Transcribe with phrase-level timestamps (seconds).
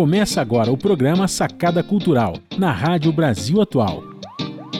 [0.00, 4.02] Começa agora o programa Sacada Cultural, na Rádio Brasil Atual,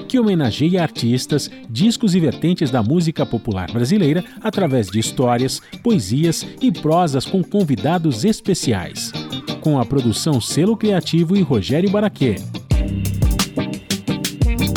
[0.08, 6.72] que homenageia artistas, discos e vertentes da música popular brasileira através de histórias, poesias e
[6.72, 9.12] prosas com convidados especiais.
[9.60, 12.36] Com a produção Selo Criativo e Rogério Baraquê.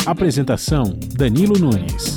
[0.04, 2.13] Apresentação: Danilo Nunes.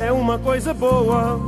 [0.00, 1.38] é uma coisa boa,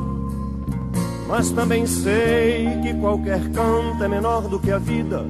[1.28, 5.24] mas também sei que qualquer canto é menor do que a vida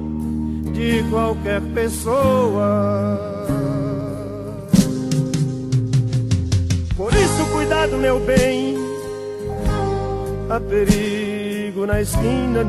[0.75, 3.17] de qualquer pessoa.
[6.97, 8.75] Por isso, cuidado, meu bem,
[10.49, 12.65] há perigo na esquina.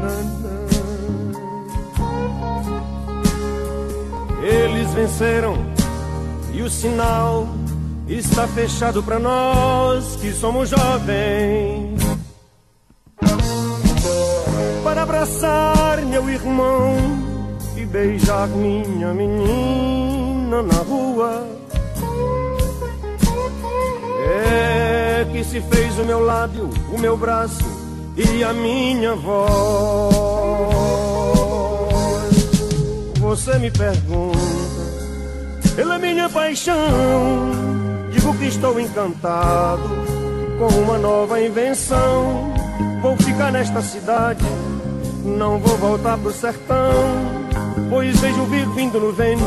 [4.40, 5.56] Eles venceram
[6.52, 7.48] e o sinal
[8.08, 12.00] está fechado para nós que somos jovens.
[14.84, 16.96] Para abraçar meu irmão
[17.76, 21.46] e beijar minha menina na rua.
[24.28, 27.64] É que se fez o meu lábio, o meu braço
[28.16, 29.56] e a minha voz.
[33.18, 34.38] Você me pergunta,
[35.74, 37.85] pela minha paixão
[38.16, 39.90] Digo que estou encantado
[40.58, 42.50] com uma nova invenção.
[43.02, 44.42] Vou ficar nesta cidade,
[45.22, 46.94] não vou voltar pro sertão.
[47.90, 49.44] Pois vejo vir vindo no vento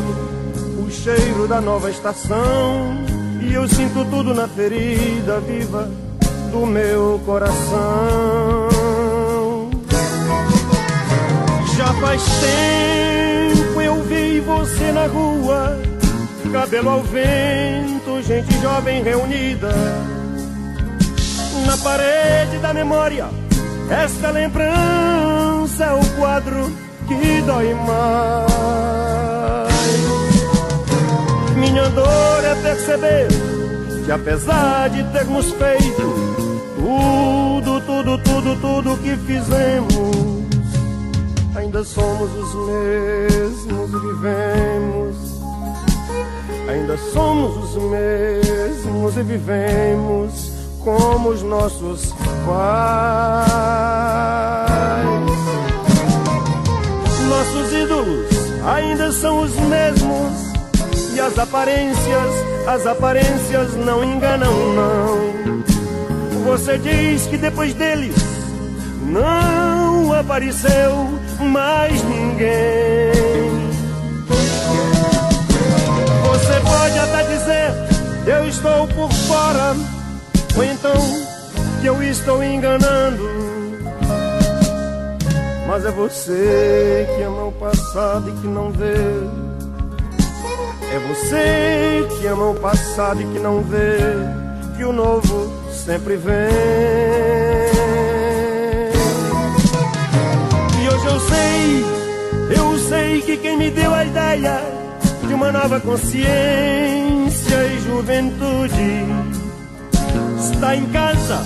[0.85, 2.93] o cheiro da nova estação.
[3.41, 5.89] E eu sinto tudo na ferida viva
[6.51, 8.69] do meu coração.
[11.75, 15.88] Já faz tempo eu vi você na rua
[16.51, 19.69] cabelo ao vento, gente jovem reunida.
[21.65, 23.27] Na parede da memória,
[23.89, 26.71] esta lembrança é o quadro
[27.07, 28.49] que dói mais.
[31.55, 33.27] Minha dor é perceber
[34.05, 36.29] que apesar de termos feito
[36.75, 40.47] tudo, tudo, tudo, tudo que fizemos,
[41.55, 45.28] ainda somos os mesmos, vivemos
[46.69, 50.51] Ainda somos os mesmos e vivemos
[50.83, 52.13] como os nossos
[52.45, 53.49] pais.
[57.27, 58.29] Nossos ídolos
[58.63, 60.31] ainda são os mesmos
[61.15, 62.31] e as aparências,
[62.67, 65.63] as aparências não enganam, não.
[66.45, 68.13] Você diz que depois deles
[69.07, 71.09] não apareceu
[71.39, 73.28] mais ninguém.
[76.97, 77.73] Até dizer,
[78.25, 79.75] eu estou por fora,
[80.55, 80.93] ou então
[81.81, 83.23] que eu estou enganando.
[85.67, 88.95] Mas é você que ama o passado e que não vê.
[90.91, 93.97] É você que ama o passado e que não vê
[94.75, 96.33] que o novo sempre vem.
[100.81, 101.85] E hoje eu sei,
[102.57, 104.78] eu sei que quem me deu a ideia
[105.29, 106.25] de uma nova consciência
[107.67, 109.05] e juventude
[110.39, 111.37] está em casa,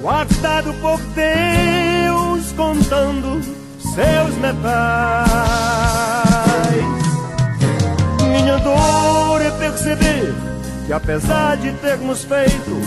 [0.00, 3.42] guardado por Deus, contando
[3.78, 5.26] seus metais.
[8.26, 10.34] Minha dor é perceber
[10.86, 12.80] que apesar de termos feito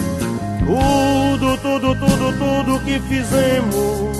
[0.65, 4.17] tudo, tudo, tudo, tudo que fizemos,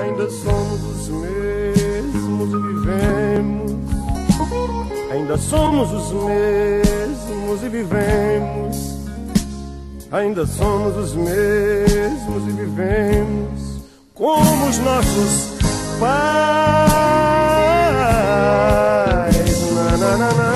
[0.00, 3.91] ainda somos os mesmos e vivemos.
[5.12, 8.96] Ainda somos os mesmos e vivemos.
[10.10, 13.82] Ainda somos os mesmos e vivemos
[14.14, 15.52] como os nossos
[16.00, 16.32] pais.
[19.74, 20.52] na na na na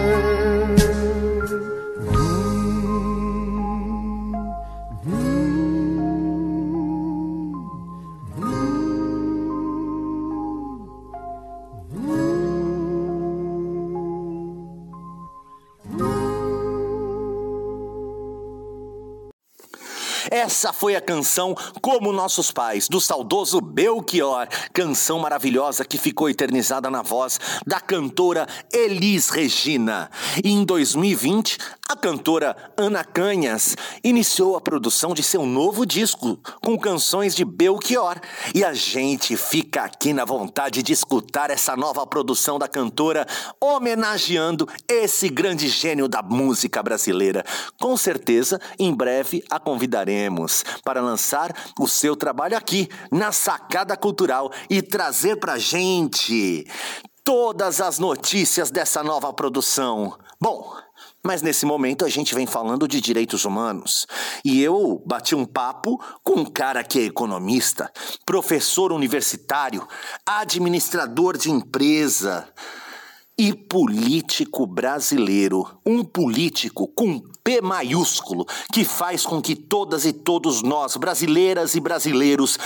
[20.47, 26.89] Essa foi a canção Como Nossos Pais, do saudoso Belchior, canção maravilhosa que ficou eternizada
[26.89, 30.09] na voz da cantora Elis Regina.
[30.45, 36.77] E em 2020, a cantora Ana Canhas iniciou a produção de seu novo disco com
[36.77, 38.21] canções de Belchior.
[38.55, 43.25] E a gente fica aqui na vontade de escutar essa nova produção da cantora
[43.61, 47.45] homenageando esse grande gênio da música brasileira.
[47.81, 54.51] Com certeza, em breve a convidaremos para lançar o seu trabalho aqui na Sacada Cultural
[54.69, 56.67] e trazer pra gente
[57.23, 60.17] todas as notícias dessa nova produção.
[60.41, 60.77] Bom,
[61.27, 64.07] mas nesse momento a gente vem falando de direitos humanos.
[64.45, 67.91] E eu bati um papo com um cara que é economista,
[68.25, 69.87] professor universitário,
[70.25, 72.49] administrador de empresa
[73.37, 75.69] e político brasileiro.
[75.85, 81.81] Um político com P maiúsculo que faz com que todas e todos nós, brasileiras e
[81.81, 82.57] brasileiros,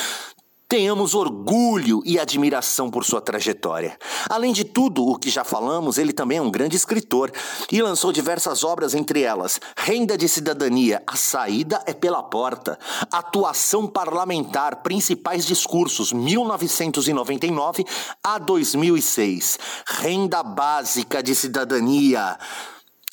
[0.70, 3.98] Tenhamos orgulho e admiração por sua trajetória.
[4.28, 7.32] Além de tudo o que já falamos, ele também é um grande escritor
[7.72, 12.78] e lançou diversas obras, entre elas Renda de Cidadania, A Saída é pela Porta,
[13.10, 17.84] Atuação Parlamentar, Principais Discursos, 1999
[18.22, 22.38] a 2006, Renda Básica de Cidadania.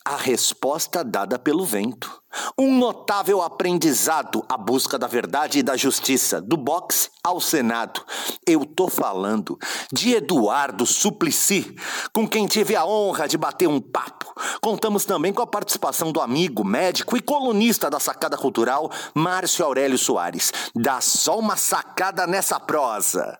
[0.06, 2.21] A resposta dada pelo vento.
[2.57, 8.01] Um notável aprendizado à busca da verdade e da justiça, do boxe ao Senado.
[8.45, 9.57] Eu tô falando
[9.92, 11.75] de Eduardo Suplicy,
[12.13, 14.34] com quem tive a honra de bater um papo.
[14.62, 19.98] Contamos também com a participação do amigo, médico e colunista da Sacada Cultural, Márcio Aurélio
[19.98, 20.51] Soares.
[20.75, 23.40] Dá só uma sacada nessa prosa.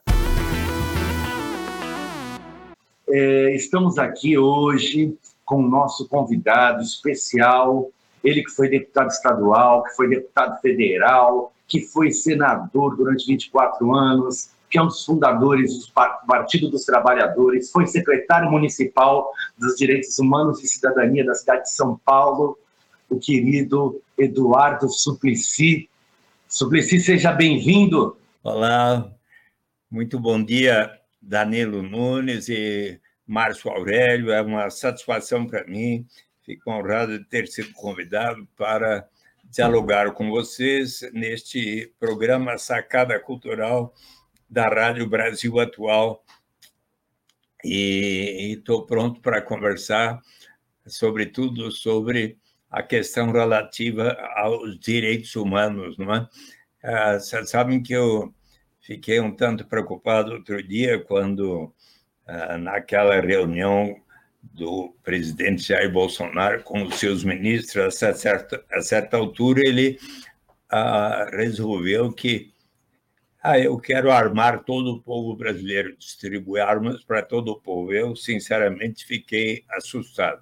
[3.10, 7.90] É, estamos aqui hoje com o nosso convidado especial,
[8.24, 14.50] ele que foi deputado estadual, que foi deputado federal, que foi senador durante 24 anos,
[14.70, 15.94] que é um dos fundadores do
[16.28, 22.00] Partido dos Trabalhadores, foi secretário municipal dos Direitos Humanos e Cidadania da cidade de São
[22.04, 22.58] Paulo,
[23.10, 25.90] o querido Eduardo Suplicy.
[26.48, 28.18] Suplicy, seja bem-vindo.
[28.44, 29.10] Olá,
[29.90, 34.32] muito bom dia, Danilo Nunes e Márcio Aurélio.
[34.32, 36.06] É uma satisfação para mim.
[36.48, 39.06] Fico honrado de ter sido convidado para
[39.52, 43.94] dialogar com vocês neste programa Sacada Cultural
[44.50, 46.24] da Rádio Brasil Atual.
[47.66, 50.22] E estou pronto para conversar,
[50.86, 52.38] sobretudo sobre
[52.72, 56.30] a questão relativa aos direitos humanos, não é?
[56.82, 58.34] Ah, vocês sabem que eu
[58.80, 61.74] fiquei um tanto preocupado outro dia quando
[62.26, 64.02] ah, naquela reunião
[64.54, 70.00] do presidente Jair Bolsonaro com os seus ministros, a certa, a certa altura ele
[70.70, 72.52] ah, resolveu que
[73.42, 77.94] ah, eu quero armar todo o povo brasileiro, distribuir armas para todo o povo.
[77.94, 80.42] Eu, sinceramente, fiquei assustado.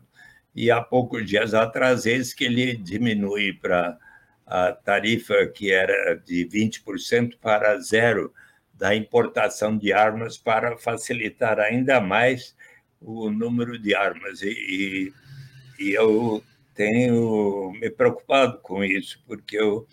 [0.55, 3.97] E há poucos dias atrás, eis que ele diminui para
[4.45, 8.33] a tarifa que era de 20% para zero
[8.73, 12.54] da importação de armas para facilitar ainda mais
[13.05, 14.41] o número de armas.
[14.41, 15.13] E,
[15.79, 16.43] e eu
[16.73, 19.87] tenho me preocupado com isso, porque eu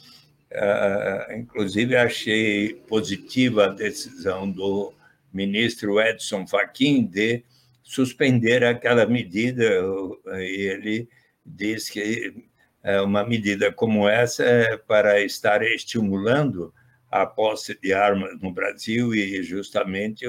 [0.54, 4.92] Uh, inclusive, achei positiva a decisão do
[5.32, 7.42] ministro Edson Fachin de
[7.82, 9.64] suspender aquela medida.
[10.26, 11.08] Ele
[11.44, 12.34] diz que
[13.02, 16.74] uma medida como essa é para estar estimulando
[17.10, 20.26] a posse de armas no Brasil e justamente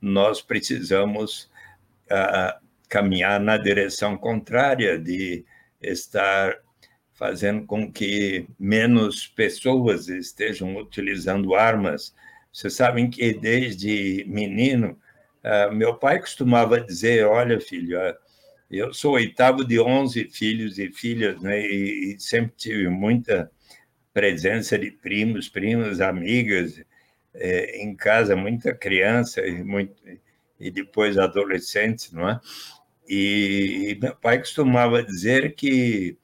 [0.00, 1.49] nós precisamos
[2.10, 5.44] uh, caminhar na direção contrária de
[5.80, 6.56] estar
[7.12, 12.14] fazendo com que menos pessoas estejam utilizando armas.
[12.52, 14.98] Vocês sabem que desde menino,
[15.44, 18.14] uh, meu pai costumava dizer: Olha, filho, uh,
[18.70, 21.60] eu sou oitavo de onze filhos e filhas, né?
[21.60, 23.50] E, e sempre tive muita
[24.12, 26.82] presença de primos, primas, amigas,
[27.34, 29.94] é, em casa, muita criança e, muito,
[30.60, 32.40] e depois adolescentes, não é?
[33.08, 36.16] E, e meu pai costumava dizer que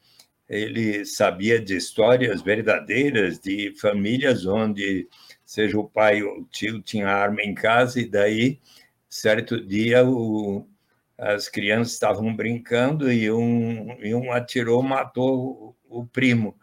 [0.48, 5.08] ele sabia de histórias verdadeiras de famílias onde,
[5.44, 8.60] seja o pai ou o tio, tinha arma em casa, e daí,
[9.08, 10.64] certo dia, o,
[11.18, 16.56] as crianças estavam brincando e um, e um atirou, matou o, o primo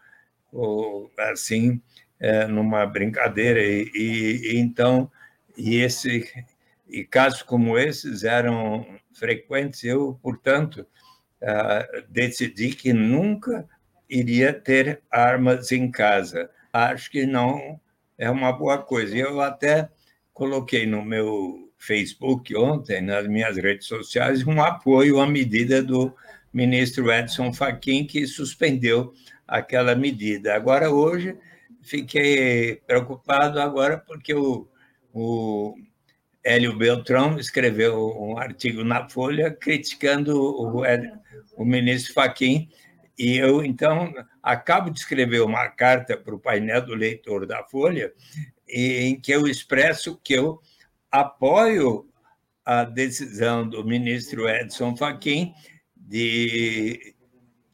[1.18, 1.82] assim,
[2.20, 3.62] é, numa brincadeira.
[3.62, 5.10] E, e, então,
[5.58, 6.32] e, esse,
[6.94, 9.84] e casos como esses eram frequentes.
[9.84, 10.86] Eu, portanto,
[11.42, 13.68] uh, decidi que nunca
[14.08, 16.52] iria ter armas em casa.
[16.72, 17.82] Acho que não
[18.16, 19.18] é uma boa coisa.
[19.18, 19.90] Eu até
[20.32, 26.14] coloquei no meu Facebook ontem, nas minhas redes sociais, um apoio à medida do
[26.54, 29.14] ministro Edson Fachin, que suspendeu
[29.48, 30.54] aquela medida.
[30.54, 31.36] Agora, hoje,
[31.82, 34.68] fiquei preocupado agora porque o,
[35.12, 35.76] o
[36.44, 40.84] Hélio Beltrão escreveu um artigo na Folha criticando o,
[41.56, 42.70] o ministro Faquim
[43.18, 48.12] e eu, então, acabo de escrever uma carta para o painel do leitor da Folha,
[48.68, 50.60] em que eu expresso que eu
[51.12, 52.10] apoio
[52.66, 55.54] a decisão do ministro Edson Fachin
[55.96, 57.16] de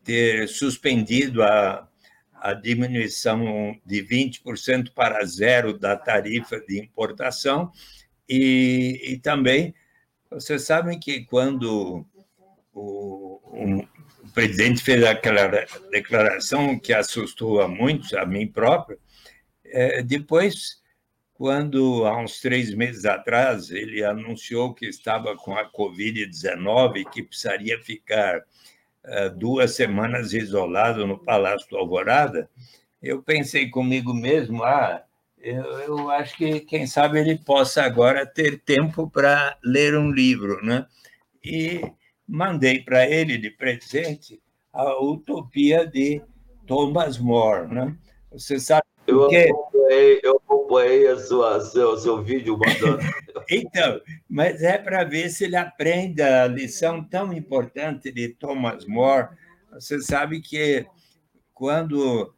[0.03, 1.87] ter suspendido a,
[2.33, 7.71] a diminuição de 20% para zero da tarifa de importação
[8.29, 9.73] e, e também,
[10.29, 12.05] vocês sabem que quando
[12.73, 15.47] o, o presidente fez aquela
[15.91, 18.99] declaração que assustou a muitos, a mim próprio,
[19.65, 20.81] é, depois,
[21.33, 27.23] quando há uns três meses atrás ele anunciou que estava com a Covid-19 e que
[27.23, 28.43] precisaria ficar
[29.03, 32.49] eh, duas semanas isolado no Palácio do Alvorada,
[33.01, 35.01] eu pensei comigo mesmo, ah,
[35.41, 40.63] eu, eu acho que quem sabe ele possa agora ter tempo para ler um livro,
[40.63, 40.85] né?
[41.43, 41.81] E
[42.27, 44.41] mandei para ele de presente
[44.71, 46.21] a Utopia de
[46.67, 47.95] Thomas More, né?
[48.31, 52.99] Você sabe eu acompanhei, eu acompanhei a sua, seu, seu vídeo mandando.
[53.49, 59.29] então, mas é para ver se ele aprende a lição tão importante de Thomas More.
[59.73, 60.85] Você sabe que
[61.53, 62.33] quando,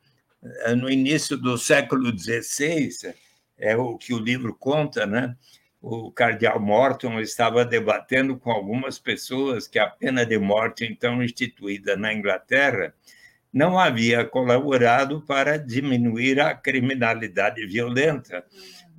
[0.78, 3.14] no início do século XVI,
[3.58, 5.36] é o que o livro conta, né?
[5.82, 11.98] o cardeal Morton estava debatendo com algumas pessoas que a pena de morte, então instituída
[11.98, 12.94] na Inglaterra,
[13.52, 18.46] não havia colaborado para diminuir a criminalidade violenta.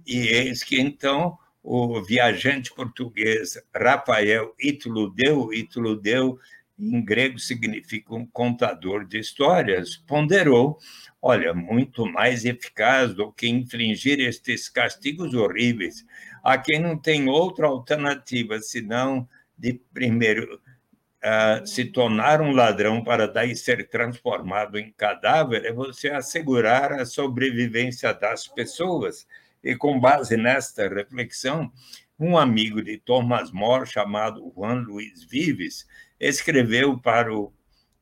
[0.05, 6.39] E eis que então o viajante português Rafael Itludeu, Itludeu
[6.83, 10.79] em grego significa um contador de histórias, ponderou,
[11.21, 16.05] olha, muito mais eficaz do que infligir estes castigos horríveis
[16.43, 23.29] a quem não tem outra alternativa senão de primeiro uh, se tornar um ladrão para
[23.29, 29.27] daí ser transformado em cadáver é você assegurar a sobrevivência das pessoas.
[29.63, 31.71] E com base nesta reflexão,
[32.19, 35.87] um amigo de Thomas More, chamado Juan Luiz Vives,
[36.23, 37.53] escreveu para o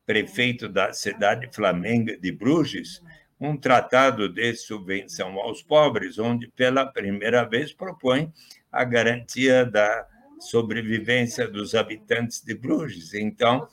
[0.05, 3.01] prefeito da cidade flamenga de Bruges
[3.39, 8.31] um tratado de subvenção aos pobres, onde pela primeira vez propõe
[8.71, 10.07] a garantia da
[10.39, 13.15] sobrevivência dos habitantes de Bruges.
[13.15, 13.67] Então,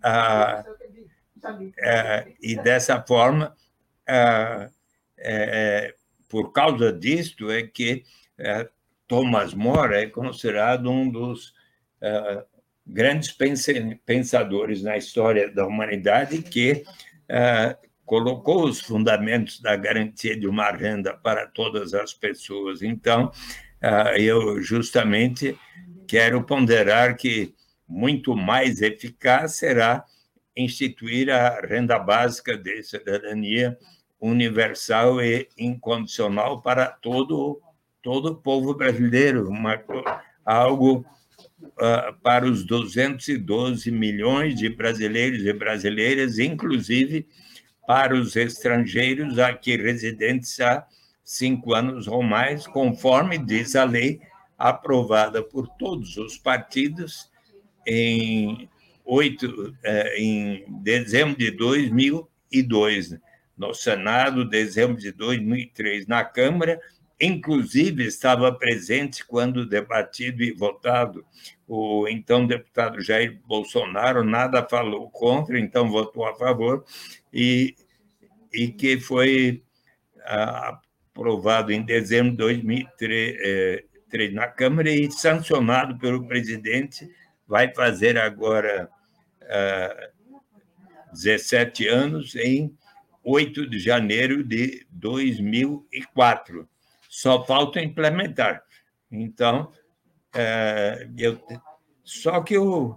[0.00, 0.64] ah,
[2.40, 3.56] e dessa forma,
[4.06, 4.70] ah,
[5.16, 5.94] é,
[6.28, 8.04] por causa disto, é que
[8.38, 8.68] é,
[9.08, 11.52] Thomas More é considerado um dos
[12.88, 13.36] grandes
[14.04, 16.84] pensadores na história da humanidade que
[17.28, 17.76] é,
[18.06, 22.80] colocou os fundamentos da garantia de uma renda para todas as pessoas.
[22.82, 23.30] Então,
[23.82, 25.56] ah, eu justamente
[26.06, 27.54] quero ponderar que
[27.86, 30.04] muito mais eficaz será
[30.56, 33.76] instituir a renda básica de cidadania
[34.18, 37.60] universal e incondicional para todo
[38.02, 39.78] todo o povo brasileiro, uma,
[40.44, 41.04] algo
[42.22, 47.26] para os 212 milhões de brasileiros e brasileiras, inclusive
[47.86, 50.86] para os estrangeiros aqui residentes há
[51.24, 54.20] cinco anos ou mais, conforme diz a lei
[54.58, 57.30] aprovada por todos os partidos
[57.86, 58.68] em,
[59.04, 63.18] 8, eh, em dezembro de 2002,
[63.56, 66.80] no Senado, dezembro de 2003, na Câmara,
[67.20, 71.24] inclusive estava presente quando debatido e votado
[71.66, 76.84] o então deputado Jair Bolsonaro, nada falou contra, então votou a favor,
[77.32, 77.74] e,
[78.52, 79.62] e que foi
[80.24, 80.80] ah,
[81.12, 83.84] aprovado em dezembro de 2003 eh,
[84.32, 87.10] na Câmara e sancionado pelo presidente,
[87.46, 88.88] vai fazer agora
[89.42, 90.10] ah,
[91.12, 92.74] 17 anos, em
[93.22, 96.66] 8 de janeiro de 2004
[97.08, 98.62] só falta implementar.
[99.10, 99.72] Então,
[100.34, 101.40] é, eu,
[102.04, 102.96] só que o,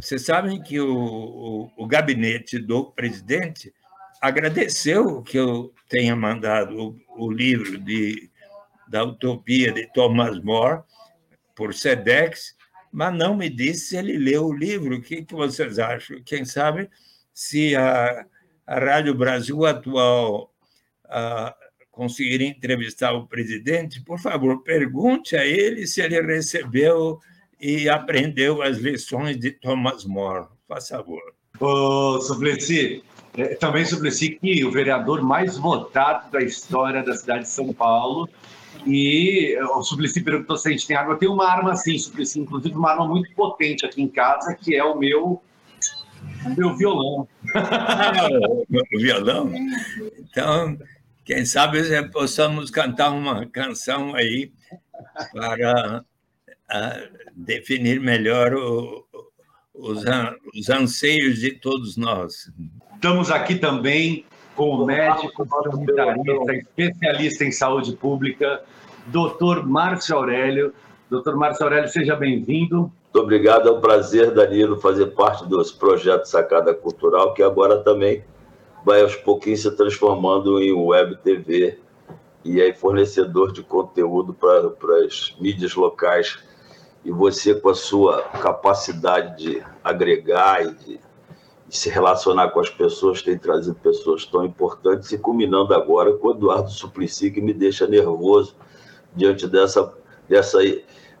[0.00, 3.72] vocês sabem que o, o, o, gabinete do presidente
[4.20, 8.30] agradeceu que eu tenha mandado o, o livro de,
[8.88, 10.82] da Utopia de Thomas More
[11.54, 12.56] por SEDEX,
[12.90, 14.96] mas não me disse se ele leu o livro.
[14.96, 16.22] O que, que vocês acham?
[16.24, 16.88] Quem sabe
[17.32, 18.26] se a,
[18.66, 20.52] a Rádio Brasil Atual
[21.94, 27.20] conseguir entrevistar o presidente, por favor, pergunte a ele se ele recebeu
[27.60, 30.46] e aprendeu as lições de Thomas More.
[30.66, 31.22] Por favor.
[31.60, 33.02] Ô, Suplicy,
[33.36, 38.28] é, também Suplicy que o vereador mais votado da história da cidade de São Paulo
[38.84, 41.12] e o Suplicy perguntou se a gente tem arma.
[41.12, 44.74] Eu tenho uma arma assim, Suplicy, inclusive uma arma muito potente aqui em casa, que
[44.74, 45.40] é o meu
[46.44, 47.28] o meu violão.
[47.54, 49.52] Ah, o violão?
[50.18, 50.76] Então,
[51.24, 54.52] quem sabe possamos cantar uma canção aí
[55.32, 56.04] para
[56.70, 59.06] uh, definir melhor o,
[59.74, 60.04] os,
[60.54, 62.52] os anseios de todos nós.
[62.94, 68.62] Estamos aqui também com o médico sanitarista, especialista em saúde pública,
[69.06, 70.74] doutor Márcio Aurélio.
[71.10, 72.92] Doutor Márcio Aurélio, seja bem-vindo.
[73.14, 78.24] Muito obrigado, é um prazer, Danilo, fazer parte dos projetos Sacada Cultural, que agora também
[78.84, 81.78] vai aos pouquinhos se transformando em web TV
[82.44, 84.68] e aí fornecedor de conteúdo para
[85.04, 86.38] as mídias locais.
[87.04, 91.00] E você, com a sua capacidade de agregar e de,
[91.68, 96.28] de se relacionar com as pessoas, tem trazido pessoas tão importantes, e culminando agora com
[96.28, 98.56] o Eduardo Suplicy, que me deixa nervoso
[99.14, 99.92] diante dessa,
[100.28, 100.58] dessa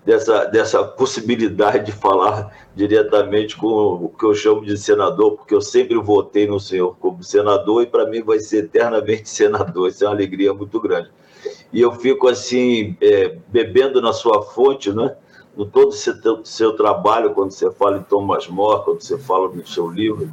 [0.04, 5.62] dessa, dessa possibilidade de falar diretamente com o que eu chamo de senador, porque eu
[5.62, 9.88] sempre votei no senhor como senador e para mim vai ser eternamente senador.
[9.88, 11.10] Isso é uma alegria muito grande.
[11.72, 15.16] E eu fico assim, é, bebendo na sua fonte, né?
[15.56, 19.48] no todo o seu, seu, trabalho, quando você fala em Thomas More, quando você fala
[19.48, 20.28] no seu livro,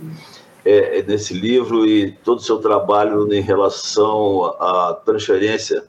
[0.66, 5.84] é, é nesse livro e todo o seu trabalho em relação à transferência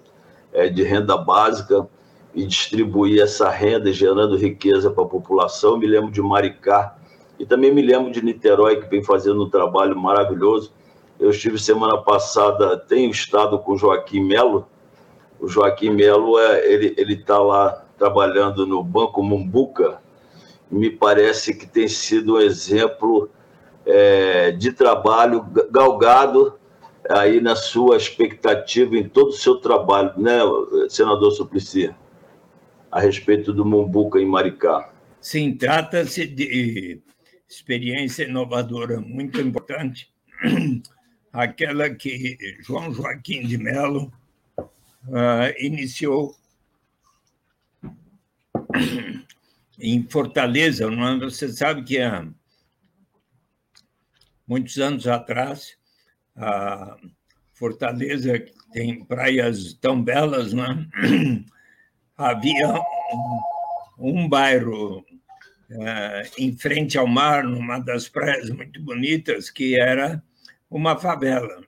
[0.52, 1.88] é, de renda básica,
[2.34, 5.76] e distribuir essa renda, gerando riqueza para a população.
[5.76, 6.96] Me lembro de Maricá
[7.38, 10.72] e também me lembro de Niterói, que vem fazendo um trabalho maravilhoso.
[11.18, 14.66] Eu estive semana passada, tenho estado com o Joaquim Melo.
[15.38, 20.00] O Joaquim Melo, é, ele está lá trabalhando no Banco Mumbuca.
[20.70, 23.28] Me parece que tem sido um exemplo
[23.84, 26.54] é, de trabalho galgado
[27.08, 30.38] aí na sua expectativa em todo o seu trabalho, né,
[30.88, 31.94] senador Suplicy?
[32.92, 34.92] A respeito do Mumbuca em Maricá.
[35.18, 37.00] Sim, trata-se de
[37.48, 40.12] experiência inovadora muito importante,
[41.32, 44.12] aquela que João Joaquim de Mello
[44.58, 46.36] uh, iniciou
[49.80, 50.90] em Fortaleza.
[50.90, 51.08] Não?
[51.08, 51.18] É?
[51.20, 52.28] Você sabe que há
[54.46, 55.78] muitos anos atrás,
[56.36, 56.98] a
[57.54, 60.86] Fortaleza tem praias tão belas, não é?
[62.16, 63.40] havia um,
[63.98, 70.22] um bairro uh, em frente ao mar, numa das praias muito bonitas, que era
[70.70, 71.62] uma favela.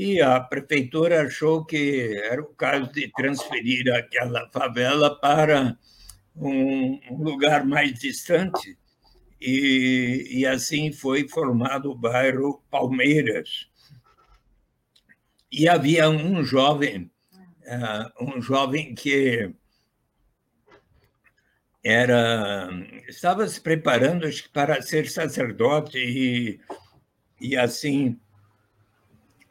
[0.00, 5.76] E a prefeitura achou que era o caso de transferir aquela favela para
[6.36, 8.78] um, lugar mais distante,
[9.40, 13.68] e, e assim foi formado o bairro Palmeiras.
[15.50, 17.10] E havia um jovem
[18.20, 19.52] um jovem que
[21.84, 22.68] era
[23.08, 26.60] estava se preparando para ser sacerdote e,
[27.40, 28.18] e assim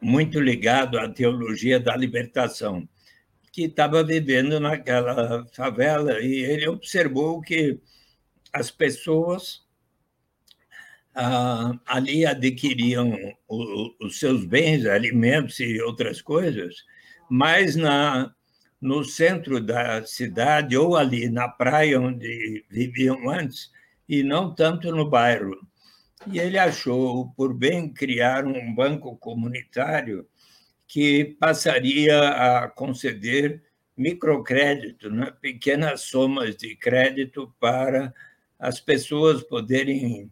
[0.00, 2.88] muito ligado à teologia da libertação,
[3.52, 7.80] que estava vivendo naquela favela, e ele observou que
[8.52, 9.66] as pessoas
[11.14, 13.12] ah, ali adquiriam
[13.48, 16.84] o, os seus bens, alimentos e outras coisas,
[17.28, 18.32] mas na,
[18.80, 23.70] no centro da cidade ou ali na praia onde viviam antes,
[24.08, 25.56] e não tanto no bairro.
[26.26, 30.26] E ele achou por bem criar um banco comunitário
[30.86, 33.62] que passaria a conceder
[33.96, 35.32] microcrédito, né?
[35.40, 38.14] pequenas somas de crédito para
[38.58, 40.30] as pessoas poderem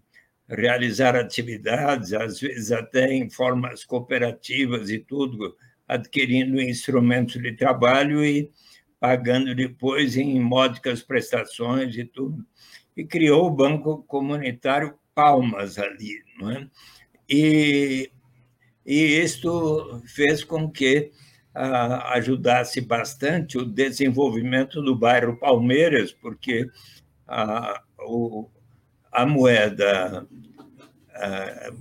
[0.49, 8.51] realizar atividades, às vezes até em formas cooperativas e tudo, adquirindo instrumentos de trabalho e
[8.99, 12.45] pagando depois em módicas prestações e tudo.
[12.97, 16.23] E criou o Banco Comunitário Palmas ali.
[16.39, 16.69] Não é?
[17.29, 18.11] e,
[18.85, 21.11] e isto fez com que
[21.55, 26.69] ah, ajudasse bastante o desenvolvimento do bairro Palmeiras, porque
[27.27, 28.49] a, o,
[29.11, 30.27] a moeda,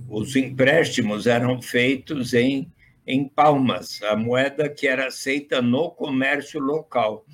[0.08, 2.72] os empréstimos eram feitos em,
[3.06, 7.24] em palmas, a moeda que era aceita no comércio local.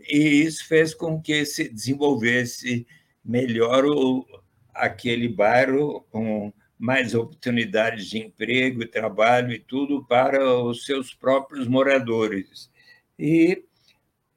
[0.00, 2.86] E isso fez com que se desenvolvesse
[3.24, 4.24] melhor o,
[4.72, 12.70] aquele bairro com mais oportunidades de emprego, trabalho e tudo para os seus próprios moradores.
[13.18, 13.64] E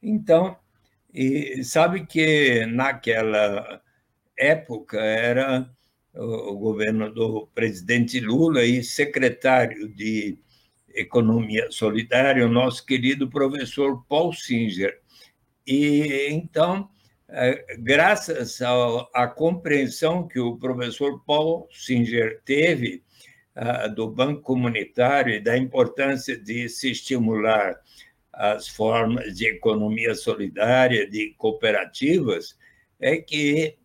[0.01, 0.57] então,
[1.13, 3.81] e sabe que naquela
[4.37, 5.69] época era
[6.13, 10.37] o governo do presidente Lula e secretário de
[10.93, 14.99] Economia Solidária, o nosso querido professor Paul Singer.
[15.65, 16.89] E então,
[17.27, 18.59] é, graças
[19.13, 23.03] à compreensão que o professor Paul Singer teve
[23.93, 27.77] do Banco Comunitário e da importância de se estimular
[28.31, 32.57] as formas de economia solidária, de cooperativas,
[33.01, 33.77] é que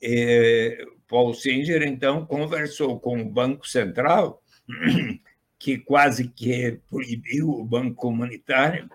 [0.00, 4.42] e Paul Singer, então, conversou com o Banco Central,
[5.58, 8.88] que quase que proibiu o Banco Comunitário,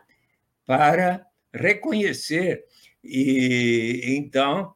[0.65, 2.63] para reconhecer.
[3.03, 4.73] E então,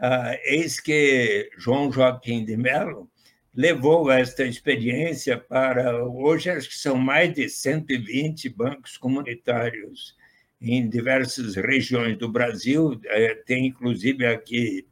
[0.00, 3.08] uh, eis que João Joaquim de Mello
[3.54, 6.04] levou esta experiência para.
[6.04, 10.16] Hoje, acho que são mais de 120 bancos comunitários
[10.60, 14.86] em diversas regiões do Brasil, eh, tem inclusive aqui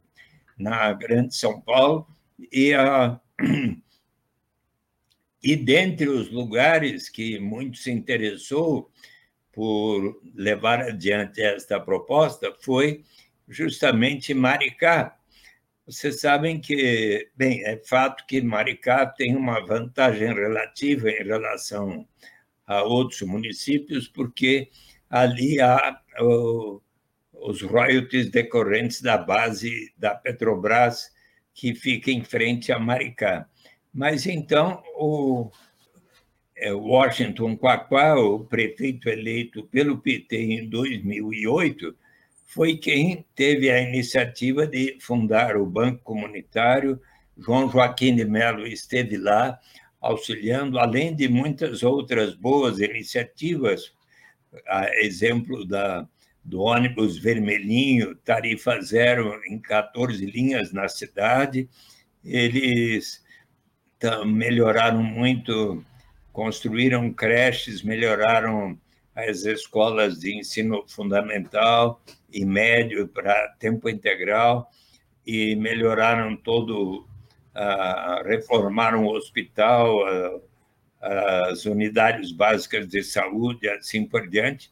[0.57, 2.07] na Grande São Paulo,
[2.51, 3.19] e, a,
[5.47, 8.91] e dentre os lugares que muito se interessou
[9.53, 13.05] por levar adiante esta proposta foi
[13.47, 15.17] justamente Maricá.
[15.85, 22.05] Vocês sabem que, bem, é fato que Maricá tem uma vantagem relativa em relação
[22.65, 24.69] a outros municípios, porque
[25.09, 25.97] ali há
[27.31, 31.09] os royalties decorrentes da base da Petrobras,
[31.53, 33.47] que fica em frente a Maricá.
[33.97, 35.49] Mas então o
[36.55, 41.95] é, Washington Quaquá, o prefeito eleito pelo PT em 2008,
[42.45, 47.01] foi quem teve a iniciativa de fundar o Banco Comunitário.
[47.35, 49.59] João Joaquim de Mello esteve lá,
[49.99, 53.95] auxiliando, além de muitas outras boas iniciativas,
[55.01, 56.07] exemplo da
[56.45, 61.67] do ônibus vermelhinho, tarifa zero em 14 linhas na cidade.
[62.23, 63.25] Eles
[64.25, 65.83] melhoraram muito,
[66.31, 68.77] construíram creches, melhoraram
[69.15, 74.69] as escolas de ensino fundamental e médio para tempo integral
[75.25, 76.99] e melhoraram todo,
[77.55, 80.41] uh, reformaram o hospital, uh,
[81.49, 84.69] as unidades básicas de saúde, assim por diante.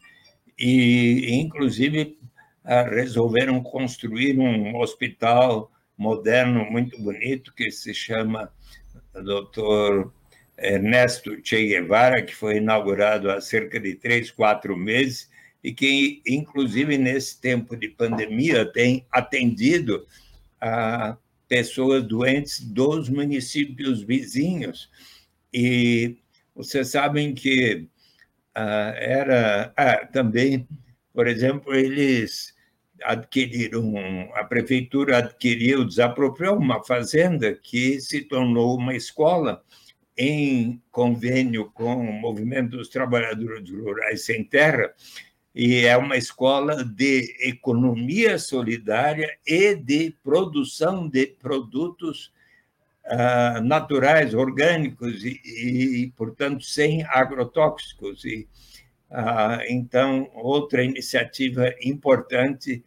[0.58, 2.18] E, inclusive,
[2.64, 8.52] ah, resolveram construir um hospital moderno muito bonito que se chama
[9.22, 10.12] Dr.
[10.58, 15.30] Ernesto Che Guevara, que foi inaugurado há cerca de três, quatro meses
[15.64, 20.06] e que, inclusive, nesse tempo de pandemia, tem atendido
[20.62, 24.90] a pessoas doentes dos municípios vizinhos.
[25.54, 26.18] E
[26.56, 27.88] vocês sabem que
[28.54, 30.68] ah, era ah, também,
[31.14, 32.55] por exemplo, eles
[33.06, 33.94] adquiriram,
[34.34, 39.64] a prefeitura adquiriu, desapropriou uma fazenda que se tornou uma escola
[40.18, 44.94] em convênio com o Movimento dos Trabalhadores Rurais Sem Terra,
[45.54, 52.34] e é uma escola de economia solidária e de produção de produtos
[53.06, 58.26] uh, naturais, orgânicos e, e, portanto, sem agrotóxicos.
[58.26, 58.48] E,
[59.10, 62.84] uh, então, outra iniciativa importante,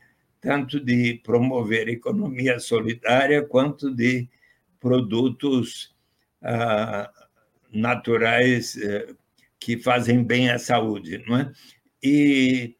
[0.49, 4.27] tanto de promover economia solidária quanto de
[4.81, 5.95] produtos
[6.41, 7.07] uh,
[7.71, 9.15] naturais eh,
[9.61, 11.53] que fazem bem à saúde, não é?
[12.03, 12.75] E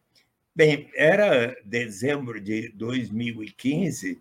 [0.55, 4.19] bem, era dezembro de 2015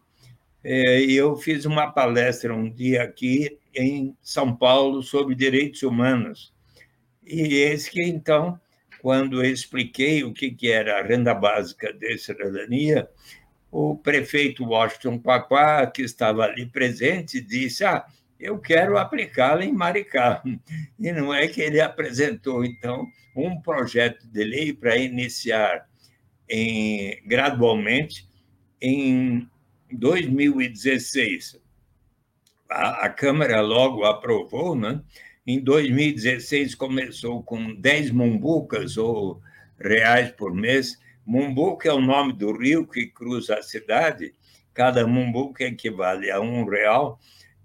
[0.62, 6.52] é, e eu fiz uma palestra um dia aqui em São Paulo sobre direitos humanos.
[7.24, 8.60] E eis que, então,
[9.00, 13.08] quando eu expliquei o que era a renda básica de cidadania,
[13.70, 18.04] o prefeito Washington Quaquá, que estava ali presente, disse: Ah,
[18.38, 20.42] eu quero aplicá-la em Maricá.
[20.98, 25.86] E não é que ele apresentou, então, um projeto de lei para iniciar
[26.48, 28.28] em, gradualmente
[28.80, 29.48] em
[29.92, 31.60] 2016,
[32.68, 35.00] a, a Câmara logo aprovou, né?
[35.46, 39.40] Em 2016 começou com 10 mumbucas ou
[39.80, 40.98] reais por mês.
[41.28, 44.34] Mumbuca é o nome do rio que cruza a cidade.
[44.72, 47.20] Cada mumbuca equivale a um real.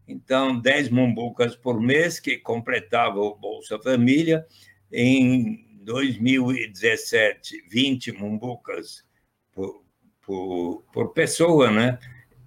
[0.06, 4.45] Então, 10 mumbucas por mês, que completava o Bolsa Família.
[4.91, 9.06] Em 2017, 20 mumbucas
[9.54, 9.82] por,
[10.21, 11.97] por, por pessoa, né?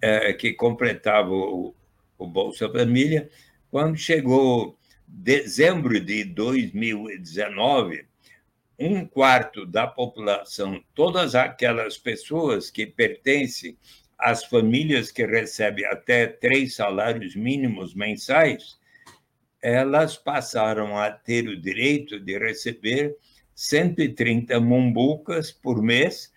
[0.03, 1.75] é, que completava o,
[2.19, 3.31] o Bolsa Família.
[3.71, 8.07] Quando chegou dezembro de 2019,
[8.79, 13.77] um quarto da população, todas aquelas pessoas que pertencem
[14.19, 18.79] às famílias que recebem até três salários mínimos mensais,
[19.63, 23.17] elas passaram a ter o direito de receber
[23.55, 26.33] 130 mumbucas por mês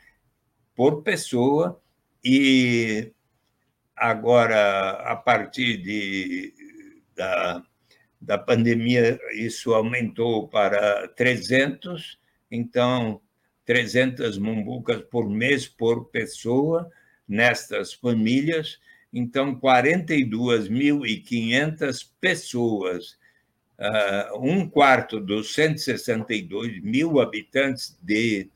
[0.75, 1.81] por pessoa
[2.23, 3.11] e
[3.99, 6.53] Agora, a partir de,
[7.13, 7.61] da,
[8.21, 12.17] da pandemia, isso aumentou para 300,
[12.51, 13.21] então,
[13.65, 16.89] 300 mumbucas por mês por pessoa
[17.27, 18.79] nestas famílias.
[19.13, 23.19] Então, 42.500 pessoas,
[23.77, 28.49] uh, um quarto dos 162 mil habitantes de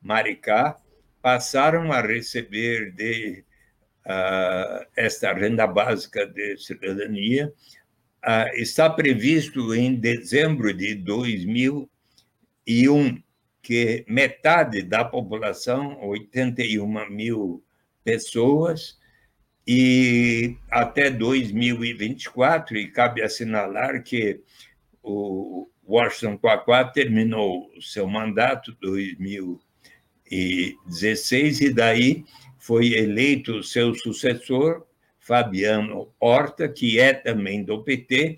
[0.00, 0.76] Maricá,
[1.22, 3.44] passaram a receber de
[4.94, 7.52] esta renda básica de cidadania.
[8.54, 13.20] está previsto em dezembro de 2001
[13.66, 17.64] que metade da população, 81 mil
[18.04, 18.96] pessoas,
[19.66, 24.40] e até 2024, e cabe assinalar que
[25.02, 32.24] o Washington Quaquá terminou seu mandato 2016 e daí
[32.60, 34.86] foi eleito seu sucessor,
[35.18, 38.36] Fabiano Horta, que é também do PT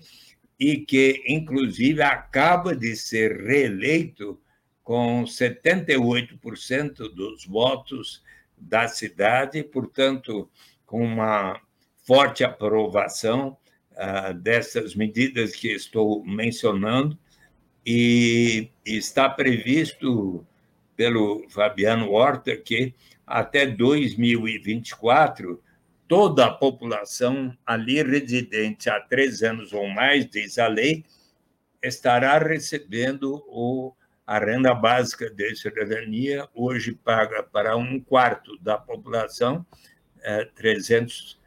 [0.59, 4.41] e que, inclusive, acaba de ser reeleito
[4.89, 8.23] com 78% dos votos
[8.57, 10.49] da cidade, portanto,
[10.83, 11.61] com uma
[12.07, 13.55] forte aprovação
[13.91, 17.15] uh, dessas medidas que estou mencionando,
[17.85, 20.43] e está previsto
[20.95, 22.95] pelo Fabiano Horta que
[23.27, 25.61] até 2024,
[26.07, 31.05] toda a população ali residente há três anos ou mais, diz a lei,
[31.79, 33.93] estará recebendo o,
[34.29, 39.65] a renda básica de cidadania, hoje paga para um quarto da população,
[40.21, 41.41] é, 300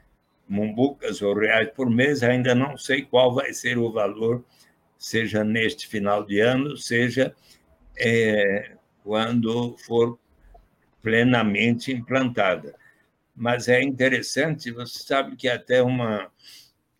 [0.48, 4.44] mumbucas ou reais por mês, ainda não sei qual vai ser o valor,
[4.98, 7.32] seja neste final de ano, seja
[7.96, 8.72] é,
[9.04, 10.18] quando for
[11.00, 12.74] plenamente implantada.
[13.32, 16.32] Mas é interessante, você sabe que até uma,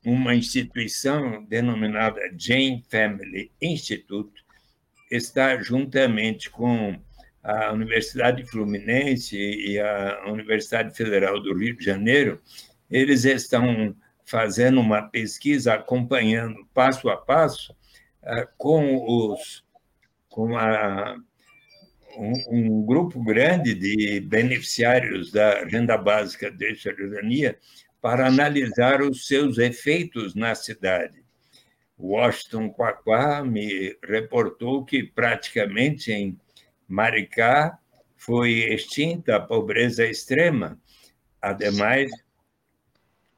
[0.07, 4.43] uma instituição denominada Jane Family Institute
[5.17, 6.99] está juntamente com
[7.43, 12.41] a Universidade Fluminense e a Universidade Federal do Rio de Janeiro,
[12.91, 13.95] eles estão
[14.25, 17.75] fazendo uma pesquisa acompanhando passo a passo
[18.23, 19.65] ah, com os
[20.29, 21.17] com a
[22.17, 27.59] um, um, grupo grande de beneficiários da renda básica de cidadania
[28.01, 31.22] para analisar os seus efeitos na cidade.
[31.99, 36.39] Washington Quaquá me reportou que praticamente em
[36.89, 37.79] Maricá
[38.17, 40.79] foi extinta a pobreza extrema.
[41.41, 42.11] Ademais,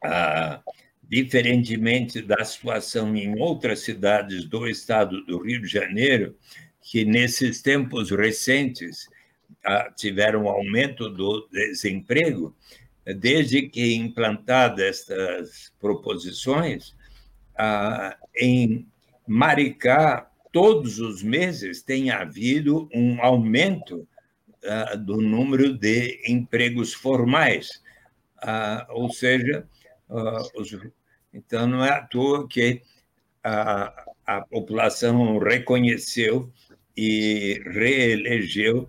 [0.03, 0.63] ah,
[1.03, 6.37] diferentemente da situação em outras cidades do estado do Rio de Janeiro,
[6.83, 9.09] que nesses tempos recentes
[9.65, 12.55] ah, tiveram um aumento do desemprego,
[13.17, 16.95] desde que implantadas estas proposições,
[17.57, 18.87] ah, em
[19.27, 24.07] Maricá, todos os meses tem havido um aumento
[24.67, 27.83] ah, do número de empregos formais,
[28.39, 29.67] ah, ou seja,
[30.09, 30.79] ah, os,
[31.33, 32.83] então não é à toa que
[33.43, 36.51] a, a população reconheceu
[36.97, 38.89] e reelegeu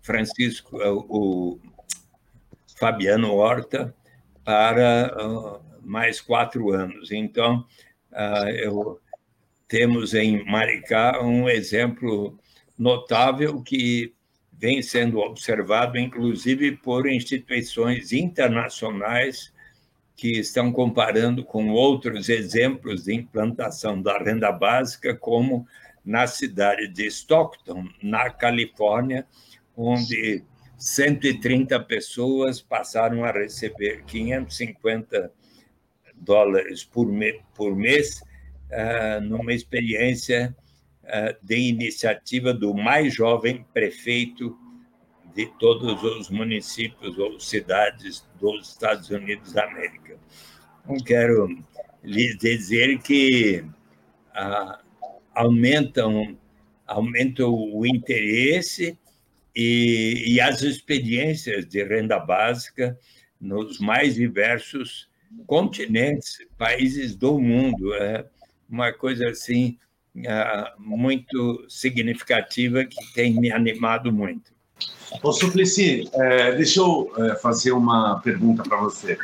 [0.00, 1.60] Francisco, o
[2.76, 3.94] Fabiano Horta,
[4.44, 7.10] para mais quatro anos.
[7.10, 7.66] Então,
[8.58, 9.00] eu,
[9.68, 12.38] temos em Maricá um exemplo
[12.78, 14.14] notável que
[14.52, 19.52] vem sendo observado, inclusive por instituições internacionais
[20.14, 25.66] que estão comparando com outros exemplos de implantação da renda básica, como
[26.04, 29.26] na cidade de Stockton, na Califórnia,
[29.76, 30.44] onde
[30.76, 35.32] 130 pessoas passaram a receber 550
[36.22, 38.20] dólares por, mês,
[38.70, 40.56] uh, numa experiência
[41.04, 44.56] eh, de iniciativa do mais jovem prefeito
[45.34, 50.16] de todos os municípios ou cidades dos Estados Unidos da América.
[50.86, 51.48] Não quero
[52.04, 53.64] lhes dizer que
[54.32, 54.80] ah,
[55.34, 56.38] aumentam,
[56.86, 58.96] aumentam o interesse
[59.54, 62.98] e, e, as experiências de renda básica
[63.40, 65.10] nos mais diversos
[65.46, 67.94] continentes, países do mundo.
[67.94, 68.24] É
[68.68, 69.78] uma coisa assim
[70.16, 74.52] uh, muito significativa que tem me animado muito.
[75.22, 79.18] Ô Suplicy, é, deixa eu é, fazer uma pergunta para você.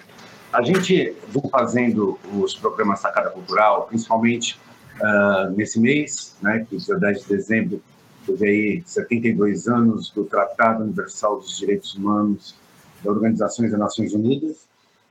[0.52, 4.58] A gente vem fazendo os programas Sacada Cultural, principalmente
[5.00, 7.82] uh, nesse mês, né, que é 10 de dezembro,
[8.26, 12.54] teve aí 72 anos do Tratado Universal dos Direitos Humanos
[13.02, 14.67] da Organização das Nações Unidas,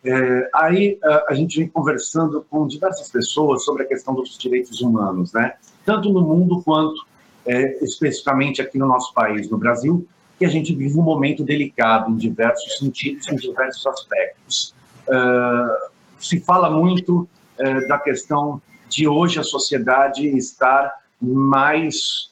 [0.07, 4.79] é, aí a, a, gente vem conversando com diversas pessoas sobre a questão dos direitos
[4.79, 5.55] humanos, né?
[5.85, 7.05] Tanto no mundo quanto
[7.45, 10.07] é, especificamente aqui no nosso país, no Brasil,
[10.39, 14.73] que a gente vive um momento delicado em diversos sentidos, em diversos aspectos.
[15.09, 17.27] Uh, se fala muito
[17.59, 22.31] uh, da questão de hoje a sociedade estar mais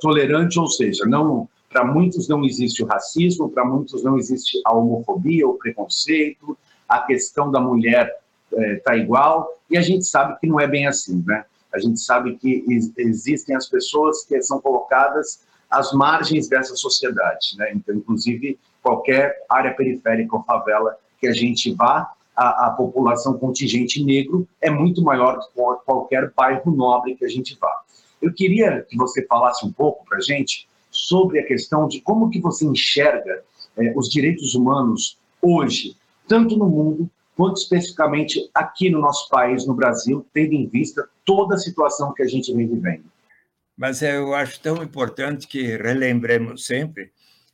[0.00, 4.72] tolerante, ou seja, não para muitos não existe o racismo, para muitos não existe a
[4.72, 6.56] homofobia, o preconceito,
[6.92, 8.14] a questão da mulher
[8.52, 11.46] está é, igual, e a gente sabe que não é bem assim, né?
[11.72, 12.62] A gente sabe que
[12.98, 17.72] existem as pessoas que são colocadas às margens dessa sociedade, né?
[17.74, 24.04] Então, inclusive, qualquer área periférica ou favela que a gente vá, a, a população contingente
[24.04, 25.46] negro é muito maior que
[25.86, 27.74] qualquer bairro nobre que a gente vá.
[28.20, 32.28] Eu queria que você falasse um pouco para a gente sobre a questão de como
[32.28, 33.42] que você enxerga
[33.78, 35.96] é, os direitos humanos hoje
[36.32, 41.56] tanto no mundo quanto especificamente aqui no nosso país, no Brasil, tendo em vista toda
[41.56, 43.04] a situação que a gente vem vivendo.
[43.76, 47.12] Mas eu acho tão importante que relembremos sempre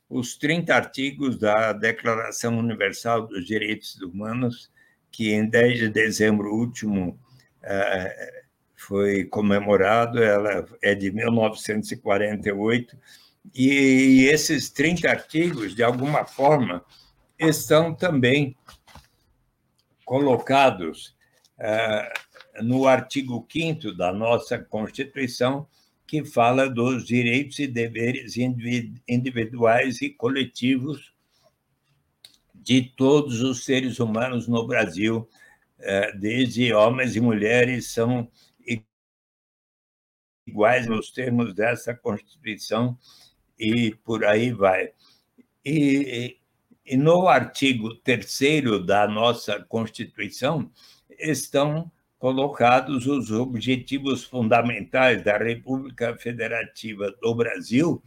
[0.09, 4.71] os 30 artigos da Declaração Universal dos Direitos Humanos,
[5.11, 7.19] que em 10 de dezembro último
[7.61, 8.43] eh,
[8.77, 12.97] foi comemorado, ela é de 1948,
[13.53, 16.81] e esses 30 artigos, de alguma forma,
[17.39, 18.55] estão também
[20.03, 21.15] colocados
[21.57, 22.13] eh,
[22.61, 25.67] no artigo 5 da nossa Constituição,
[26.05, 28.35] que fala dos direitos e deveres
[29.07, 31.13] individuais e coletivos
[32.53, 35.29] de todos os seres humanos no Brasil,
[35.79, 38.29] eh, desde homens e mulheres, são
[40.47, 42.97] iguais nos termos dessa Constituição
[43.57, 44.91] e por aí vai.
[45.63, 46.38] E
[46.89, 50.71] e no artigo 3 da nossa Constituição
[51.19, 58.01] estão colocados os objetivos fundamentais da República Federativa do Brasil,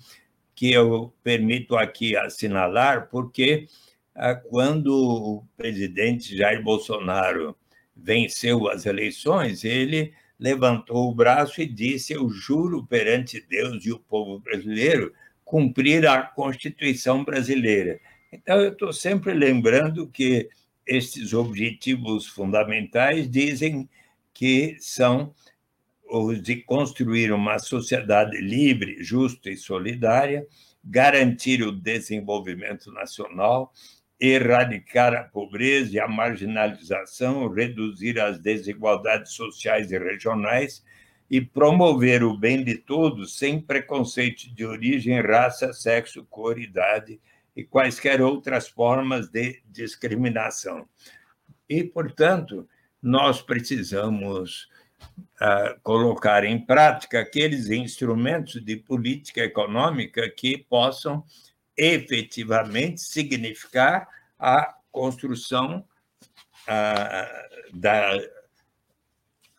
[0.53, 3.69] que eu permito aqui assinalar, porque
[4.17, 7.57] ah, quando o presidente Jair Bolsonaro
[7.97, 14.01] venceu as eleições, ele levantou o braço e disse: Eu juro perante Deus e o
[14.01, 18.01] povo brasileiro cumprir a Constituição brasileira.
[18.33, 20.49] Então, eu estou sempre lembrando que
[20.87, 23.87] estes objetivos fundamentais dizem
[24.33, 25.35] que são
[26.11, 30.47] os de construir uma sociedade livre, justa e solidária,
[30.83, 33.71] garantir o desenvolvimento nacional,
[34.19, 40.83] erradicar a pobreza e a marginalização, reduzir as desigualdades sociais e regionais
[41.31, 47.21] e promover o bem de todos sem preconceito de origem, raça, sexo, cor, idade
[47.55, 50.89] e quaisquer outras formas de discriminação.
[51.69, 52.69] E, portanto,
[53.03, 54.69] nós precisamos
[55.41, 61.25] uh, colocar em prática aqueles instrumentos de política econômica que possam
[61.77, 64.07] efetivamente significar
[64.39, 65.85] a construção
[66.69, 68.19] uh, da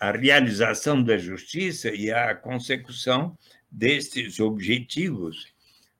[0.03, 3.37] a realização da justiça e a consecução
[3.71, 5.53] destes objetivos.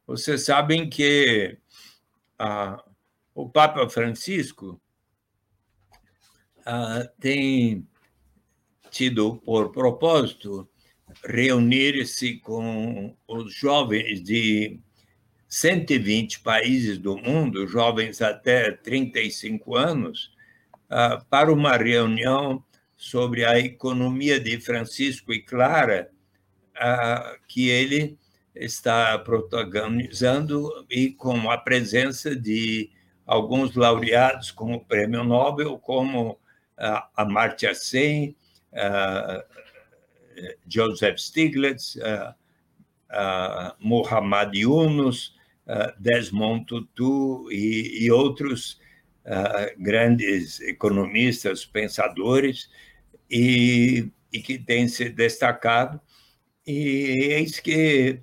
[0.06, 1.58] Vocês sabem que
[2.44, 2.82] uh,
[3.34, 4.80] o Papa Francisco
[6.60, 7.88] uh, tem
[8.91, 10.70] tido por propósito
[11.26, 14.80] reunir-se com os jovens de
[15.48, 20.32] 120 países do mundo, jovens até 35 anos,
[20.86, 22.64] uh, para uma reunião
[22.96, 26.10] sobre a economia de Francisco e Clara,
[26.76, 28.18] uh, que ele
[28.56, 32.89] está protagonizando e com a presença de
[33.26, 36.39] alguns laureados como o Prêmio Nobel, como
[36.78, 38.36] a Amartya Sen,
[40.68, 41.97] Joseph Stiglitz,
[43.80, 45.36] Muhammad Yunus,
[45.99, 48.80] Desmond Tutu e, e outros
[49.78, 52.70] grandes economistas, pensadores,
[53.30, 55.99] e, e que têm se destacado.
[56.66, 58.22] E eis que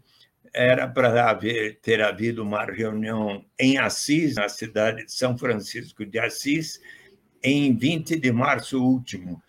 [0.53, 1.39] era para
[1.83, 6.81] ter havido uma reunião em Assis, na cidade de São Francisco de Assis,
[7.43, 9.43] em 20 de março último.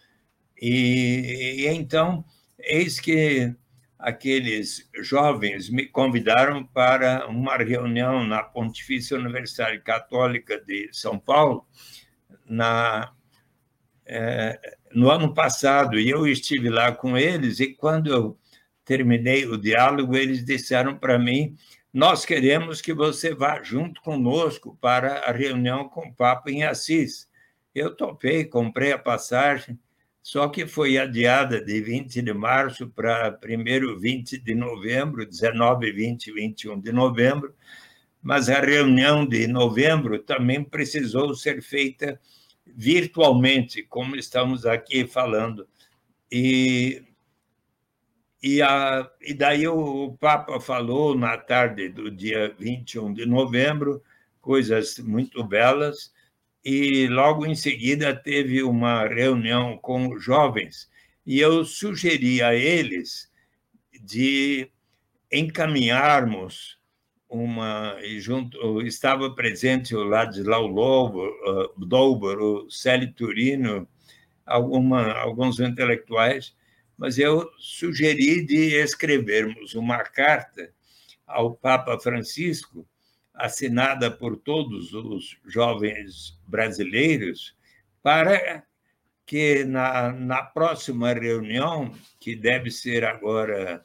[0.59, 2.23] E, e então,
[2.59, 3.53] eis que
[3.97, 11.65] aqueles jovens me convidaram para uma reunião na Pontifícia Universidade Católica de São Paulo,
[12.45, 13.11] na,
[14.05, 14.59] é,
[14.93, 18.37] no ano passado, e eu estive lá com eles, e quando eu
[18.91, 21.55] terminei o diálogo, eles disseram para mim:
[21.93, 27.29] Nós queremos que você vá junto conosco para a reunião com o Papa em Assis.
[27.73, 29.79] Eu topei, comprei a passagem,
[30.21, 36.27] só que foi adiada de 20 de março para primeiro 20 de novembro, 19, 20
[36.27, 37.55] e 21 de novembro,
[38.21, 42.19] mas a reunião de novembro também precisou ser feita
[42.65, 45.65] virtualmente, como estamos aqui falando.
[46.29, 47.01] E
[48.41, 54.01] e, a, e daí o, Papa falou na tarde do dia 21 de novembro
[54.41, 56.11] coisas muito belas,
[56.65, 60.89] e logo em seguida teve uma reunião com jovens,
[61.25, 63.29] e eu sugeri a eles
[64.03, 64.67] de
[65.31, 66.79] encaminharmos
[67.29, 73.87] uma junto estava presente o Ladislau Lobo, uh, Dolber, o Célio Turino,
[74.45, 76.53] alguma, alguns intelectuais
[77.01, 80.71] mas eu sugeri de escrevermos uma carta
[81.25, 82.87] ao Papa Francisco,
[83.33, 87.57] assinada por todos os jovens brasileiros,
[88.03, 88.63] para
[89.25, 93.83] que na, na próxima reunião, que deve ser agora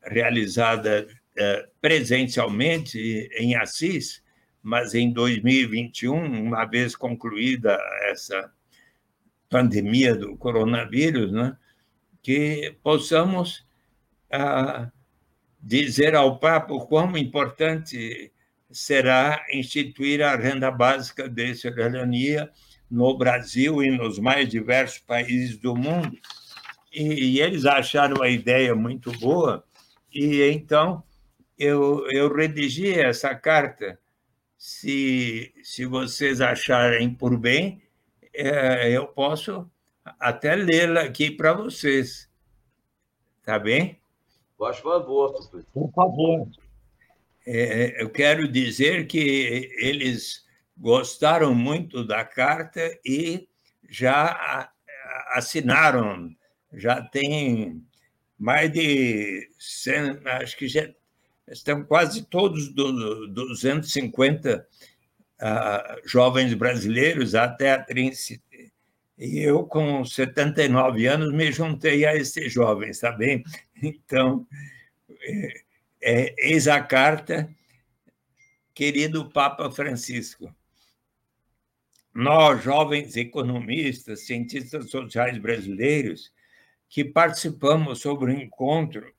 [0.00, 1.04] realizada
[1.36, 4.22] eh, presencialmente em Assis,
[4.62, 8.52] mas em 2021, uma vez concluída essa
[9.50, 11.56] pandemia do coronavírus, né,
[12.26, 13.64] que possamos
[14.32, 14.90] ah,
[15.62, 18.32] dizer ao Papa o quão importante
[18.68, 22.50] será instituir a renda básica de cidadania
[22.90, 26.18] no Brasil e nos mais diversos países do mundo.
[26.92, 29.64] E, e eles acharam a ideia muito boa,
[30.12, 31.04] e então
[31.56, 34.00] eu, eu redigi essa carta.
[34.58, 37.80] Se, se vocês acharem por bem,
[38.34, 39.70] é, eu posso
[40.18, 42.28] até lê-la aqui para vocês.
[43.44, 43.98] Tá bem?
[44.58, 45.32] Faz favor,
[45.72, 46.48] Por favor.
[47.46, 50.44] É, eu quero dizer que eles
[50.76, 53.48] gostaram muito da carta e
[53.88, 54.70] já
[55.32, 56.34] assinaram,
[56.72, 57.84] já tem
[58.38, 60.88] mais de 100, acho que já
[61.48, 64.66] estão quase todos do, 250
[65.40, 67.82] uh, jovens brasileiros até a
[69.18, 73.42] e eu, com 79 anos, me juntei a esses jovens, tá bem?
[73.82, 74.46] Então,
[75.20, 75.62] é,
[76.00, 77.46] é, eis a carta,
[78.72, 80.50] querido Papa Francisco.
[82.14, 86.32] Nós, jovens economistas, cientistas sociais brasileiros,
[86.88, 89.14] que participamos sobre o encontro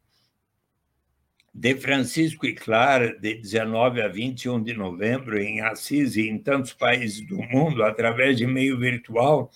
[1.57, 6.71] de Francisco e Clara, de 19 a 21 de novembro, em Assis e em tantos
[6.71, 9.51] países do mundo, através de meio virtual,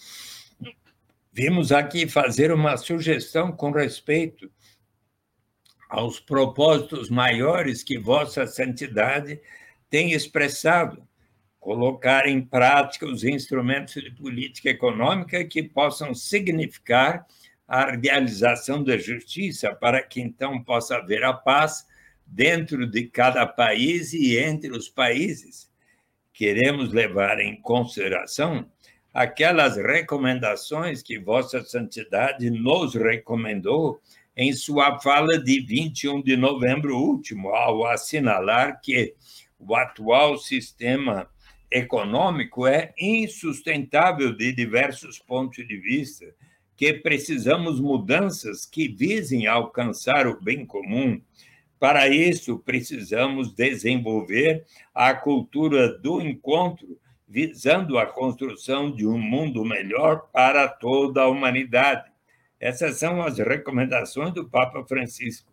[1.33, 4.51] Vimos aqui fazer uma sugestão com respeito
[5.89, 9.39] aos propósitos maiores que Vossa Santidade
[9.89, 11.07] tem expressado
[11.57, 17.25] colocar em prática os instrumentos de política econômica que possam significar
[17.65, 21.87] a realização da justiça, para que então possa haver a paz
[22.31, 25.69] dentro de cada país e entre os países.
[26.33, 28.65] Queremos levar em consideração
[29.13, 34.01] aquelas recomendações que Vossa Santidade nos recomendou
[34.35, 39.13] em sua fala de 21 de novembro último, ao assinalar que
[39.59, 41.29] o atual sistema
[41.69, 46.25] econômico é insustentável de diversos pontos de vista,
[46.77, 51.21] que precisamos mudanças que visem alcançar o bem comum.
[51.81, 54.63] Para isso, precisamos desenvolver
[54.93, 62.07] a cultura do encontro, visando a construção de um mundo melhor para toda a humanidade.
[62.59, 65.51] Essas são as recomendações do Papa Francisco.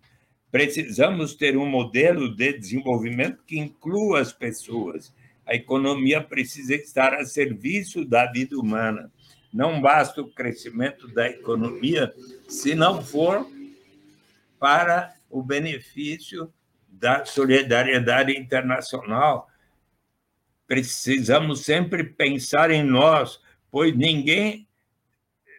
[0.51, 5.15] Precisamos ter um modelo de desenvolvimento que inclua as pessoas.
[5.47, 9.11] A economia precisa estar a serviço da vida humana.
[9.51, 12.13] Não basta o crescimento da economia
[12.47, 13.49] se não for
[14.61, 16.53] para o benefício
[16.89, 19.49] da solidariedade internacional.
[20.67, 24.67] Precisamos sempre pensar em nós, pois ninguém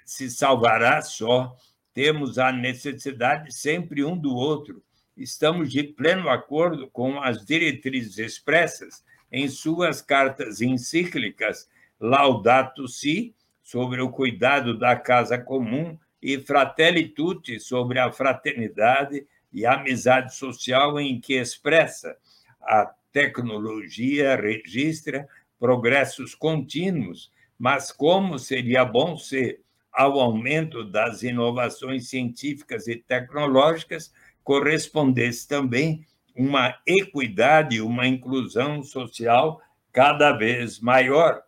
[0.06, 1.56] se salvará só.
[1.94, 4.84] Temos a necessidade sempre um do outro.
[5.16, 14.02] Estamos de pleno acordo com as diretrizes expressas em suas cartas encíclicas Laudato Si, sobre
[14.02, 21.20] o cuidado da casa comum, e Fratelli Tutti, sobre a fraternidade e amizade social, em
[21.20, 22.16] que expressa
[22.62, 25.28] a tecnologia registra
[25.60, 35.48] progressos contínuos, mas como seria bom ser ao aumento das inovações científicas e tecnológicas correspondesse
[35.48, 41.42] também uma equidade, uma inclusão social cada vez maior.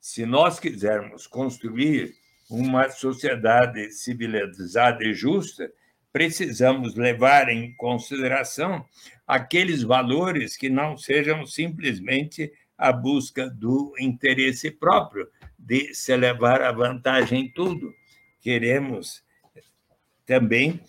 [0.00, 2.14] Se nós quisermos construir
[2.50, 5.72] uma sociedade civilizada e justa,
[6.14, 8.86] precisamos levar em consideração
[9.26, 16.70] aqueles valores que não sejam simplesmente a busca do interesse próprio, de se levar a
[16.70, 17.92] vantagem em tudo.
[18.40, 19.24] Queremos
[20.24, 20.80] também.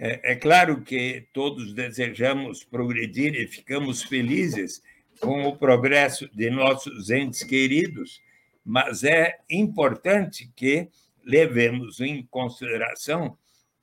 [0.00, 4.82] É, é claro que todos desejamos progredir e ficamos felizes
[5.20, 8.22] com o progresso de nossos entes queridos,
[8.64, 10.88] mas é importante que
[11.22, 13.36] levemos em consideração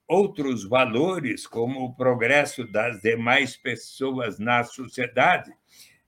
[0.08, 5.52] outros valores, como o progresso das demais pessoas na sociedade,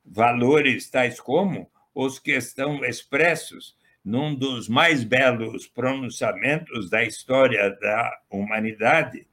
[0.04, 8.20] valores tais como os que estão expressos num dos mais belos pronunciamentos da história da
[8.30, 9.28] humanidade,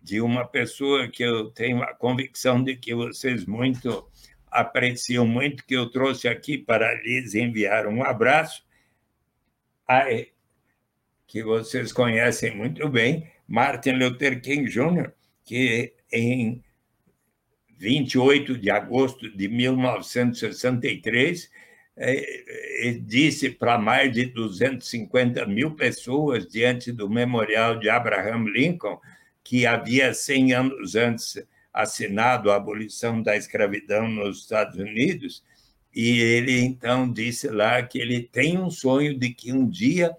[0.00, 4.08] de uma pessoa que eu tenho a convicção de que vocês muito
[4.52, 8.62] apreciam muito, que eu trouxe aqui para lhes enviar um abraço,
[11.26, 15.12] que vocês conhecem muito bem, Martin Luther King Jr.,
[15.44, 16.64] que em
[17.76, 21.50] 28 de agosto de 1963,
[21.94, 28.98] é, é, disse para mais de 250 mil pessoas diante do memorial de Abraham Lincoln
[29.44, 31.36] que havia 100 anos antes
[31.74, 35.44] assinado a abolição da escravidão nos Estados Unidos,
[35.94, 40.10] e ele então disse lá que ele tem um sonho de que um dia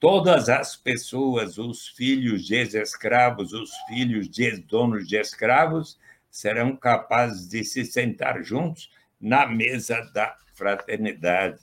[0.00, 5.98] todas as pessoas, os filhos de ex-escravos, os filhos de donos de escravos,
[6.30, 8.90] serão capazes de se sentar juntos
[9.20, 11.58] na mesa da fraternidade.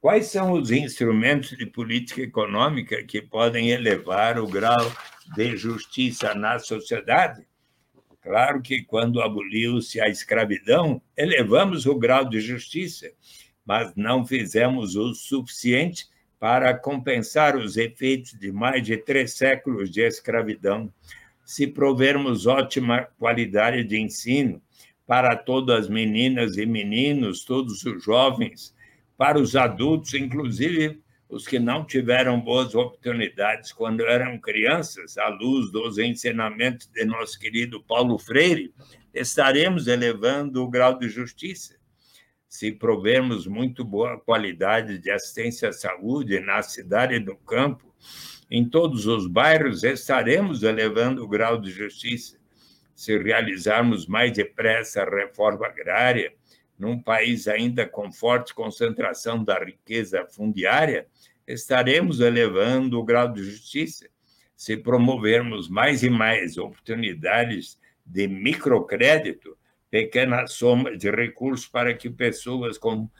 [0.00, 4.92] Quais são os instrumentos de política econômica que podem elevar o grau
[5.34, 7.46] de justiça na sociedade?
[8.20, 13.10] Claro que quando aboliu-se a escravidão, elevamos o grau de justiça,
[13.64, 16.06] mas não fizemos o suficiente
[16.42, 20.92] para compensar os efeitos de mais de três séculos de escravidão
[21.44, 24.60] se provermos ótima qualidade de ensino
[25.06, 28.74] para todas as meninas e meninos, todos os jovens,
[29.16, 35.70] para os adultos, inclusive os que não tiveram boas oportunidades quando eram crianças, à luz
[35.70, 38.74] dos ensinamentos de nosso querido Paulo Freire,
[39.14, 41.80] estaremos elevando o grau de justiça.
[42.52, 47.90] Se provermos muito boa qualidade de assistência à saúde na cidade e no campo,
[48.50, 52.38] em todos os bairros estaremos elevando o grau de justiça.
[52.94, 56.30] Se realizarmos mais depressa a reforma agrária,
[56.78, 61.06] num país ainda com forte concentração da riqueza fundiária,
[61.48, 64.10] estaremos elevando o grau de justiça.
[64.54, 69.56] Se promovermos mais e mais oportunidades de microcrédito,
[69.92, 73.10] pequenas somas de recursos para que pessoas com,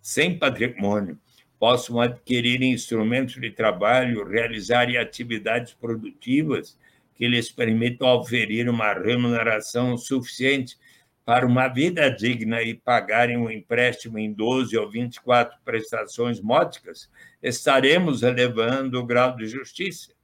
[0.00, 1.18] sem patrimônio
[1.58, 6.78] possam adquirir instrumentos de trabalho, realizarem atividades produtivas
[7.14, 10.78] que lhes permitam oferir uma remuneração suficiente
[11.26, 17.10] para uma vida digna e pagarem um empréstimo em 12 ou 24 prestações módicas,
[17.42, 20.14] estaremos elevando o grau de justiça.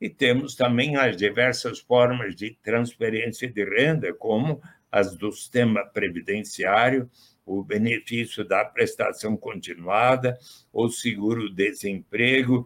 [0.00, 4.62] E temos também as diversas formas de transferência de renda, como
[4.94, 7.10] as do sistema previdenciário,
[7.44, 10.38] o benefício da prestação continuada,
[10.72, 12.64] o seguro-desemprego,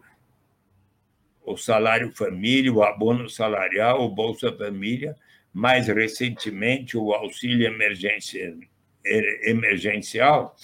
[1.43, 5.15] o salário família, o abono salarial, o Bolsa Família,
[5.51, 7.67] mais recentemente o auxílio
[9.43, 10.55] emergencial,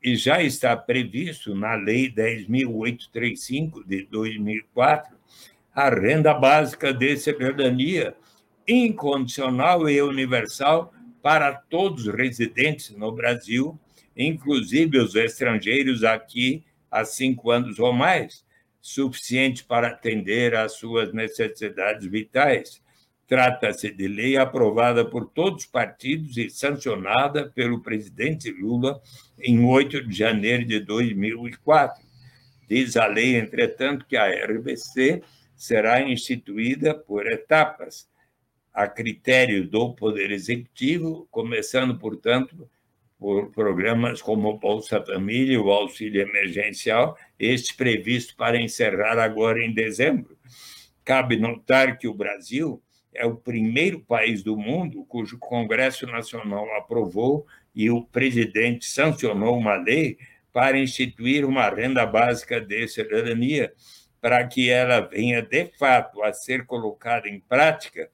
[0.00, 5.18] e já está previsto na Lei 10.835 de 2004
[5.74, 8.14] a renda básica de cidadania
[8.68, 10.94] incondicional e universal
[11.28, 13.78] para todos os residentes no Brasil,
[14.16, 18.46] inclusive os estrangeiros aqui há cinco anos ou mais,
[18.80, 22.82] suficiente para atender às suas necessidades vitais.
[23.26, 28.98] Trata-se de lei aprovada por todos os partidos e sancionada pelo presidente Lula
[29.38, 32.02] em 8 de janeiro de 2004.
[32.66, 35.22] Diz a lei, entretanto, que a RBC
[35.54, 38.08] será instituída por etapas,
[38.78, 42.70] a critério do Poder Executivo, começando, portanto,
[43.18, 50.38] por programas como Bolsa Família o Auxílio Emergencial, este previsto para encerrar agora em dezembro.
[51.04, 52.80] Cabe notar que o Brasil
[53.12, 59.74] é o primeiro país do mundo cujo Congresso Nacional aprovou e o presidente sancionou uma
[59.74, 60.18] lei
[60.52, 63.72] para instituir uma renda básica de cidadania,
[64.20, 68.08] para que ela venha de fato a ser colocada em prática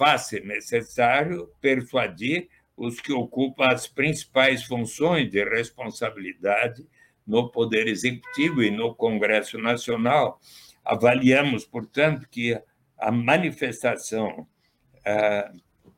[0.00, 6.88] faz-se necessário persuadir os que ocupam as principais funções de responsabilidade
[7.26, 10.40] no Poder Executivo e no Congresso Nacional.
[10.82, 12.58] Avaliamos, portanto, que
[12.98, 14.48] a manifestação
[15.04, 15.52] ah,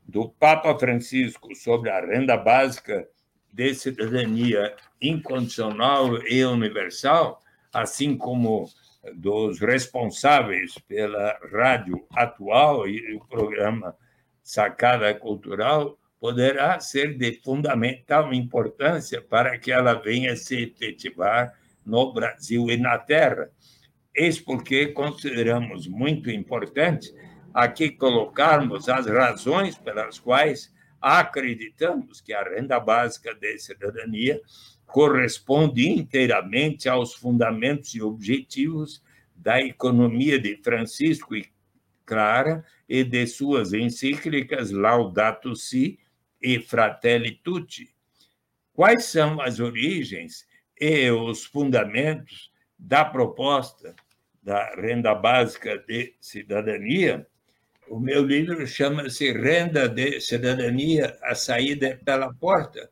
[0.05, 3.09] do Papa Francisco sobre a renda básica
[3.53, 7.41] de cidadania incondicional e universal,
[7.73, 8.69] assim como
[9.15, 13.97] dos responsáveis pela rádio atual e o programa
[14.43, 21.53] Sacada Cultural poderá ser de fundamental importância para que ela venha se efetivar
[21.85, 23.51] no Brasil e na Terra.
[24.15, 27.13] Eis porque consideramos muito importante
[27.53, 34.41] aqui colocarmos as razões pelas quais acreditamos que a renda básica de cidadania
[34.93, 39.03] corresponde inteiramente aos fundamentos e objetivos
[39.35, 41.51] da economia de Francisco e
[42.05, 45.99] Clara e de suas encíclicas Laudato Si
[46.41, 47.89] e Fratelli Tutti.
[48.75, 50.47] Quais são as origens
[50.79, 53.95] e os fundamentos da proposta
[54.43, 57.27] da renda básica de cidadania?
[57.89, 62.91] O meu livro chama-se Renda de Cidadania, a saída pela porta,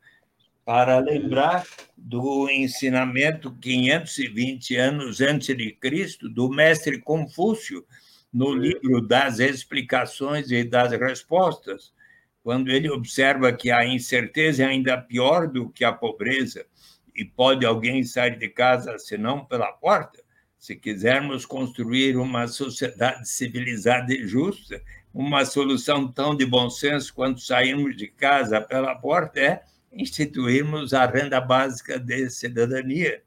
[0.65, 7.85] para lembrar do ensinamento 520 anos antes de Cristo do mestre Confúcio
[8.33, 11.93] no livro das explicações e das respostas,
[12.43, 16.65] quando ele observa que a incerteza é ainda pior do que a pobreza
[17.15, 20.23] e pode alguém sair de casa senão pela porta.
[20.59, 24.81] Se quisermos construir uma sociedade civilizada e justa,
[25.13, 31.07] uma solução tão de bom senso quanto sairmos de casa pela porta é instituirmos a
[31.07, 33.23] renda básica de cidadania.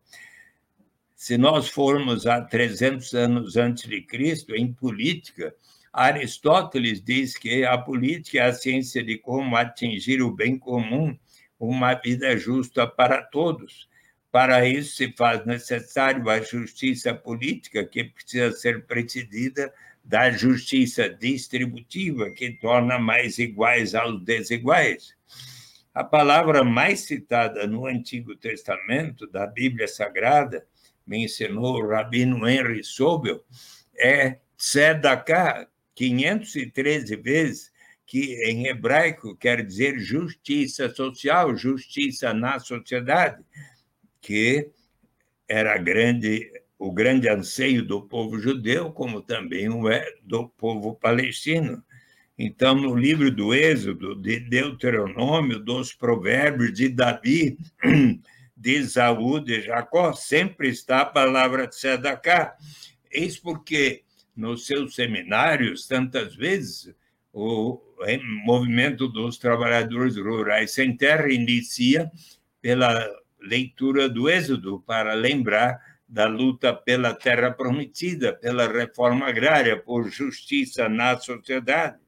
[1.16, 5.54] Se nós formos a 300 anos antes de Cristo, em política,
[5.92, 11.18] Aristóteles diz que a política é a ciência de como atingir o bem comum,
[11.60, 13.88] uma vida justa para todos.
[14.32, 19.72] Para isso, se faz necessário a justiça política, que precisa ser precedida
[20.04, 25.16] da justiça distributiva, que torna mais iguais aos desiguais.
[25.94, 30.66] A palavra mais citada no Antigo Testamento, da Bíblia Sagrada,
[31.06, 33.44] me ensinou o rabino Henry Sobel,
[33.96, 37.72] é tzedakah, 513 vezes,
[38.08, 43.44] que em hebraico quer dizer justiça social, justiça na sociedade,
[44.20, 44.72] que
[45.48, 51.84] era grande, o grande anseio do povo judeu, como também o é do povo palestino.
[52.38, 57.58] Então, no livro do Êxodo, de Deuteronômio, dos Provérbios, de Davi,
[58.58, 62.56] de Isaú, de Jacó, sempre está a palavra tzedakah.
[63.12, 64.04] Eis porque
[64.36, 66.92] nos seus seminários, tantas vezes,
[67.32, 67.80] o
[68.46, 72.12] movimento dos trabalhadores rurais sem terra inicia
[72.62, 73.08] pela
[73.40, 80.90] leitura do Êxodo, para lembrar da luta pela terra prometida, pela reforma agrária, por justiça
[80.90, 82.03] na sociedade.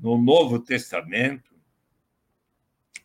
[0.00, 1.50] No Novo Testamento,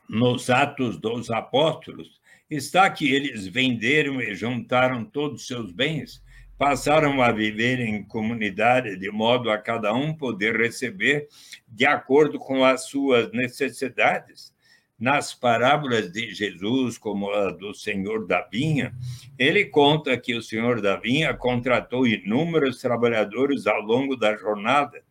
[0.07, 6.21] nos Atos dos Apóstolos, está que eles venderam e juntaram todos os seus bens,
[6.57, 11.27] passaram a viver em comunidade, de modo a cada um poder receber
[11.67, 14.53] de acordo com as suas necessidades.
[14.99, 18.95] Nas parábolas de Jesus, como a do Senhor da Vinha,
[19.37, 25.03] ele conta que o Senhor da Vinha contratou inúmeros trabalhadores ao longo da jornada,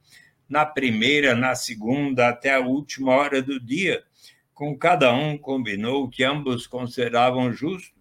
[0.52, 4.04] na primeira, na segunda, até a última hora do dia
[4.52, 7.98] com cada um combinou que ambos consideravam justo.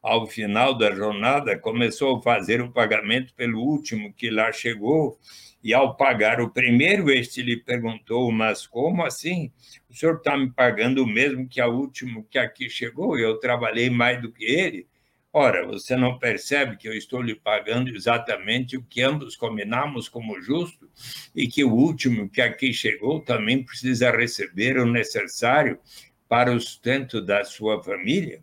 [0.00, 5.18] Ao final da jornada, começou a fazer o pagamento pelo último que lá chegou,
[5.62, 9.50] e ao pagar o primeiro, este lhe perguntou: Mas como assim?
[9.90, 13.18] O senhor está me pagando o mesmo que a último que aqui chegou?
[13.18, 14.86] Eu trabalhei mais do que ele.
[15.40, 20.42] Ora, você não percebe que eu estou lhe pagando exatamente o que ambos combinamos como
[20.42, 20.90] justo
[21.32, 25.78] e que o último que aqui chegou também precisa receber o necessário
[26.28, 28.42] para o sustento da sua família?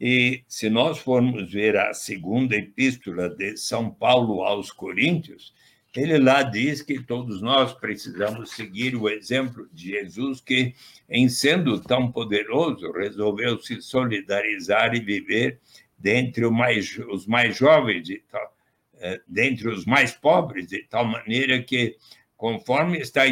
[0.00, 5.54] E se nós formos ver a segunda epístola de São Paulo aos Coríntios,
[5.94, 10.74] ele lá diz que todos nós precisamos seguir o exemplo de Jesus, que,
[11.08, 15.60] em sendo tão poderoso, resolveu se solidarizar e viver
[16.00, 18.56] dentre mais, os mais jovens, de tal,
[18.94, 21.96] é, dentre os mais pobres, de tal maneira que,
[22.36, 23.24] conforme está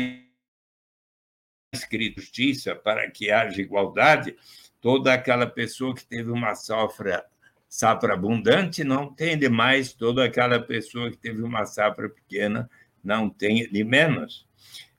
[1.72, 4.36] escrito justiça, para que haja igualdade,
[4.80, 7.24] toda aquela pessoa que teve uma safra,
[7.68, 12.70] safra abundante não tem de mais, toda aquela pessoa que teve uma safra pequena
[13.02, 14.46] não tem de menos.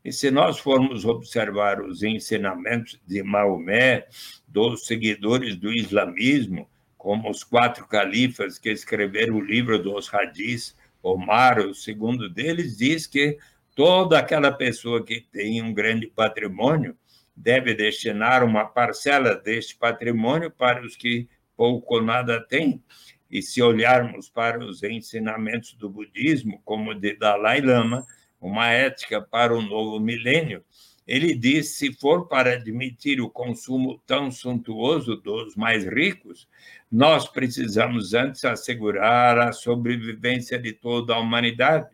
[0.03, 4.07] E se nós formos observar os ensinamentos de Maomé,
[4.47, 6.69] dos seguidores do islamismo,
[6.99, 13.07] como os quatro califas que escreveram o livro dos hadis, Omar, o segundo deles, diz
[13.07, 13.37] que
[13.73, 16.97] toda aquela pessoa que tem um grande patrimônio
[17.33, 22.83] deve destinar uma parcela deste patrimônio para os que pouco ou nada têm.
[23.31, 28.05] E se olharmos para os ensinamentos do budismo, como de Dalai Lama,
[28.41, 30.65] uma ética para o novo milênio,
[31.09, 36.47] ele diz: se for para admitir o consumo tão suntuoso dos mais ricos,
[36.91, 41.89] nós precisamos antes assegurar a sobrevivência de toda a humanidade.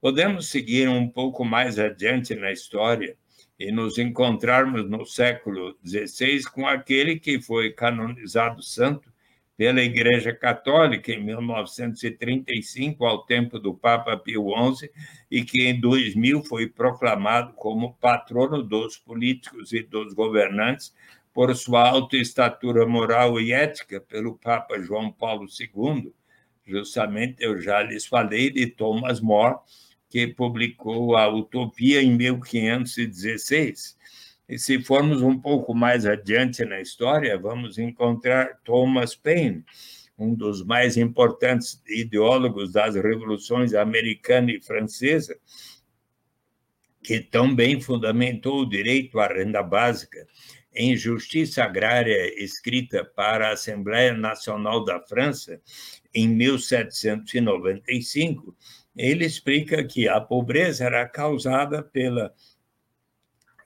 [0.00, 3.16] Podemos seguir um pouco mais adiante na história
[3.56, 9.08] e nos encontrarmos no século XVI com aquele que foi canonizado santo
[9.60, 14.88] pela Igreja Católica em 1935, ao tempo do Papa Pio XI,
[15.30, 20.94] e que em 2000 foi proclamado como patrono dos políticos e dos governantes
[21.34, 26.10] por sua alta estatura moral e ética pelo Papa João Paulo II.
[26.66, 29.58] Justamente eu já lhes falei de Thomas More,
[30.08, 33.94] que publicou a Utopia em 1516
[34.50, 39.64] e se formos um pouco mais adiante na história, vamos encontrar Thomas Paine,
[40.18, 45.38] um dos mais importantes ideólogos das revoluções americana e francesa,
[47.00, 50.26] que também fundamentou o direito à renda básica
[50.74, 55.60] em Justiça Agrária, escrita para a Assembleia Nacional da França
[56.12, 58.52] em 1795.
[58.96, 62.34] Ele explica que a pobreza era causada pela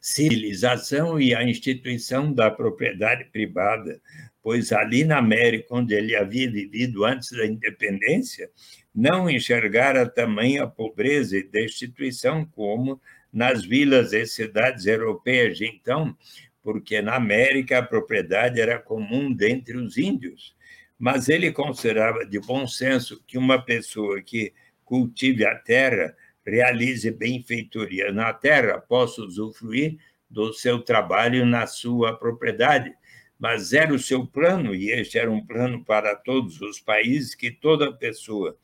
[0.04, 3.98] civilização e a instituição da propriedade privada,
[4.42, 8.50] pois ali na América, onde ele havia vivido antes da independência,
[8.94, 13.00] não enxergara tamanha pobreza e destituição como
[13.32, 16.14] nas vilas e cidades europeias de então,
[16.62, 20.54] porque na América a propriedade era comum dentre os índios.
[20.98, 24.52] Mas ele considerava de bom senso que uma pessoa que
[24.84, 26.14] cultive a terra
[26.46, 32.92] realize benfeitoria na terra, possa usufruir do seu trabalho na sua propriedade.
[33.38, 37.50] Mas era o seu plano, e este era um plano para todos os países, que
[37.50, 38.56] toda pessoa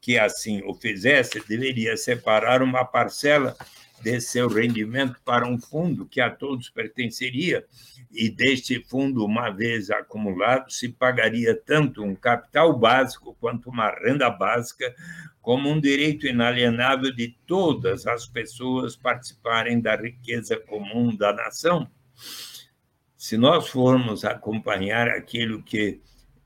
[0.00, 3.56] que assim o fizesse deveria separar uma parcela
[4.00, 7.64] de seu rendimento para um fundo que a todos pertenceria,
[8.16, 14.30] e deste fundo, uma vez acumulado, se pagaria tanto um capital básico quanto uma renda
[14.30, 14.94] básica
[15.42, 21.88] como um direito inalienável de todas as pessoas participarem da riqueza comum da nação.
[23.16, 26.00] Se nós formos acompanhar aquilo que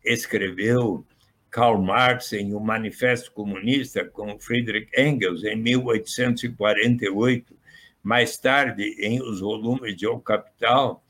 [0.05, 1.07] escreveu
[1.51, 7.59] Karl Marx em O Manifesto Comunista com Friedrich Engels em 1848,
[8.03, 11.05] Mais tarde, em Os Volumes de O Capital,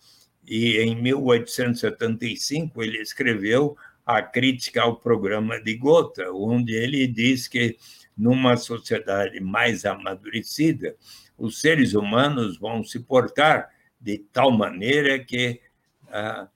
[0.50, 7.78] e em 1875 ele escreveu a crítica ao programa de Gotha, onde ele diz que
[8.18, 10.96] numa sociedade mais amadurecida,
[11.38, 13.70] os seres humanos vão se portar
[14.00, 15.60] de tal maneira que
[16.08, 16.48] ah,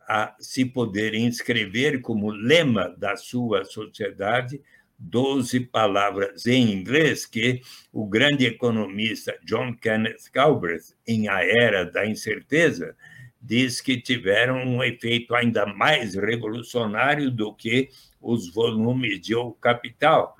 [0.00, 4.60] a se poderem inscrever como lema da sua sociedade
[4.98, 7.60] 12 palavras em inglês que
[7.92, 12.96] o grande economista John Kenneth Galbraith, em A Era da Incerteza,
[13.40, 17.90] diz que tiveram um efeito ainda mais revolucionário do que
[18.20, 20.36] os volumes de O Capital.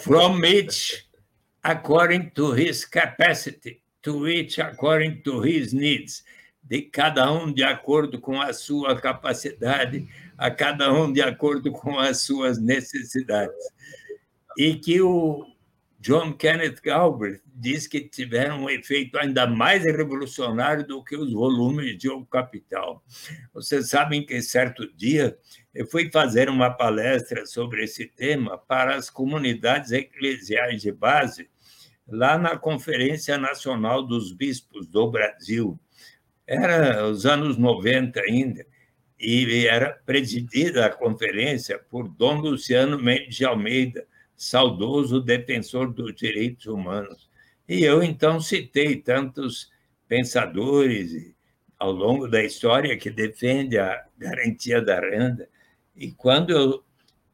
[0.00, 1.08] From each
[1.62, 6.24] according to his capacity, to each according to his needs
[6.62, 11.98] de cada um de acordo com a sua capacidade, a cada um de acordo com
[11.98, 13.56] as suas necessidades.
[14.56, 15.46] E que o
[16.00, 21.96] John Kenneth Galbraith diz que tiveram um efeito ainda mais revolucionário do que os volumes
[21.96, 23.04] de O Capital.
[23.54, 25.38] Vocês sabem que certo dia
[25.72, 31.48] eu fui fazer uma palestra sobre esse tema para as comunidades eclesiais de base
[32.08, 35.78] lá na Conferência Nacional dos Bispos do Brasil
[36.46, 38.66] era os anos 90 ainda,
[39.22, 44.04] e era presidida a conferência por Dom Luciano Mendes de Almeida,
[44.34, 47.30] saudoso defensor dos direitos humanos.
[47.68, 49.70] E eu, então, citei tantos
[50.08, 51.32] pensadores
[51.78, 55.48] ao longo da história que defendem a garantia da renda.
[55.94, 56.84] E quando eu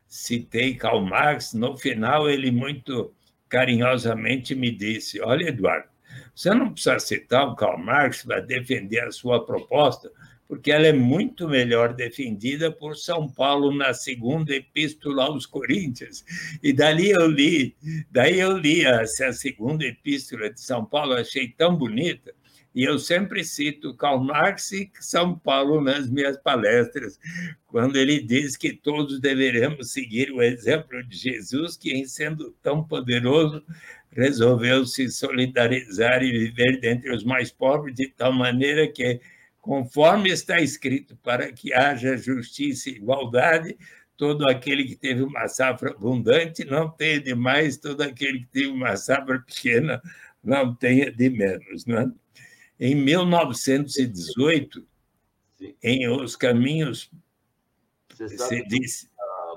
[0.06, 3.14] citei Karl Marx, no final ele muito
[3.48, 5.88] carinhosamente me disse: Olha, Eduardo,
[6.34, 10.10] você não precisa citar o Karl Marx para defender a sua proposta,
[10.48, 16.24] porque ela é muito melhor defendida por São Paulo na segunda epístola aos Coríntios.
[16.62, 17.76] E dali eu li,
[18.10, 22.34] daí eu li essa segunda epístola de São Paulo, achei tão bonita,
[22.74, 27.18] e eu sempre cito Karl Marx e São Paulo nas minhas palestras,
[27.66, 32.84] quando ele diz que todos deveremos seguir o exemplo de Jesus, que, em sendo tão
[32.84, 33.62] poderoso,
[34.10, 39.20] resolveu se solidarizar e viver dentre os mais pobres de tal maneira que,
[39.68, 43.76] conforme está escrito, para que haja justiça e igualdade,
[44.16, 48.68] todo aquele que teve uma safra abundante não tenha de mais, todo aquele que teve
[48.68, 50.00] uma safra pequena
[50.42, 51.84] não tenha de menos.
[51.84, 52.10] Não é?
[52.80, 54.86] Em 1918,
[55.58, 55.74] Sim.
[55.82, 57.10] em Os Caminhos,
[58.16, 59.10] você disse.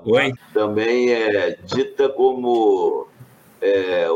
[0.04, 0.34] Oi?
[0.52, 3.08] Também é dita como
[3.62, 4.08] é,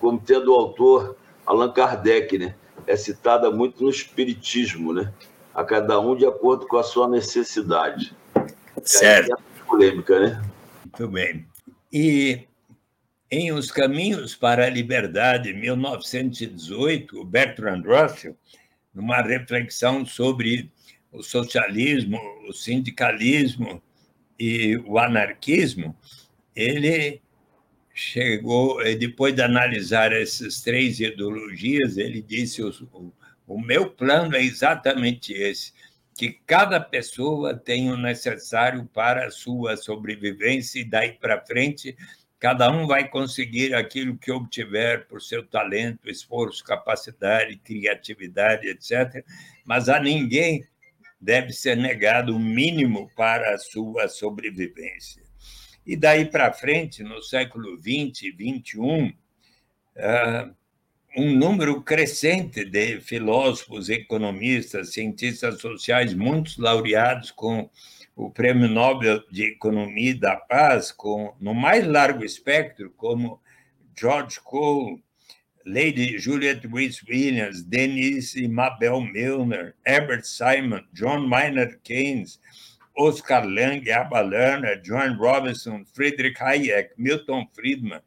[0.00, 1.16] como tendo o autor
[1.46, 2.56] Allan Kardec, né?
[2.90, 5.12] É citada muito no Espiritismo, né?
[5.54, 8.12] A cada um de acordo com a sua necessidade.
[8.82, 9.32] Certo.
[9.32, 10.42] É polêmica, né?
[10.84, 11.46] Muito bem.
[11.92, 12.48] E
[13.30, 18.36] em Os Caminhos para a Liberdade, 1918, o Bertrand Russell,
[18.92, 20.68] numa reflexão sobre
[21.12, 22.18] o socialismo,
[22.48, 23.80] o sindicalismo
[24.36, 25.96] e o anarquismo,
[26.56, 27.22] ele
[27.94, 33.12] chegou, eh, depois de analisar essas três ideologias, ele disse: o,
[33.46, 35.72] o meu plano é exatamente esse,
[36.16, 41.96] que cada pessoa tem o necessário para a sua sobrevivência e daí para frente
[42.38, 49.22] cada um vai conseguir aquilo que obtiver por seu talento, esforço, capacidade, criatividade, etc.
[49.62, 50.66] Mas a ninguém
[51.20, 55.22] deve ser negado o mínimo para a sua sobrevivência.
[55.90, 59.16] E daí para frente, no século XX e XXI,
[61.16, 67.68] um número crescente de filósofos, economistas, cientistas sociais, muitos laureados com
[68.14, 73.42] o Prêmio Nobel de Economia e da Paz, com, no mais largo espectro, como
[73.98, 75.02] George Cole,
[75.66, 82.38] Lady Juliette Reese Williams, Denise Mabel Milner, Herbert Simon, John Maynard Keynes,
[83.00, 88.02] Oscar Lange, Abba Lerner, John Robinson, Friedrich Hayek, Milton Friedman,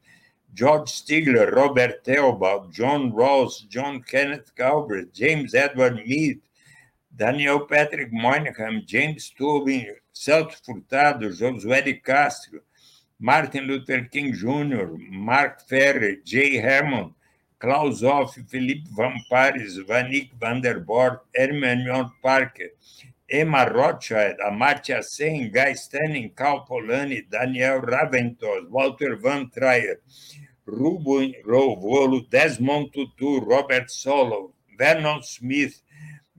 [0.53, 6.39] George Stigler, Robert Theobald, John Rawls, John Kenneth Galbraith, James Edward Mead,
[7.15, 12.59] Daniel Patrick Moynihan, James Tobin, Celso Furtado, Josué de Castro,
[13.19, 17.13] Martin Luther King Jr., Mark Ferrer, Jay Hammond,
[17.57, 22.69] Klaus Hoff, Philippe Van Paris, Vanik van der Bort, Herman Parker,
[23.33, 30.01] Emma Rothschild, Amartya Sen, Guy Stanning, Cal Polanyi, Daniel Raventos, Walter Van Trier,
[30.67, 35.81] Ruben Rovolo, Desmond Tutu, Robert Solow, Vernon Smith,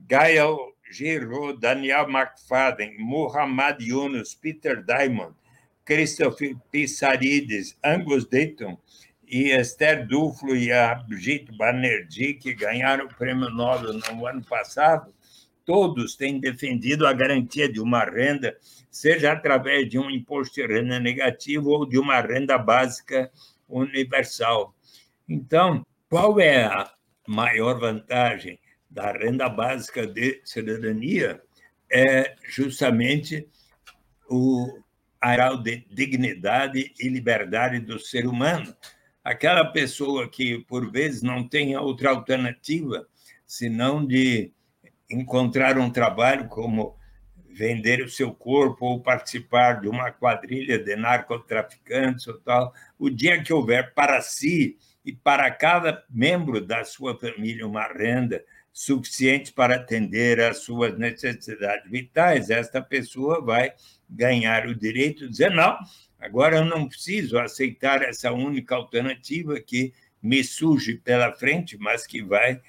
[0.07, 5.35] Gael Giraud, Daniel McFadden, Muhammad Yunus, Peter Diamond,
[5.85, 8.77] Christopher Pissarides, Angus Dayton
[9.27, 15.13] e Esther Duflo e a Brigitte Banerjee, que ganharam o prêmio Nobel no ano passado,
[15.65, 18.55] todos têm defendido a garantia de uma renda,
[18.91, 23.31] seja através de um imposto de renda negativo ou de uma renda básica
[23.67, 24.75] universal.
[25.27, 26.93] Então, qual é a
[27.27, 28.59] maior vantagem
[28.89, 31.41] da renda básica de cidadania?
[31.91, 33.47] É justamente
[34.29, 34.79] o
[35.21, 38.75] grau de dignidade e liberdade do ser humano.
[39.23, 43.07] Aquela pessoa que, por vezes, não tem outra alternativa
[43.45, 44.51] senão de
[45.09, 46.97] encontrar um trabalho como
[47.55, 53.41] vender o seu corpo ou participar de uma quadrilha de narcotraficantes ou tal, o dia
[53.41, 58.43] que houver para si e para cada membro da sua família uma renda
[58.73, 63.71] suficiente para atender às suas necessidades vitais, esta pessoa vai
[64.09, 65.77] ganhar o direito de dizer: não,
[66.19, 72.21] agora eu não preciso aceitar essa única alternativa que me surge pela frente, mas que
[72.21, 72.59] vai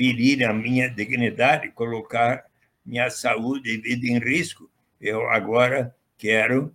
[0.00, 2.46] ferir a minha dignidade, colocar
[2.86, 4.70] minha saúde e vida em risco.
[4.98, 6.74] Eu agora quero,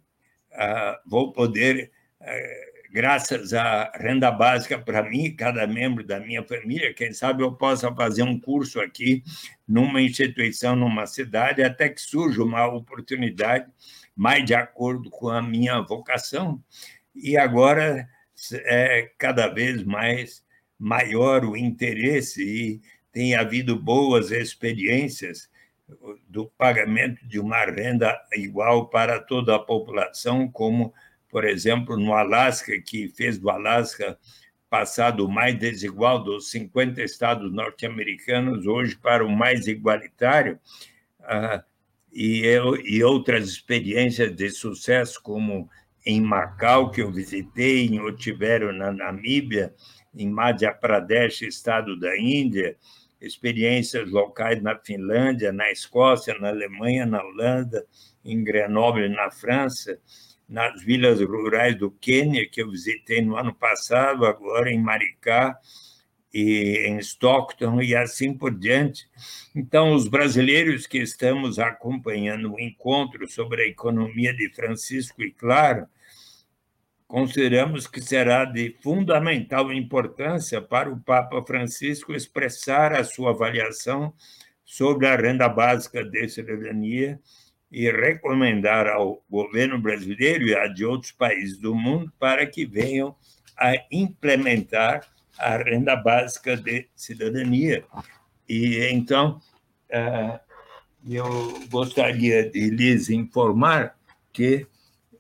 [0.52, 1.90] uh, vou poder,
[2.22, 7.52] uh, graças à renda básica para mim, cada membro da minha família, quem sabe eu
[7.52, 9.24] possa fazer um curso aqui
[9.68, 13.66] numa instituição, numa cidade, até que surja uma oportunidade
[14.16, 16.64] mais de acordo com a minha vocação.
[17.16, 18.08] E agora
[18.54, 20.46] é cada vez mais
[20.78, 22.82] maior o interesse e
[23.16, 25.50] tem havido boas experiências
[26.28, 30.94] do pagamento de uma renda igual para toda a população, como,
[31.30, 34.20] por exemplo, no Alasca, que fez do Alasca
[34.70, 40.60] passar do mais desigual dos 50 estados norte-americanos hoje para o mais igualitário,
[41.22, 41.64] ah,
[42.12, 42.44] e,
[42.84, 45.70] e outras experiências de sucesso, como
[46.06, 49.74] em Macau, que eu visitei, em Otivero, na Namíbia,
[50.14, 52.78] em Madhya Pradesh, estado da Índia,
[53.20, 57.86] experiências locais na Finlândia, na Escócia, na Alemanha, na Holanda,
[58.24, 60.00] em Grenoble, na França,
[60.48, 65.58] nas vilas rurais do Quênia, que eu visitei no ano passado, agora em Maricá
[66.34, 69.10] e em Stockton e assim por diante.
[69.56, 75.88] Então, os brasileiros que estamos acompanhando o encontro sobre a economia de Francisco e Claro,
[77.08, 84.14] consideramos que será de fundamental importância para o Papa Francisco expressar a sua avaliação
[84.64, 87.20] sobre a renda básica de cidadania
[87.72, 93.16] e recomendar ao governo brasileiro e a de outros países do mundo para que venham
[93.58, 97.86] a implementar a renda básica de cidadania.
[98.48, 99.40] E então,
[99.90, 100.40] eh,
[101.08, 103.96] eu gostaria de lhes informar
[104.34, 104.68] que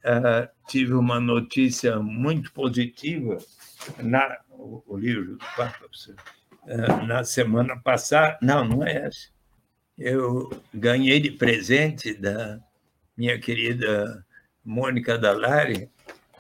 [0.03, 3.38] uh, tive uma notícia muito positiva
[4.01, 8.38] na o, livro do Papa uh, na semana passada.
[8.41, 9.30] Não, não é essa.
[9.97, 12.59] Eu ganhei de presente da
[13.16, 14.26] minha querida
[14.63, 15.89] Mônica Dallari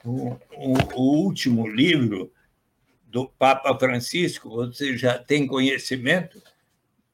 [0.03, 2.31] o, o, o último livro
[3.07, 4.49] do Papa Francisco.
[4.49, 6.41] Você já tem conhecimento?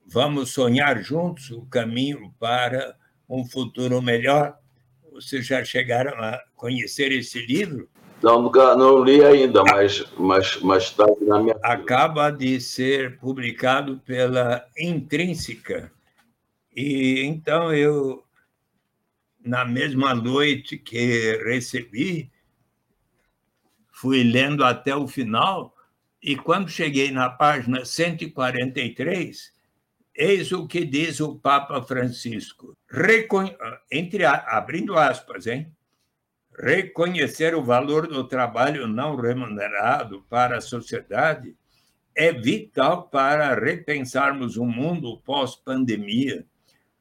[0.06, 2.96] Vamos sonhar juntos o caminho para
[3.30, 4.58] um futuro melhor.
[5.12, 7.90] Vocês já chegaram a conhecer esse livro?
[8.22, 11.56] Não, nunca, não li ainda, mas mas mas está na minha.
[11.64, 15.92] Acaba de ser publicado pela Intrínseca.
[16.76, 18.24] E então eu,
[19.44, 22.32] na mesma noite que recebi,
[23.92, 25.76] fui lendo até o final,
[26.22, 29.52] e quando cheguei na página 143,
[30.14, 33.50] Eis o que diz o Papa Francisco, Recon...
[33.90, 35.74] entre abrindo aspas, hein?
[36.58, 41.56] Reconhecer o valor do trabalho não remunerado para a sociedade
[42.16, 46.46] é vital para repensarmos o mundo pós-pandemia.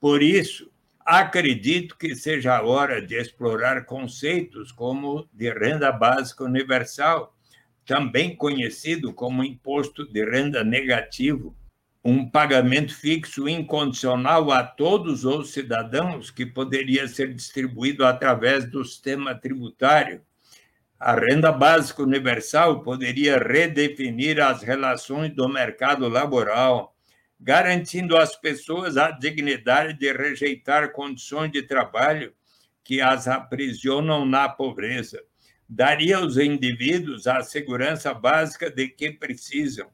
[0.01, 0.71] Por isso,
[1.05, 7.37] acredito que seja a hora de explorar conceitos como de renda básica universal,
[7.85, 11.57] também conhecido como imposto de renda negativo,
[12.03, 19.35] um pagamento fixo incondicional a todos os cidadãos que poderia ser distribuído através do sistema
[19.35, 20.23] tributário.
[20.99, 26.97] A renda básica universal poderia redefinir as relações do mercado laboral,
[27.39, 32.33] garantindo às pessoas a dignidade de rejeitar condições de trabalho
[32.83, 35.23] que as aprisionam na pobreza.
[35.69, 39.89] Daria aos indivíduos a segurança básica de que precisam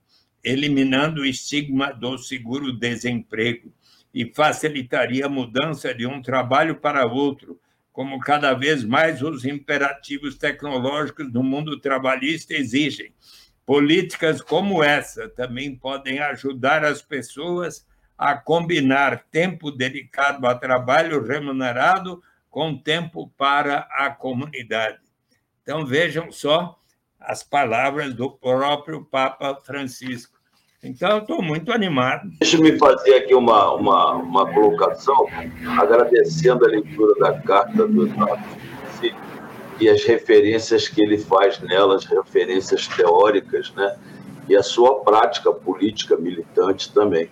[0.47, 3.73] eliminando o estigma do seguro-desemprego
[4.15, 7.61] e facilitaria a mudança de um trabalho para outro,
[7.93, 13.13] como cada vez mais os imperativos tecnológicos do mundo trabalhista exigem.
[13.67, 17.85] políticas como essa também podem ajudar as pessoas
[18.17, 25.01] a combinar tempo dedicado a trabalho remunerado com tempo para a comunidade.
[25.63, 26.81] Então, vejam só
[27.19, 30.36] as palavras do próprio Papa Francisco.
[30.87, 32.31] Então, estou muito animado.
[32.41, 35.27] Deixa-me fazer aqui uma, uma, uma colocação,
[35.79, 38.43] agradecendo a leitura da carta do Estado
[39.81, 43.97] e as referências que ele faz nelas, referências teóricas, né?
[44.49, 47.29] e a sua prática política militante também.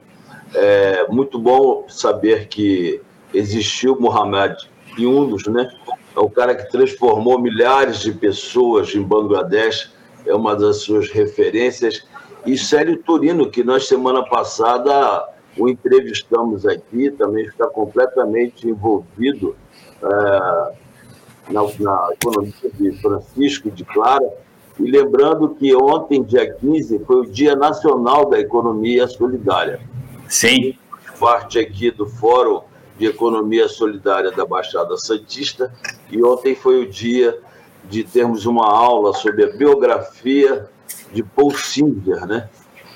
[0.54, 3.00] É muito bom saber que
[3.32, 4.56] existiu Muhammad
[4.98, 5.68] Yunus, né?
[6.16, 9.92] É o cara que transformou milhares de pessoas em Bangladesh,
[10.24, 12.06] é uma das suas referências.
[12.46, 19.56] E Célio Turino, que nós semana passada o entrevistamos aqui, também está completamente envolvido
[20.02, 20.72] é,
[21.52, 24.28] na, na economia de Francisco de Clara.
[24.78, 29.80] E lembrando que ontem, dia 15, foi o Dia Nacional da Economia Solidária.
[30.28, 30.76] Sim.
[31.18, 32.62] Parte aqui do Fórum
[32.98, 35.72] de Economia Solidária da Baixada Santista.
[36.10, 37.38] E ontem foi o dia
[37.84, 40.68] de termos uma aula sobre a biografia
[41.14, 42.48] de Paul Singer, né?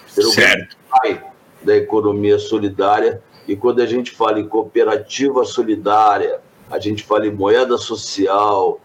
[0.09, 0.77] Certo.
[0.91, 1.23] pai
[1.63, 3.23] da economia solidária.
[3.47, 6.41] E quando a gente fala em cooperativa solidária,
[6.71, 8.81] a gente fala em moeda social,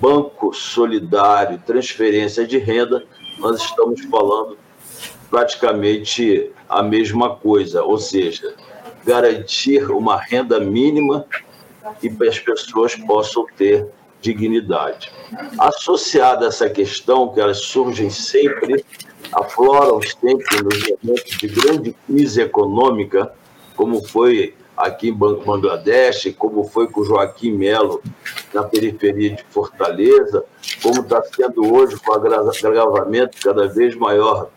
[0.00, 3.04] banco solidário, transferência de renda,
[3.38, 4.56] nós estamos falando
[5.28, 8.54] praticamente a mesma coisa, ou seja,
[9.04, 11.26] garantir uma renda mínima
[12.02, 13.86] e que as pessoas possam ter
[14.26, 15.12] dignidade.
[15.58, 18.84] Associada a essa questão, que elas surgem sempre,
[19.32, 23.32] afloram sempre nos momentos de grande crise econômica,
[23.76, 28.02] como foi aqui em Bangladesh, como foi com Joaquim Melo
[28.52, 30.44] na periferia de Fortaleza,
[30.82, 34.50] como está sendo hoje com o agravamento cada vez maior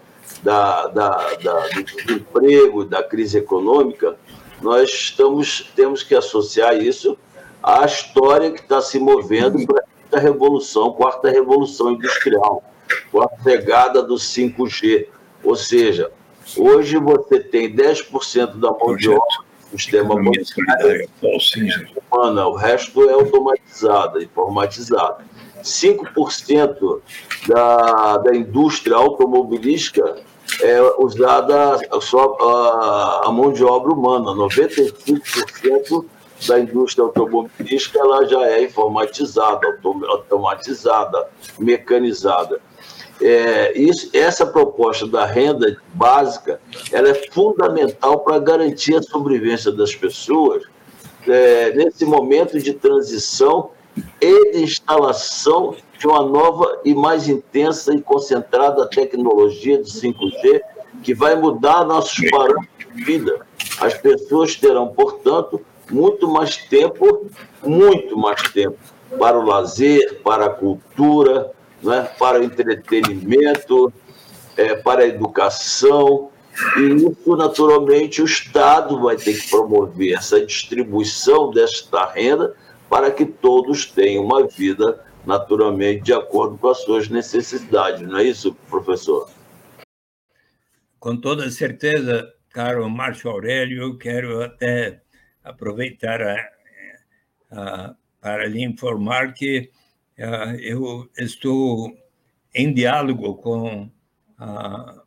[0.43, 4.15] da, da, da, do desemprego, da crise econômica,
[4.61, 7.17] nós estamos, temos que associar isso
[7.61, 9.83] à história que está se movendo para
[10.13, 12.63] a revolução, quarta revolução industrial,
[13.11, 15.07] com a pegada do 5G.
[15.43, 16.11] Ou seja,
[16.57, 20.15] hoje você tem 10% da mão de obra sistema
[22.11, 25.23] humana, o resto é automatizado, informatizado.
[25.63, 27.01] 5%
[27.47, 30.17] da, da indústria automobilística
[30.61, 36.05] é usada só a, a mão de obra humana, 95%
[36.47, 41.27] da indústria automobilística ela já é informatizada, automatizada,
[41.57, 42.59] mecanizada.
[43.21, 46.61] É, isso, essa proposta da renda básica
[46.91, 50.63] ela é fundamental para garantir a sobrevivência das pessoas
[51.27, 53.71] é, nesse momento de transição
[54.21, 60.61] e de instalação de uma nova e mais intensa e concentrada tecnologia de 5G
[61.03, 63.45] que vai mudar nossos parâmetros de vida.
[63.81, 67.29] As pessoas terão, portanto, muito mais tempo,
[67.63, 68.77] muito mais tempo
[69.17, 73.91] para o lazer, para a cultura, né, para o entretenimento,
[74.55, 76.29] é, para a educação,
[76.77, 82.55] e isso, naturalmente, o Estado vai ter que promover essa distribuição desta renda
[82.89, 88.01] para que todos tenham uma vida, naturalmente, de acordo com as suas necessidades.
[88.01, 89.29] Não é isso, professor?
[90.99, 95.01] Com toda certeza, caro Márcio Aurélio, eu quero até
[95.43, 96.49] aproveitar a,
[97.51, 99.71] a, para lhe informar que
[100.19, 101.95] ah, eu estou
[102.53, 103.89] em diálogo com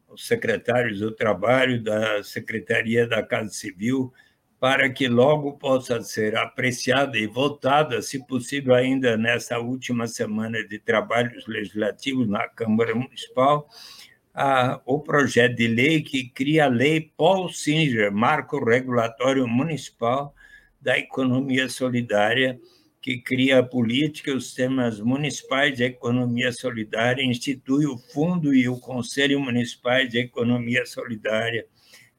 [0.09, 4.12] os secretários do Trabalho da Secretaria da Casa Civil
[4.61, 10.78] para que logo possa ser apreciada e votada, se possível ainda nessa última semana de
[10.78, 13.69] trabalhos legislativos na Câmara Municipal,
[14.86, 20.34] o projeto de lei que cria a Lei Paul Singer, Marco Regulatório Municipal
[20.80, 22.59] da Economia Solidária,
[23.00, 28.68] que cria a política e os temas municipais de economia solidária, institui o Fundo e
[28.68, 31.66] o Conselho Municipais de Economia Solidária.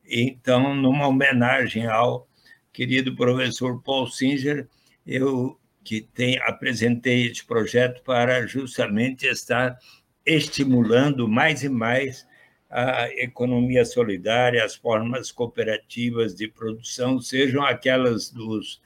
[0.05, 2.27] Então, numa homenagem ao
[2.73, 4.67] querido professor Paul Singer,
[5.07, 9.77] eu que tem, apresentei esse projeto para justamente estar
[10.25, 12.25] estimulando mais e mais
[12.69, 18.81] a economia solidária, as formas cooperativas de produção, sejam aquelas dos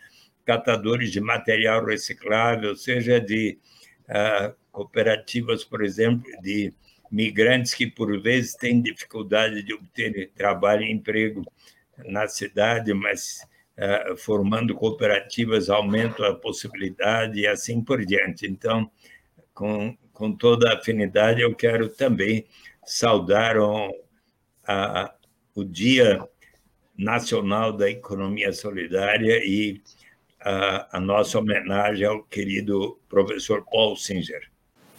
[0.46, 3.58] catadores de material reciclável, seja de
[4.10, 6.74] uh, cooperativas, por exemplo, de
[7.10, 11.44] migrantes que, por vezes, têm dificuldade de obter trabalho e emprego
[12.06, 13.40] na cidade, mas
[13.78, 18.46] uh, formando cooperativas aumentam a possibilidade e assim por diante.
[18.46, 18.92] Então,
[19.54, 22.44] com, com toda a afinidade, eu quero também
[22.84, 23.88] saudaram
[24.68, 25.14] a,
[25.54, 26.20] o Dia
[26.98, 29.80] Nacional da Economia Solidária e
[30.42, 34.42] a, a nossa homenagem ao querido professor Paul Singer.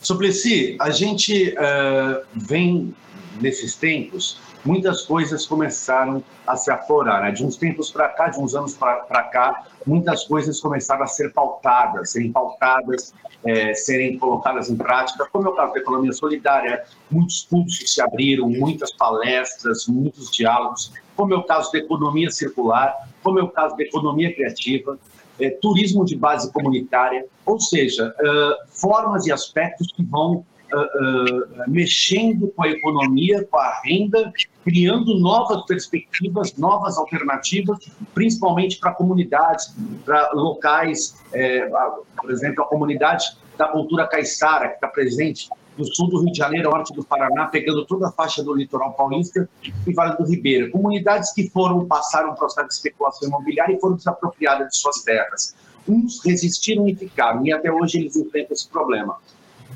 [0.01, 2.95] Suplicy, a gente uh, vem
[3.41, 7.23] nesses tempos, muitas coisas começaram a se aflorar.
[7.23, 7.33] Né?
[7.33, 11.33] De uns tempos para cá, de uns anos para cá, muitas coisas começaram a ser
[11.33, 13.13] pautadas, serem pautadas,
[13.45, 18.01] é, serem colocadas em prática, como é o caso da economia solidária, muitos cursos se
[18.01, 23.49] abriram, muitas palestras, muitos diálogos, como é o caso da economia circular, como é o
[23.49, 24.99] caso da economia criativa,
[25.41, 31.71] é, turismo de base comunitária, ou seja, uh, formas e aspectos que vão uh, uh,
[31.71, 34.33] mexendo com a economia, com a renda,
[34.65, 37.79] criando novas perspectivas, novas alternativas,
[38.15, 39.75] principalmente para comunidades,
[40.05, 41.71] para locais, é,
[42.17, 46.39] por exemplo, a comunidade da cultura caiçara, que está presente no sul do Rio de
[46.39, 49.49] Janeiro, norte do Paraná, pegando toda a faixa do litoral paulista
[49.87, 50.71] e Vale do Ribeira.
[50.71, 55.55] Comunidades que foram passaram um processo de especulação imobiliária e foram desapropriadas de suas terras.
[55.89, 59.17] Uns resistiram e ficaram, e até hoje eles enfrentam esse problema.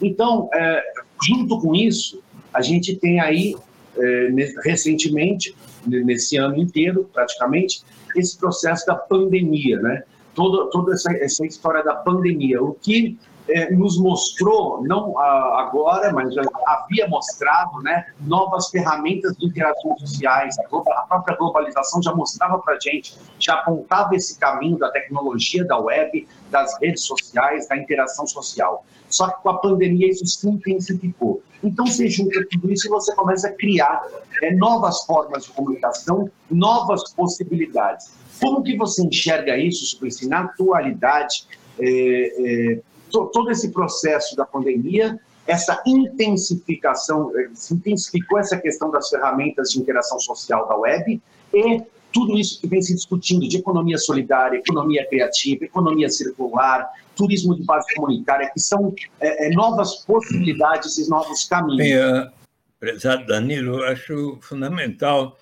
[0.01, 0.83] Então, é,
[1.23, 3.57] junto com isso, a gente tem aí,
[3.97, 4.29] é,
[4.65, 5.57] recentemente,
[5.87, 7.83] nesse ano inteiro, praticamente,
[8.17, 10.03] esse processo da pandemia, né?
[10.35, 16.33] Toda, toda essa, essa história da pandemia, o que é, nos mostrou, não agora, mas
[16.35, 20.59] já havia mostrado, né, novas ferramentas de interações sociais.
[20.59, 24.91] A, global, a própria globalização já mostrava para a gente, já apontava esse caminho da
[24.91, 28.85] tecnologia, da web, das redes sociais, da interação social.
[29.13, 31.43] Só que com a pandemia isso se intensificou.
[31.63, 34.05] Então você junta tudo isso e você começa a criar
[34.43, 38.13] é, novas formas de comunicação, novas possibilidades.
[38.41, 41.47] Como que você enxerga isso, Suplicy, na atualidade?
[41.79, 42.81] É, é,
[43.11, 49.81] todo esse processo da pandemia, essa intensificação, eh, se intensificou essa questão das ferramentas de
[49.81, 51.21] interação social da web
[51.53, 51.83] e
[52.13, 57.65] tudo isso que vem se discutindo de economia solidária, economia criativa, economia circular, turismo de
[57.65, 61.79] base comunitária, que são é, é, novas possibilidades e novos caminhos.
[61.79, 62.33] Bem,
[62.79, 65.39] prezado Danilo, eu acho fundamental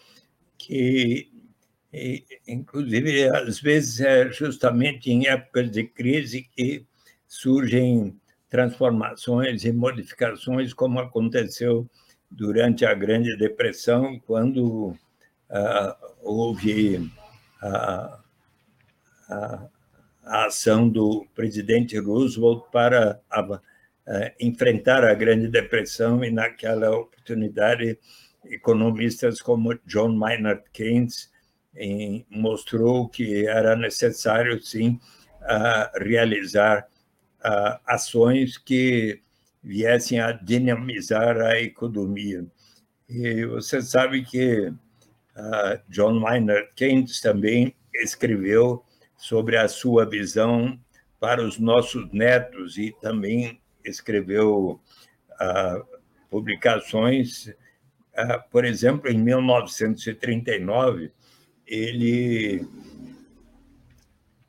[0.58, 1.28] que,
[2.46, 6.84] inclusive, às vezes é justamente em épocas de crise que
[7.26, 8.16] surgem
[8.48, 11.88] transformações e modificações, como aconteceu
[12.30, 14.94] durante a Grande Depressão, quando
[15.50, 17.10] uh, houve
[17.62, 18.18] a,
[19.28, 19.68] a,
[20.46, 23.20] ação do presidente Roosevelt para
[24.38, 27.98] enfrentar a Grande Depressão, e naquela oportunidade,
[28.44, 31.30] economistas como John Maynard Keynes
[32.28, 35.00] mostrou que era necessário, sim,
[35.96, 36.86] realizar
[37.86, 39.20] ações que
[39.62, 42.46] viessem a dinamizar a economia.
[43.08, 44.72] E você sabe que
[45.36, 48.84] uh, John Maynard Keynes também escreveu
[49.16, 50.78] sobre a sua visão
[51.18, 54.80] para os nossos netos e também escreveu
[55.32, 55.84] uh,
[56.30, 61.12] publicações, uh, por exemplo, em 1939,
[61.66, 62.66] ele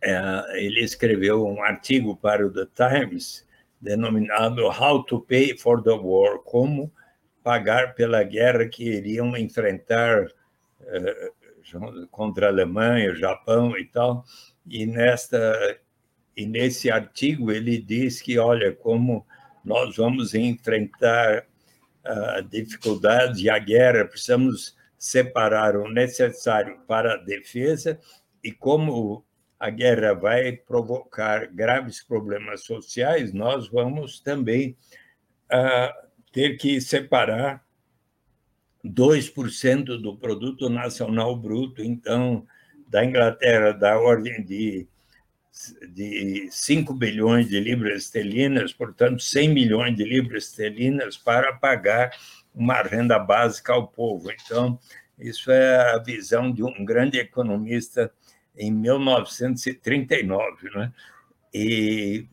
[0.02, 3.48] é, ele escreveu um artigo para o The Times
[3.80, 6.92] denominado How to Pay for the War, como
[7.44, 10.28] pagar pela guerra que iriam enfrentar
[12.10, 14.26] contra a Alemanha, Japão e tal.
[14.68, 15.80] E nesta
[16.36, 19.26] e nesse artigo ele diz que olha como
[19.64, 21.46] nós vamos enfrentar
[22.06, 28.00] uh, dificuldades e a guerra, precisamos separar o necessário para a defesa
[28.44, 29.26] e como
[29.60, 34.76] a guerra vai provocar graves problemas sociais, nós vamos também
[35.52, 37.64] uh, ter que separar
[38.86, 42.46] 2% do produto nacional bruto, então,
[42.88, 44.88] da Inglaterra, da ordem de,
[45.94, 52.12] de 5 bilhões de libras esterlinas, portanto, 100 milhões de libras esterlinas para pagar
[52.54, 54.32] uma renda básica ao povo.
[54.32, 54.80] Então,
[55.18, 58.12] isso é a visão de um grande economista
[58.58, 60.92] em 1939, né?
[61.54, 62.26] E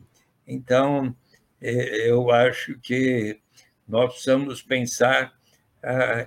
[0.47, 1.15] então
[1.61, 3.39] é, eu acho que
[3.87, 5.33] nós precisamos pensar,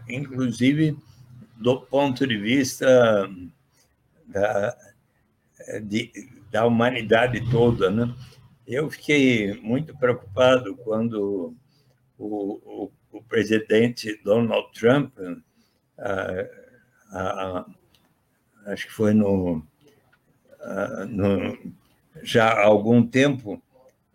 [0.08, 0.96] inclusive
[1.56, 3.28] do ponto de vista
[4.26, 4.76] da,
[5.82, 6.10] de,
[6.50, 8.12] da humanidade toda, né?
[8.66, 11.54] Eu fiquei muito preocupado quando
[12.18, 15.12] o, o, o presidente Donald Trump,
[15.98, 16.46] ah,
[17.10, 17.66] ah,
[18.66, 19.62] acho que foi no
[20.60, 21.58] ah, no,
[22.22, 23.60] já há algum tempo,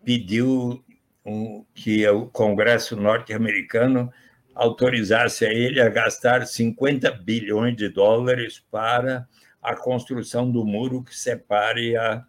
[0.04, 0.82] pediu
[1.24, 4.12] um, que o Congresso norte-americano
[4.58, 9.26] autorizasse a ele a gastar 50 bilhões de dólares para
[9.62, 12.24] a construção do muro que separe a,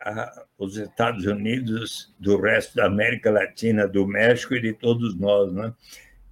[0.00, 5.52] a, os Estados Unidos do resto da América Latina, do México e de todos nós.
[5.52, 5.74] Né?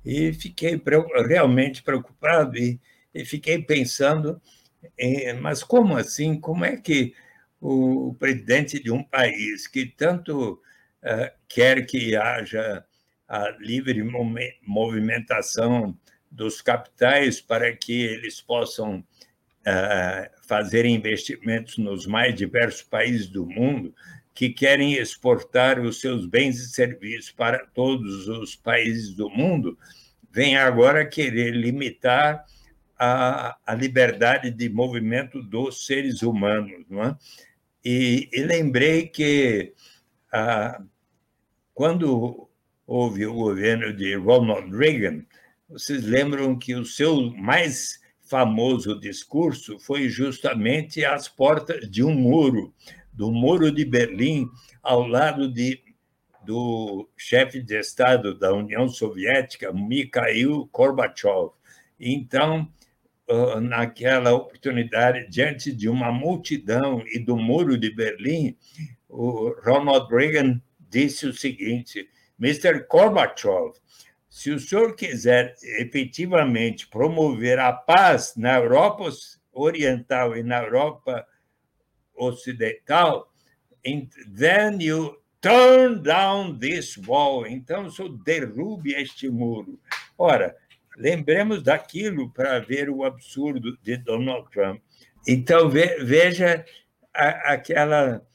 [0.04, 0.80] E fiquei
[1.26, 2.80] realmente preocupado e,
[3.12, 4.40] e fiquei pensando,
[4.96, 6.38] em, mas como assim?
[6.38, 7.12] Como é que
[7.60, 10.52] o presidente de um país que tanto
[11.02, 12.85] uh, quer que haja
[13.28, 14.02] a livre
[14.62, 15.96] movimentação
[16.30, 23.94] dos capitais para que eles possam uh, fazer investimentos nos mais diversos países do mundo,
[24.34, 29.78] que querem exportar os seus bens e serviços para todos os países do mundo,
[30.30, 32.44] vem agora querer limitar
[32.98, 36.84] a, a liberdade de movimento dos seres humanos.
[36.88, 37.16] Não é?
[37.86, 39.72] e, e lembrei que
[40.32, 40.82] ah,
[41.72, 42.45] quando
[42.86, 45.24] houve o governo de Ronald Reagan,
[45.68, 52.72] vocês lembram que o seu mais famoso discurso foi justamente às portas de um muro,
[53.12, 54.48] do Muro de Berlim,
[54.82, 55.82] ao lado de,
[56.44, 61.50] do chefe de Estado da União Soviética, Mikhail Gorbachev.
[61.98, 62.68] Então,
[63.28, 68.56] ah, naquela oportunidade, diante de uma multidão e do Muro de Berlim,
[69.08, 72.08] o Ronald Reagan disse o seguinte:
[72.40, 72.86] Mr.
[72.88, 73.72] Gorbachev,
[74.28, 79.08] se o senhor quiser efetivamente promover a paz na Europa
[79.52, 81.26] Oriental e na Europa
[82.14, 83.32] Ocidental,
[84.36, 87.46] then you turn down this wall.
[87.46, 89.80] Então, senhor derrube este muro.
[90.18, 90.54] Ora,
[90.96, 94.82] lembremos daquilo para ver o absurdo de Donald Trump.
[95.26, 96.64] Então, veja
[97.14, 98.26] aquela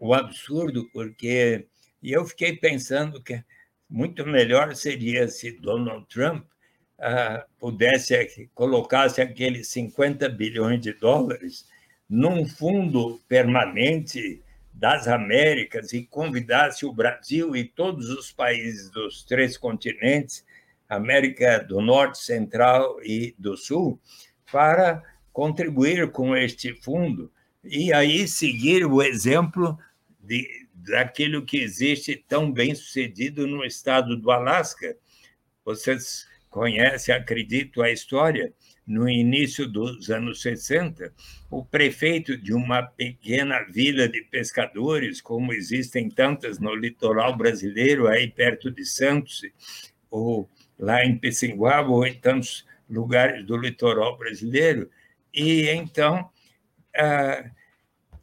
[0.00, 1.66] o absurdo, porque
[2.02, 3.42] eu fiquei pensando que
[3.88, 6.44] muito melhor seria se Donald Trump
[6.98, 11.66] uh, pudesse colocasse aqueles 50 bilhões de dólares
[12.08, 19.56] num fundo permanente das Américas e convidasse o Brasil e todos os países dos três
[19.56, 20.44] continentes,
[20.88, 24.00] América do Norte, Central e do Sul,
[24.50, 25.02] para
[25.32, 27.30] contribuir com este fundo
[27.62, 29.78] e aí seguir o exemplo
[30.18, 34.96] de, daquilo que existe tão bem sucedido no estado do Alasca.
[35.64, 38.52] Vocês conhecem, acredito, a história.
[38.86, 41.12] No início dos anos 60,
[41.48, 48.28] o prefeito de uma pequena vila de pescadores, como existem tantas no litoral brasileiro, aí
[48.28, 49.42] perto de Santos,
[50.10, 54.90] ou lá em Pessinguaba, ou em tantos lugares do litoral brasileiro,
[55.32, 56.28] e então.
[56.96, 57.48] Ah,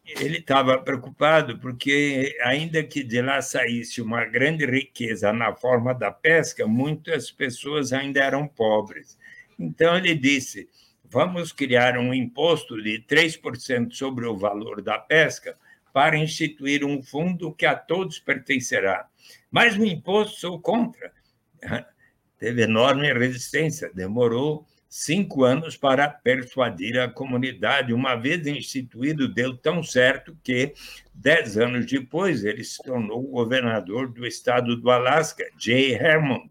[0.08, 6.12] ele estava preocupado porque, ainda que de lá saísse uma grande riqueza na forma da
[6.12, 9.18] pesca, muitas pessoas ainda eram pobres.
[9.60, 10.70] Então, ele disse:
[11.04, 15.58] vamos criar um imposto de 3% sobre o valor da pesca
[15.92, 19.08] para instituir um fundo que a todos pertencerá.
[19.52, 21.12] Mas o imposto sou contra.
[22.40, 27.94] Teve enorme resistência, demorou cinco anos para persuadir a comunidade.
[27.94, 30.74] Uma vez instituído, deu tão certo que,
[31.14, 36.50] dez anos depois, ele se tornou governador do estado do Alasca, Jay Hermond,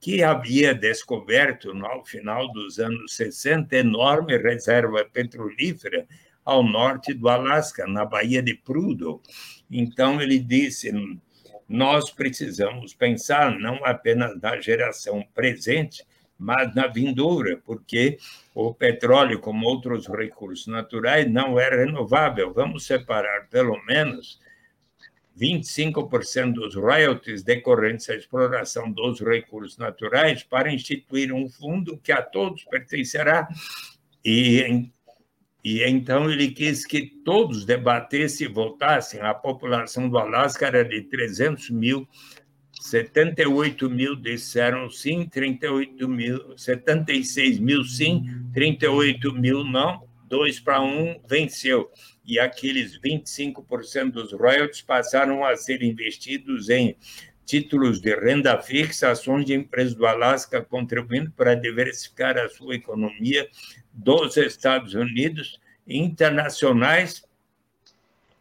[0.00, 6.06] que havia descoberto, no final dos anos 60, enorme reserva petrolífera
[6.44, 9.20] ao norte do Alasca, na Baía de Prudhoe.
[9.70, 10.92] Então, ele disse:
[11.68, 16.04] nós precisamos pensar não apenas na geração presente,
[16.38, 18.18] mas na vindoura, porque
[18.54, 22.52] o petróleo, como outros recursos naturais, não é renovável.
[22.52, 24.38] Vamos separar pelo menos
[25.38, 32.22] 25% dos royalties decorrentes à exploração dos recursos naturais para instituir um fundo que a
[32.22, 33.48] todos pertencerá.
[34.24, 34.90] E,
[35.62, 39.20] e então ele quis que todos debatessem e votassem.
[39.20, 42.08] A população do Alasca era de 300 mil
[42.84, 51.22] 78 mil disseram sim, 38 mil, 76 mil sim, 38 mil não, 2 para 1
[51.26, 51.90] venceu.
[52.26, 56.94] E aqueles 25% dos royalties passaram a ser investidos em
[57.46, 63.48] títulos de renda fixa, ações de empresas do Alasca, contribuindo para diversificar a sua economia
[63.94, 65.58] dos Estados Unidos,
[65.88, 67.23] internacionais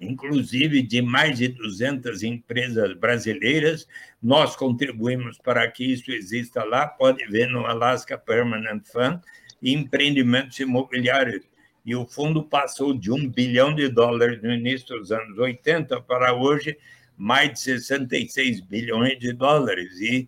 [0.04, 3.88] inclusive de mais de 200 empresas brasileiras.
[4.22, 9.20] Nós contribuímos para que isso exista lá, pode ver no Alaska Permanent Fund,
[9.62, 11.44] empreendimentos imobiliários.
[11.86, 16.34] E o fundo passou de um bilhão de dólares no início dos anos 80 para
[16.34, 16.78] hoje
[17.18, 20.00] mais de 66 bilhões de dólares.
[20.00, 20.28] E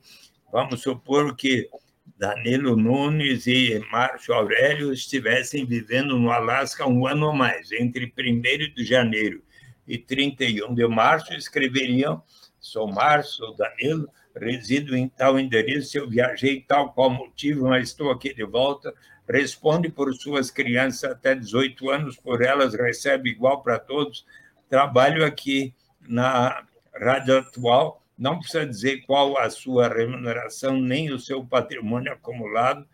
[0.55, 1.69] Vamos supor que
[2.17, 8.73] Danilo Nunes e Márcio Aurélio estivessem vivendo no Alasca um ano ou mais, entre 1
[8.73, 9.43] de janeiro
[9.87, 12.21] e 31 de março, escreveriam:
[12.59, 18.11] Sou Márcio, sou Danilo, resido em tal endereço, eu viajei tal qual motivo, mas estou
[18.11, 18.93] aqui de volta.
[19.27, 24.25] Responde por suas crianças até 18 anos, por elas recebe igual para todos.
[24.69, 25.73] Trabalho aqui
[26.07, 26.63] na
[26.93, 32.87] Rádio Atual não precisa dizer qual a sua remuneração, nem o seu patrimônio acumulado.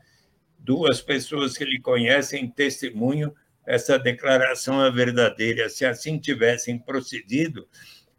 [0.57, 3.34] Duas pessoas que lhe conhecem testemunho,
[3.66, 5.70] essa declaração é verdadeira.
[5.70, 7.68] Se assim tivessem procedido,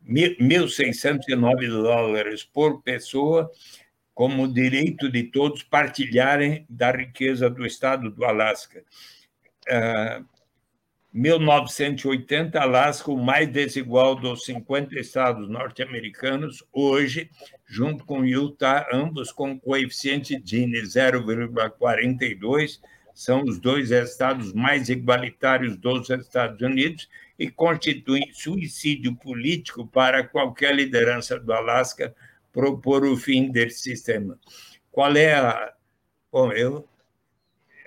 [0.10, 3.50] 1.609 dólares por pessoa,
[4.14, 8.84] como direito de todos partilharem da riqueza do estado do Alasca.
[11.14, 17.30] 1980, Alasca, o mais desigual dos 50 estados norte-americanos, hoje,
[17.66, 22.80] junto com Utah, ambos com coeficiente Gini 0,42,
[23.20, 30.74] são os dois estados mais igualitários dos Estados Unidos e constituem suicídio político para qualquer
[30.74, 32.16] liderança do Alasca
[32.54, 34.40] propor o fim desse sistema.
[34.90, 35.74] Qual é a.
[36.32, 36.88] Bom, eu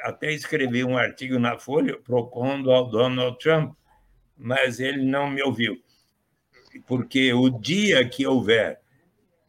[0.03, 3.75] até escrevi um artigo na Folha propondo ao Donald Trump,
[4.37, 5.83] mas ele não me ouviu.
[6.87, 8.83] Porque o dia que houver,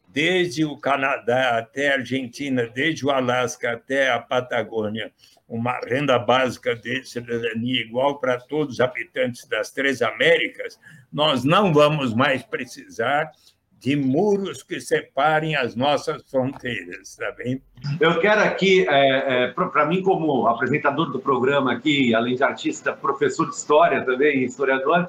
[0.08, 5.12] desde o Canadá até a Argentina, desde o Alasca até a Patagônia,
[5.54, 10.80] uma renda básica de cidadania igual para todos os habitantes das três Américas,
[11.12, 13.30] nós não vamos mais precisar
[13.78, 17.62] de muros que separem as nossas fronteiras, tá bem?
[18.00, 22.92] Eu quero aqui, é, é, para mim como apresentador do programa aqui, além de artista,
[22.92, 25.08] professor de história também, historiador,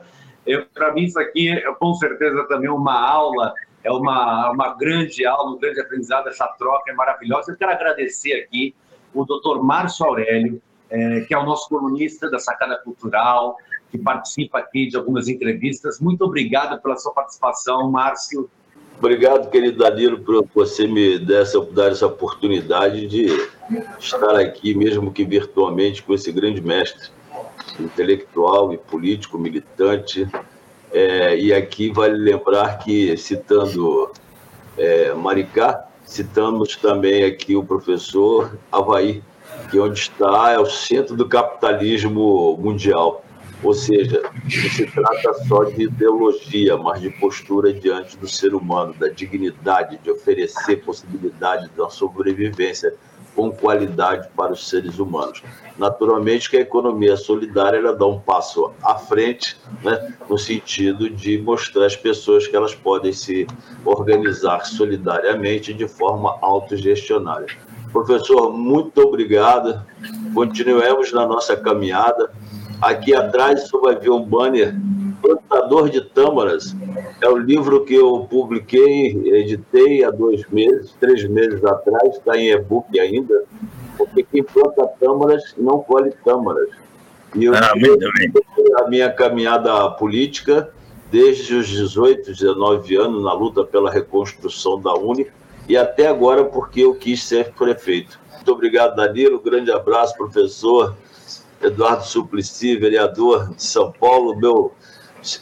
[0.76, 3.52] para mim isso aqui é com certeza também uma aula,
[3.84, 7.52] é uma, uma grande aula, um grande aprendizado, essa troca é maravilhosa.
[7.52, 8.76] Eu quero agradecer aqui
[9.16, 13.58] o doutor Márcio Aurélio, é, que é o nosso colunista da Sacada Cultural,
[13.90, 16.00] que participa aqui de algumas entrevistas.
[16.00, 18.50] Muito obrigado pela sua participação, Márcio.
[18.98, 23.28] Obrigado, querido Danilo, por você me dar essa, dar essa oportunidade de
[24.00, 27.10] estar aqui, mesmo que virtualmente, com esse grande mestre
[27.80, 30.28] intelectual e político, militante.
[30.94, 34.12] É, e aqui vale lembrar que, citando
[34.78, 39.24] é, Maricá, Citamos também aqui o professor Havaí,
[39.70, 43.24] que onde está é o centro do capitalismo mundial.
[43.64, 48.94] Ou seja, não se trata só de ideologia, mas de postura diante do ser humano,
[48.94, 52.94] da dignidade, de oferecer possibilidade de uma sobrevivência
[53.36, 55.44] com qualidade para os seres humanos.
[55.78, 61.38] Naturalmente que a economia solidária ela dá um passo à frente, né, no sentido de
[61.40, 63.46] mostrar às pessoas que elas podem se
[63.84, 67.48] organizar solidariamente de forma autogestionária.
[67.92, 69.82] Professor, muito obrigado.
[70.34, 72.32] Continuemos na nossa caminhada.
[72.82, 74.76] Aqui atrás você vai ver um banner
[75.26, 76.76] Plantador de Tâmaras
[77.20, 82.52] é o livro que eu publiquei, editei há dois meses, três meses atrás, está em
[82.52, 83.44] e-book ainda,
[83.98, 86.70] porque quem planta tâmaras não colhe tâmaras.
[87.34, 87.74] E eu ah,
[88.84, 90.70] a minha caminhada política
[91.12, 95.28] desde os 18, 19 anos na luta pela reconstrução da Uni
[95.68, 98.20] e até agora porque eu quis ser prefeito.
[98.36, 99.40] Muito obrigado, Danilo.
[99.40, 100.96] Grande abraço, professor
[101.62, 104.72] Eduardo Suplicy, vereador de São Paulo, meu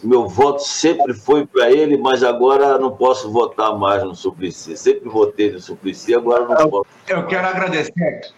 [0.04, 4.78] meu voto sempre foi para ele, mas agora não posso votar mais no Suplicy.
[4.78, 6.90] Sempre votei no Suplicy, agora não eu, posso.
[7.08, 8.34] Eu quero agradecer,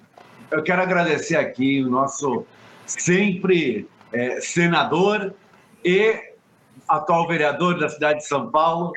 [0.52, 2.46] eu quero agradecer aqui o nosso
[2.86, 5.34] sempre é, senador
[5.84, 6.20] e
[6.88, 8.92] atual vereador da cidade de São Paulo,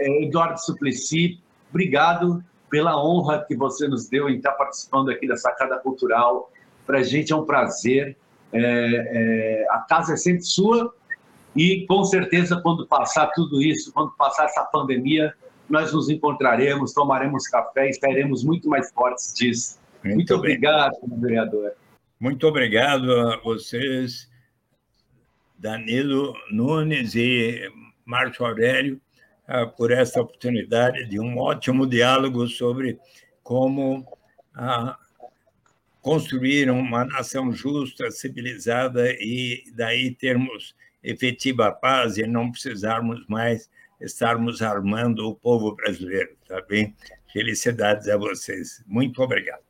[0.00, 1.40] é, Eduardo Suplicy.
[1.70, 6.50] Obrigado pela honra que você nos deu em estar participando aqui da Sacada Cultural.
[6.86, 8.16] Para a gente é um prazer.
[8.50, 10.94] É, é, a casa é sempre sua
[11.58, 15.34] e com certeza, quando passar tudo isso, quando passar essa pandemia,
[15.68, 19.80] nós nos encontraremos, tomaremos café e estaremos muito mais fortes disso.
[20.04, 21.72] Muito, muito obrigado, vereador.
[22.20, 24.30] Muito obrigado a vocês,
[25.58, 27.68] Danilo Nunes e
[28.04, 29.00] Márcio Aurélio,
[29.48, 33.00] ah, por essa oportunidade de um ótimo diálogo sobre
[33.42, 34.06] como
[34.54, 34.96] a
[36.00, 40.76] construir uma nação justa, civilizada e daí termos
[41.10, 43.70] efetiva paz e não precisarmos mais
[44.00, 46.94] estarmos armando o povo brasileiro, tá bem?
[47.32, 48.84] Felicidades a vocês.
[48.86, 49.62] Muito obrigado.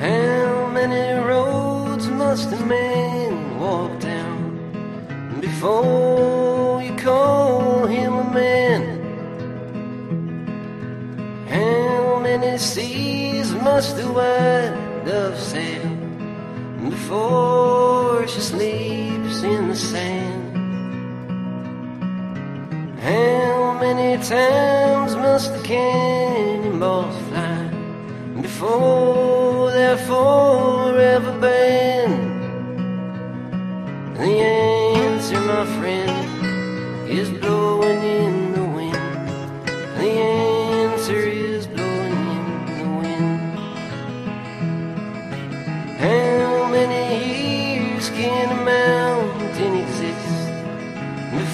[0.00, 9.00] How many roads must a man walk down before you call him a man?
[11.48, 15.88] How many seas must the white dove sail
[16.88, 20.56] before she sleeps in the sand?
[23.00, 27.70] How many times must the cannonballs fly
[28.40, 32.30] before they're forever banned?
[34.16, 39.28] The answer, my friend, is blowing in the wind.
[39.98, 40.10] The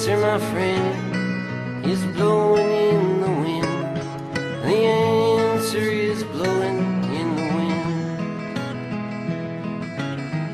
[0.00, 3.96] answer, my friend, is blowing in the wind.
[4.64, 6.78] The answer is blowing
[7.20, 8.18] in the wind.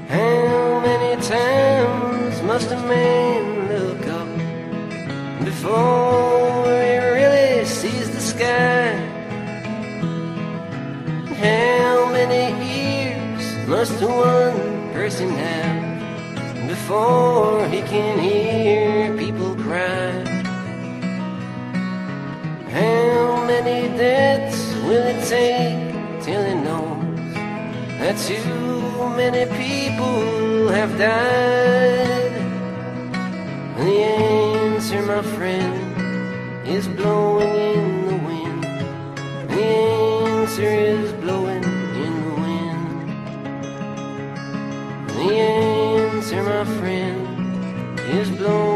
[0.08, 4.28] How many times must a man look up
[5.44, 8.96] before he really sees the sky?
[11.38, 12.44] How many
[12.82, 15.86] ears must one person have
[16.68, 19.05] before he can hear
[23.96, 27.34] deaths will it take till he knows
[27.98, 32.32] that too many people have died?
[33.78, 38.62] The answer, my friend, is blowing in the wind.
[39.50, 41.64] The answer is blowing
[42.04, 43.08] in the wind.
[45.08, 48.75] The answer, my friend, is blowing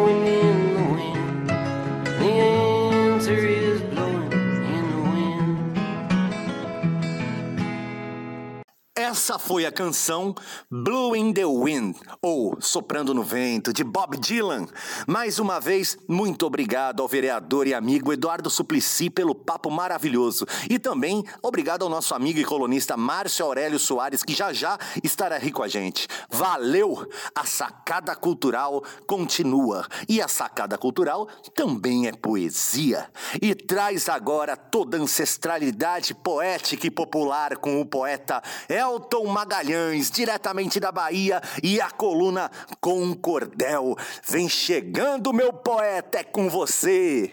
[9.20, 10.34] Essa foi a canção
[10.70, 14.66] Blue in the Wind, ou Soprando no Vento, de Bob Dylan.
[15.06, 20.46] Mais uma vez, muito obrigado ao vereador e amigo Eduardo Suplicy pelo papo maravilhoso.
[20.70, 25.36] E também obrigado ao nosso amigo e colunista Márcio Aurélio Soares, que já já estará
[25.36, 26.08] aqui com a gente.
[26.30, 27.06] Valeu!
[27.34, 29.86] A sacada cultural continua.
[30.08, 33.06] E a sacada cultural também é poesia.
[33.40, 40.78] E traz agora toda a ancestralidade poética e popular com o poeta Elton Magalhães, diretamente
[40.78, 43.96] da Bahia, e a coluna Com Cordel.
[44.28, 47.30] Vem chegando, meu poeta, é com você.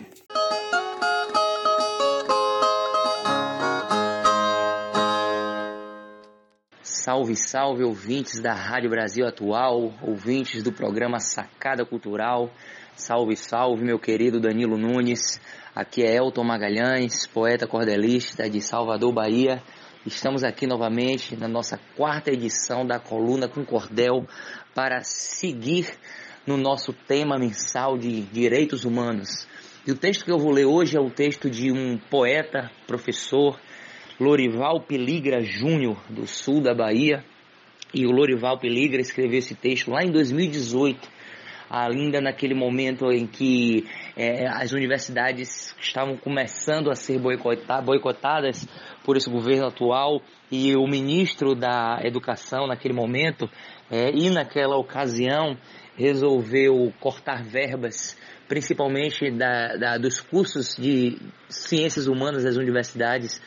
[7.08, 12.52] Salve, salve, ouvintes da Rádio Brasil Atual, ouvintes do programa Sacada Cultural.
[12.98, 15.40] Salve, salve, meu querido Danilo Nunes.
[15.74, 19.64] Aqui é Elton Magalhães, poeta cordelista de Salvador, Bahia.
[20.08, 24.26] Estamos aqui novamente na nossa quarta edição da coluna com cordel
[24.74, 25.86] para seguir
[26.46, 29.46] no nosso tema mensal de direitos humanos.
[29.86, 33.60] E o texto que eu vou ler hoje é o texto de um poeta, professor,
[34.18, 37.22] Lorival Peligra Júnior, do sul da Bahia.
[37.94, 41.06] E o Lorival Peligra escreveu esse texto lá em 2018,
[41.70, 43.86] ainda naquele momento em que
[44.16, 48.66] é, as universidades estavam começando a ser boicotadas
[49.08, 50.22] por esse governo atual
[50.52, 53.50] e o ministro da Educação naquele momento
[53.90, 55.58] é, e naquela ocasião
[55.96, 58.18] resolveu cortar verbas,
[58.50, 61.18] principalmente da, da, dos cursos de
[61.48, 63.42] ciências humanas das universidades.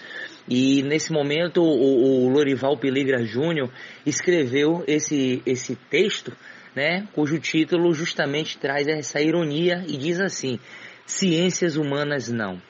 [0.49, 3.71] E nesse momento o, o Lorival Peligra Júnior
[4.07, 6.33] escreveu esse, esse texto,
[6.75, 10.59] né, cujo título justamente traz essa ironia e diz assim:
[11.05, 12.63] Ciências humanas não.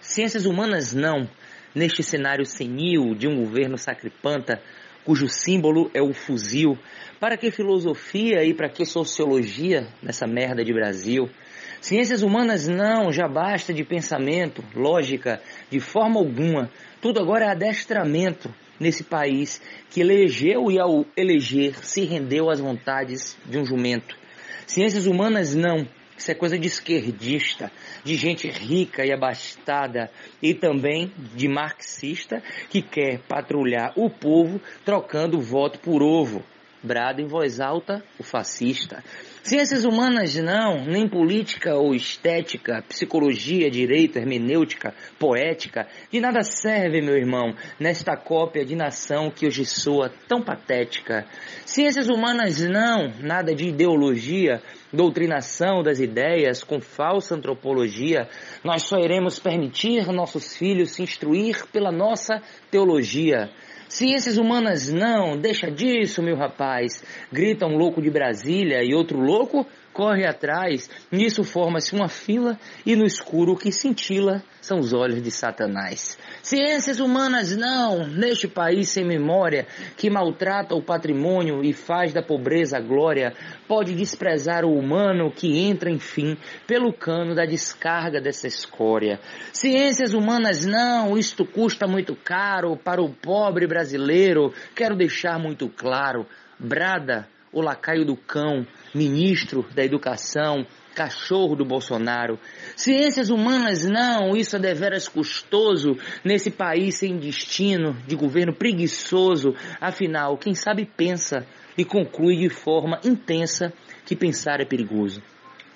[0.00, 1.28] Ciências humanas não,
[1.74, 4.62] neste cenário senil de um governo sacripanta,
[5.04, 6.78] cujo símbolo é o fuzil.
[7.18, 11.28] Para que filosofia e para que sociologia nessa merda de Brasil?
[11.80, 15.40] Ciências humanas não, já basta de pensamento, lógica,
[15.70, 16.70] de forma alguma.
[17.00, 23.36] Tudo agora é adestramento nesse país que elegeu e ao eleger se rendeu às vontades
[23.46, 24.16] de um jumento.
[24.66, 25.86] Ciências humanas não,
[26.18, 27.70] isso é coisa de esquerdista,
[28.02, 30.10] de gente rica e abastada
[30.42, 36.44] e também de marxista que quer patrulhar o povo trocando voto por ovo.
[36.82, 39.02] Brada em voz alta o fascista.
[39.42, 47.16] Ciências humanas não, nem política ou estética, psicologia, direito, hermenêutica, poética, de nada serve, meu
[47.16, 51.26] irmão, nesta cópia de nação que hoje soa tão patética.
[51.64, 54.62] Ciências humanas não, nada de ideologia,
[54.92, 58.28] doutrinação das ideias com falsa antropologia.
[58.64, 63.50] Nós só iremos permitir nossos filhos se instruir pela nossa teologia.
[63.88, 67.02] Ciências humanas não, deixa disso, meu rapaz.
[67.32, 69.66] Grita um louco de Brasília e outro louco
[69.98, 70.88] corre atrás.
[71.10, 72.56] Nisso forma-se uma fila
[72.86, 76.16] e no escuro o que cintila são os olhos de Satanás.
[76.40, 79.66] Ciências humanas não, neste país sem memória,
[79.96, 83.34] que maltrata o patrimônio e faz da pobreza glória,
[83.66, 89.18] pode desprezar o humano que entra, enfim, pelo cano da descarga dessa escória.
[89.52, 96.24] Ciências humanas não, isto custa muito caro para o pobre brasileiro, quero deixar muito claro,
[96.56, 102.38] brada o lacaio do cão, ministro da educação, cachorro do Bolsonaro.
[102.76, 109.54] Ciências humanas não, isso é deveras custoso nesse país sem destino, de governo preguiçoso.
[109.80, 111.46] Afinal, quem sabe pensa
[111.76, 113.72] e conclui de forma intensa
[114.04, 115.22] que pensar é perigoso.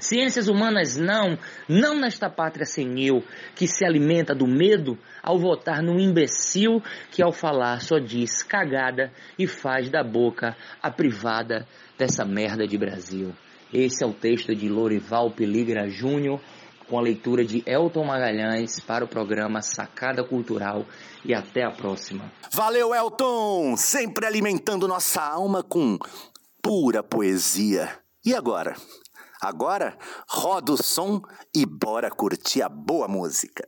[0.02, 1.38] Ciências humanas não,
[1.68, 3.22] não nesta pátria senil
[3.54, 9.12] que se alimenta do medo ao votar num imbecil que ao falar só diz cagada
[9.38, 13.32] e faz da boca a privada dessa merda de Brasil.
[13.72, 16.40] Esse é o texto de Lorival Peligra Júnior,
[16.88, 20.84] com a leitura de Elton Magalhães para o programa Sacada Cultural
[21.24, 22.24] e até a próxima.
[22.52, 23.76] Valeu, Elton!
[23.76, 25.96] Sempre alimentando nossa alma com
[26.60, 27.88] pura poesia.
[28.24, 28.74] E agora?
[29.44, 29.98] Agora,
[30.28, 31.20] roda o som
[31.52, 33.66] e bora curtir a boa música.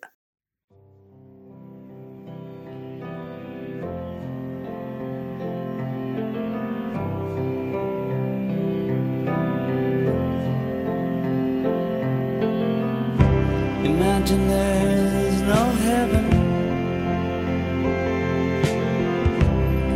[13.85, 16.25] Imagine there's no heaven.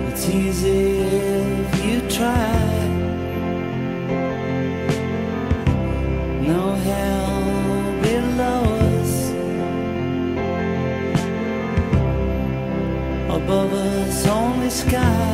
[0.09, 0.98] It's easy
[14.78, 15.27] sky.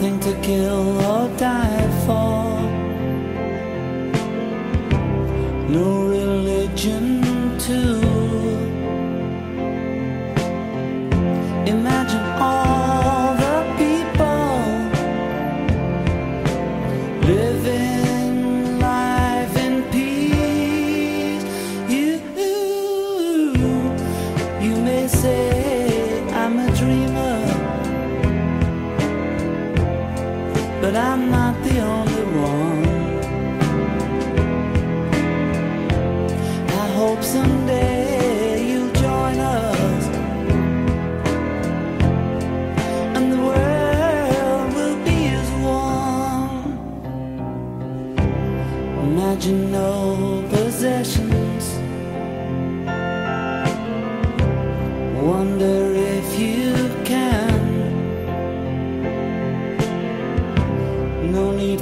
[0.00, 2.49] Nothing to kill or die for.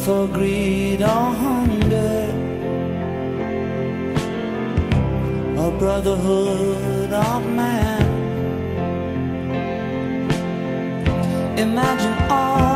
[0.09, 2.17] For greed or hunger.
[5.67, 8.07] A brotherhood of man.
[11.59, 12.68] Imagine all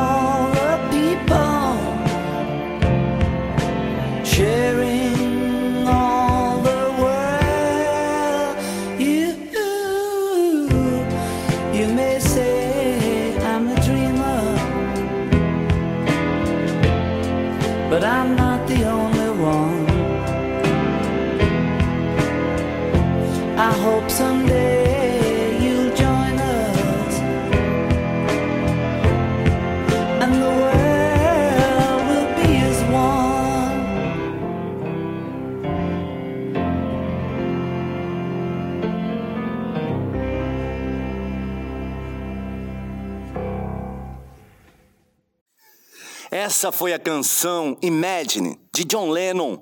[46.45, 49.61] Essa foi a canção Imagine, de John Lennon.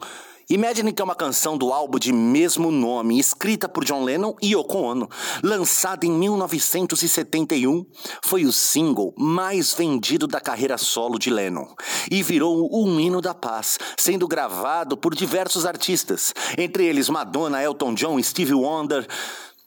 [0.48, 4.54] Imagine que é uma canção do álbum de mesmo nome, escrita por John Lennon e
[4.54, 5.06] Yoko Ono,
[5.42, 7.84] lançada em 1971,
[8.24, 11.66] foi o single mais vendido da carreira solo de Lennon
[12.10, 17.92] e virou um hino da paz, sendo gravado por diversos artistas, entre eles Madonna, Elton
[17.92, 19.06] John Stevie Wonder.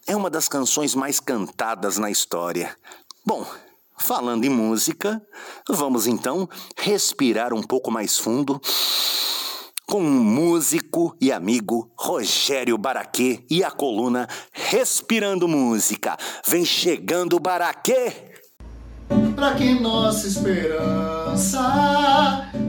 [0.07, 2.75] É uma das canções mais cantadas na história.
[3.23, 3.45] Bom,
[3.97, 5.21] Falando em música,
[5.69, 8.59] vamos então respirar um pouco mais fundo
[9.85, 16.17] com o músico e amigo Rogério Baraquê e a coluna Respirando Música.
[16.47, 18.31] Vem chegando o Baraquê!
[19.35, 21.61] Para que nossa esperança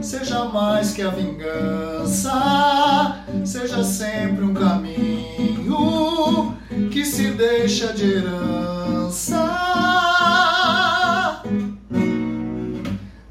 [0.01, 2.31] seja mais que a vingança,
[3.43, 6.55] seja sempre um caminho
[6.91, 10.14] que se deixa de herança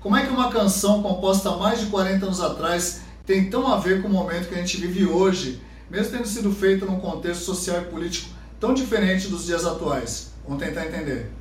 [0.05, 3.79] Como é que uma canção composta há mais de 40 anos atrás tem tão a
[3.79, 7.43] ver com o momento que a gente vive hoje, mesmo tendo sido feita num contexto
[7.43, 8.29] social e político
[8.61, 10.33] tão diferente dos dias atuais?
[10.47, 11.33] Vamos tentar entender.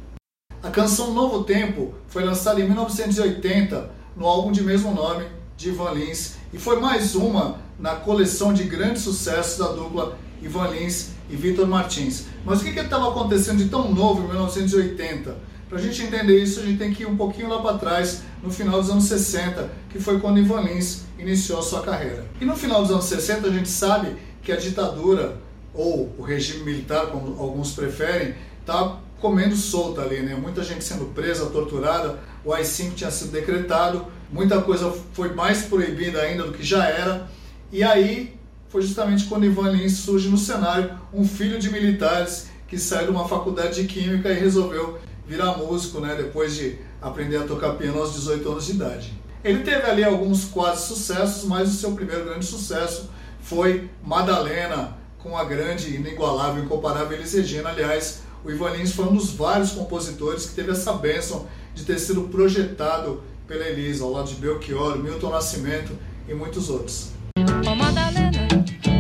[0.64, 5.26] A canção Novo Tempo foi lançada em 1980 no álbum de mesmo nome
[5.58, 10.70] de Ivan Lins e foi mais uma na coleção de grandes sucessos da dupla Ivan
[10.70, 12.28] Lins e Vitor Martins.
[12.46, 15.52] Mas o que estava acontecendo de tão novo em 1980?
[15.74, 18.22] Para a gente entender isso, a gente tem que ir um pouquinho lá para trás,
[18.44, 22.28] no final dos anos 60, que foi quando Ivan Lins iniciou a sua carreira.
[22.40, 25.42] E no final dos anos 60, a gente sabe que a ditadura,
[25.74, 30.36] ou o regime militar, como alguns preferem, está comendo solta ali, né?
[30.36, 36.22] Muita gente sendo presa, torturada, o AI-5 tinha sido decretado, muita coisa foi mais proibida
[36.22, 37.28] ainda do que já era,
[37.72, 38.36] e aí
[38.70, 43.10] foi justamente quando Ivan Lins surge no cenário, um filho de militares que sai de
[43.10, 48.00] uma faculdade de química e resolveu virar músico, né, depois de aprender a tocar piano
[48.00, 49.14] aos 18 anos de idade.
[49.44, 53.10] Ele teve ali alguns quase sucessos, mas o seu primeiro grande sucesso
[53.42, 57.70] foi Madalena, com a grande, inigualável, incomparável Elis Regina.
[57.70, 61.98] Aliás, o Ivan Lins foi um dos vários compositores que teve essa bênção de ter
[62.00, 65.98] sido projetado pela Elis, ao lado de Belchior, Milton Nascimento
[66.28, 67.10] e muitos outros.
[67.38, 68.48] Oh, Madalena,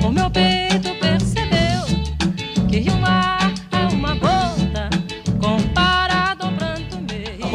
[0.05, 1.12] o meu peito percebeu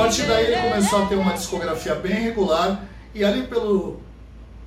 [0.08, 2.82] partir daí ele começou a ter uma discografia bem regular
[3.14, 4.00] e ali pelo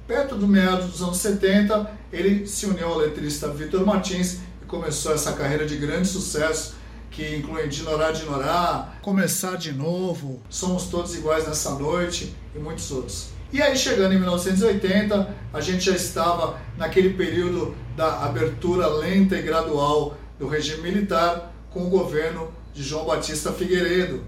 [0.07, 5.11] perto do meados dos anos 70 ele se uniu ao letrista Vitor Martins e começou
[5.15, 6.75] essa carreira de grande sucesso
[7.09, 13.29] que inclui Dinorá Dinorá, Começar de Novo, Somos Todos Iguais Nessa Noite e muitos outros.
[13.51, 19.41] E aí chegando em 1980, a gente já estava naquele período da abertura lenta e
[19.41, 24.23] gradual do regime militar com o governo de João Batista Figueiredo.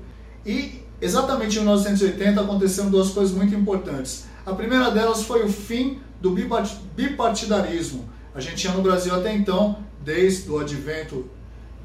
[0.45, 4.23] E Exatamente em 1980 aconteceram duas coisas muito importantes.
[4.45, 6.33] A primeira delas foi o fim do
[6.95, 8.07] bipartidarismo.
[8.33, 11.25] A gente tinha no Brasil até então, desde o advento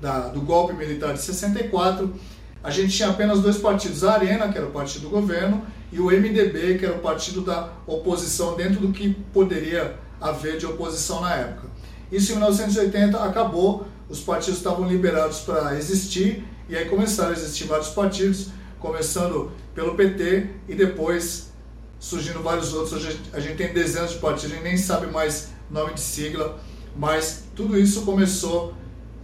[0.01, 2.15] da, do golpe militar de 64,
[2.63, 5.99] a gente tinha apenas dois partidos, a Arena, que era o partido do governo, e
[5.99, 11.23] o MDB, que era o partido da oposição, dentro do que poderia haver de oposição
[11.23, 11.67] na época.
[12.13, 17.65] Isso em 1980 acabou, os partidos estavam liberados para existir, e aí começaram a existir
[17.65, 21.53] vários partidos, começando pelo PT e depois
[21.99, 22.93] surgindo vários outros.
[22.93, 26.59] Hoje a gente tem dezenas de partidos, a gente nem sabe mais nome de sigla,
[26.97, 28.75] mas tudo isso começou,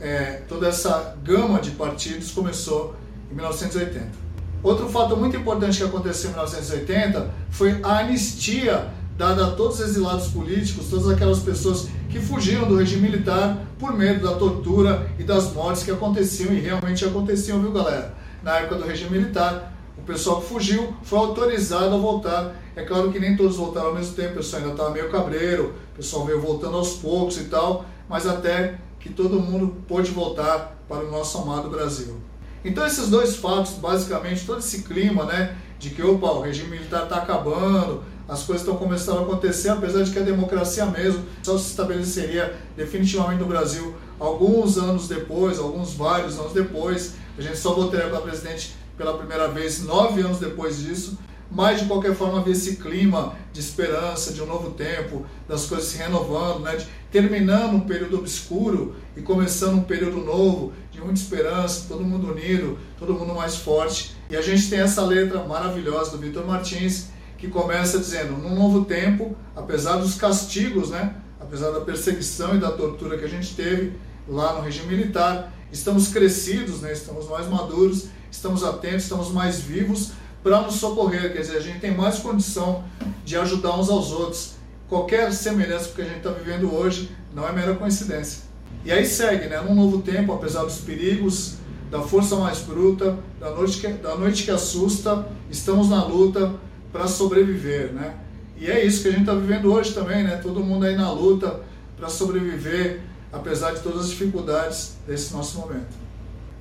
[0.00, 2.94] é, toda essa gama de partidos começou
[3.30, 4.24] em 1980.
[4.62, 9.88] Outro fato muito importante que aconteceu em 1980 foi a anistia dada a todos os
[9.88, 15.22] exilados políticos, todas aquelas pessoas que fugiram do regime militar por medo da tortura e
[15.22, 18.14] das mortes que aconteciam e realmente aconteciam, viu galera?
[18.44, 19.72] Na época do regime militar.
[19.96, 22.54] O pessoal que fugiu foi autorizado a voltar.
[22.76, 25.74] É claro que nem todos voltaram ao mesmo tempo, o pessoal ainda estava meio cabreiro,
[25.92, 30.76] o pessoal veio voltando aos poucos e tal, mas até que todo mundo pôde voltar
[30.88, 32.16] para o nosso amado Brasil.
[32.64, 37.04] Então esses dois fatos, basicamente, todo esse clima, né, de que opa, o regime militar
[37.04, 41.56] está acabando, as coisas estão começando a acontecer, apesar de que a democracia mesmo só
[41.58, 47.74] se estabeleceria definitivamente no Brasil alguns anos depois, alguns vários anos depois, a gente só
[47.74, 51.18] votaria para presidente pela primeira vez nove anos depois disso,
[51.50, 55.88] mas de qualquer forma havia esse clima de esperança, de um novo tempo, das coisas
[55.88, 56.76] se renovando, né?
[56.76, 62.32] de, terminando um período obscuro e começando um período novo, de muita esperança, todo mundo
[62.32, 64.16] unido, todo mundo mais forte.
[64.28, 67.08] E a gente tem essa letra maravilhosa do Vitor Martins,
[67.38, 71.14] que começa dizendo, num novo tempo, apesar dos castigos, né?
[71.38, 73.92] apesar da perseguição e da tortura que a gente teve
[74.26, 76.92] lá no regime militar, estamos crescidos, né?
[76.92, 80.12] estamos mais maduros, estamos atentos, estamos mais vivos
[80.42, 82.84] para nos socorrer, quer dizer, a gente tem mais condição
[83.24, 84.52] de ajudar uns aos outros.
[84.88, 88.42] Qualquer semelhança que a gente está vivendo hoje não é mera coincidência.
[88.84, 89.58] E aí segue, né?
[89.62, 91.54] Num novo tempo, apesar dos perigos,
[91.90, 96.54] da força mais bruta, da noite que, da noite que assusta, estamos na luta
[96.92, 98.14] para sobreviver, né?
[98.58, 100.36] E é isso que a gente está vivendo hoje também, né?
[100.36, 101.60] Todo mundo aí na luta
[101.96, 103.00] para sobreviver,
[103.34, 105.94] apesar de todas as dificuldades desse nosso momento.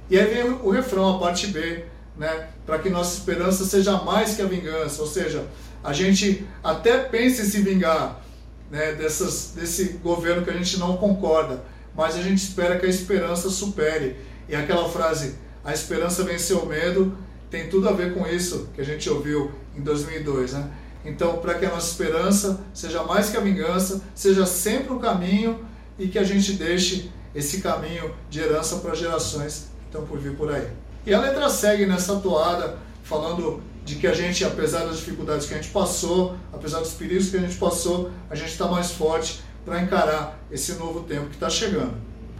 [0.09, 1.85] E aí vem o refrão, a parte B,
[2.17, 2.49] né?
[2.65, 5.47] Para que nossa esperança seja mais que a vingança, ou seja,
[5.83, 8.21] a gente até pense em se vingar,
[8.69, 8.93] né?
[8.93, 11.63] Dessas, desse governo que a gente não concorda,
[11.95, 14.17] mas a gente espera que a esperança supere.
[14.49, 17.15] E aquela frase, a esperança venceu o medo,
[17.49, 20.69] tem tudo a ver com isso que a gente ouviu em 2002, né?
[21.05, 25.59] Então, para que a nossa esperança seja mais que a vingança, seja sempre um caminho
[25.97, 30.35] e que a gente deixe esse caminho de herança para gerações que estão por vir
[30.35, 30.67] por aí.
[31.05, 35.53] E a letra segue nessa toada, falando de que a gente, apesar das dificuldades que
[35.53, 39.41] a gente passou, apesar dos perigos que a gente passou, a gente está mais forte
[39.65, 41.93] para encarar esse novo tempo que está chegando.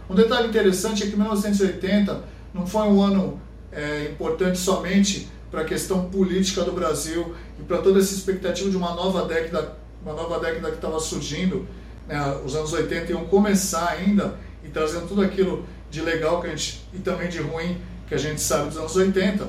[0.08, 3.40] Um detalhe interessante é que 1980 não foi um ano
[3.72, 8.76] é, importante somente para a questão política do Brasil e para toda essa expectativa de
[8.76, 11.66] uma nova década, uma nova década que estava surgindo,
[12.06, 16.50] né, os anos 80 iam começar ainda e trazendo tudo aquilo de legal que a
[16.50, 19.46] gente, e também de ruim que a gente sabe dos anos 80.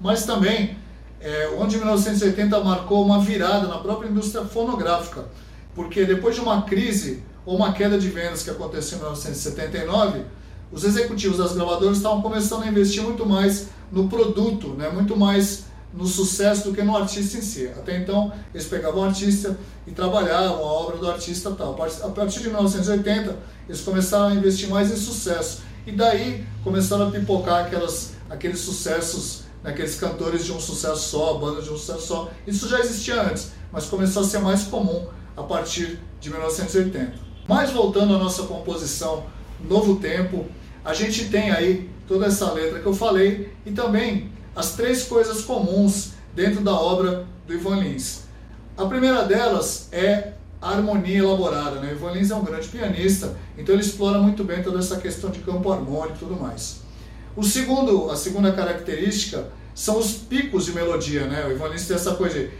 [0.00, 0.76] Mas também,
[1.20, 5.26] é, onde 1980 marcou uma virada na própria indústria fonográfica,
[5.74, 10.22] porque depois de uma crise ou uma queda de vendas que aconteceu em 1979,
[10.70, 15.64] os executivos das gravadoras estavam começando a investir muito mais no produto, né, muito mais
[15.92, 17.66] no sucesso do que no artista em si.
[17.68, 21.72] Até então, eles pegavam o artista e trabalhavam a obra do artista tal.
[21.72, 23.36] A partir de 1980,
[23.68, 25.62] eles começaram a investir mais em sucesso.
[25.86, 31.34] E daí começaram a pipocar aquelas, aqueles sucessos, né, aqueles cantores de um sucesso só,
[31.34, 32.30] bandas de um sucesso só.
[32.46, 35.06] Isso já existia antes, mas começou a ser mais comum
[35.36, 37.14] a partir de 1980.
[37.48, 39.24] Mas voltando à nossa composição
[39.66, 40.44] Novo Tempo,
[40.84, 45.42] a gente tem aí toda essa letra que eu falei e também as três coisas
[45.42, 48.22] comuns dentro da obra do Ivan Lins.
[48.76, 51.78] A primeira delas é a harmonia elaborada.
[51.78, 51.92] Né?
[51.92, 55.30] O Ivan Lins é um grande pianista, então ele explora muito bem toda essa questão
[55.30, 56.80] de campo harmônico e tudo mais.
[57.36, 61.24] O segundo, a segunda característica são os picos de melodia.
[61.26, 61.46] Né?
[61.46, 62.50] O Ivan Lins tem essa coisa de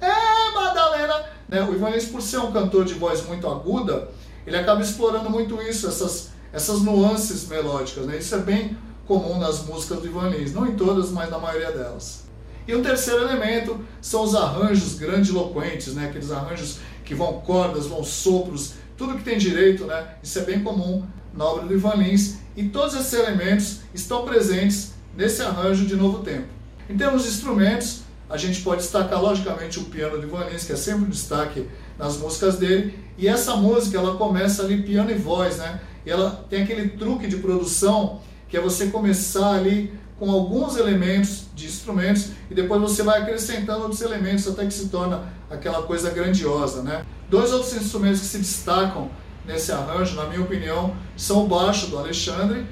[0.00, 1.24] é Madalena.
[1.46, 1.62] Né?
[1.64, 4.08] O Ivan Lins, por ser um cantor de voz muito aguda,
[4.46, 8.06] ele acaba explorando muito isso, essas, essas nuances melódicas.
[8.06, 8.16] Né?
[8.16, 11.72] Isso é bem comum nas músicas do Ivan Lins, não em todas, mas na maioria
[11.72, 12.28] delas.
[12.68, 16.08] E o terceiro elemento são os arranjos grandiloquentes, né?
[16.08, 20.16] aqueles arranjos que vão cordas, vão sopros, tudo que tem direito, né?
[20.22, 21.02] isso é bem comum
[21.32, 26.22] na obra do Ivan Lins, e todos esses elementos estão presentes nesse arranjo de Novo
[26.22, 26.48] Tempo.
[26.90, 30.72] Em termos de instrumentos, a gente pode destacar logicamente o piano de Ivan Lins, que
[30.72, 31.66] é sempre um destaque
[31.98, 35.80] nas músicas dele, e essa música ela começa ali piano e voz, né?
[36.04, 41.44] E ela tem aquele truque de produção que é você começar ali com alguns elementos
[41.54, 46.10] de instrumentos e depois você vai acrescentando outros elementos até que se torna aquela coisa
[46.10, 47.04] grandiosa, né?
[47.30, 49.10] Dois outros instrumentos que se destacam
[49.46, 52.66] nesse arranjo, na minha opinião, são o baixo do Alexandre.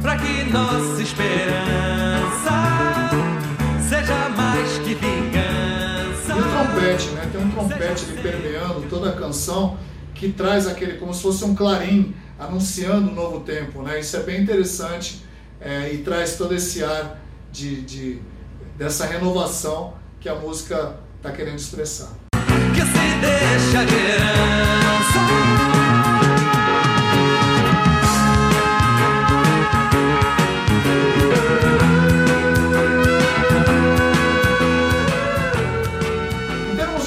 [0.00, 2.50] Para que nossa esperança
[3.88, 6.32] seja mais que vingança.
[6.34, 7.28] E o trompete, né?
[7.32, 9.76] Tem um trompete ali permeando toda a canção
[10.14, 14.00] que traz aquele como se fosse um clarim anunciando um novo tempo, né?
[14.00, 15.22] Isso é bem interessante
[15.60, 17.20] é, e traz todo esse ar
[17.52, 18.22] de, de
[18.78, 22.08] dessa renovação que a música está querendo expressar.
[22.74, 24.40] Que se deixa de herança.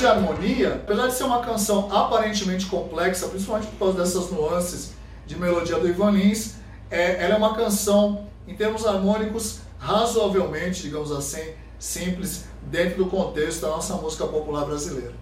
[0.05, 4.91] harmonia, apesar de ser uma canção aparentemente complexa, principalmente por causa dessas nuances
[5.25, 6.55] de melodia do Ivan Lins,
[6.89, 13.61] é, ela é uma canção, em termos harmônicos, razoavelmente, digamos assim, simples, dentro do contexto
[13.61, 15.13] da nossa música popular brasileira.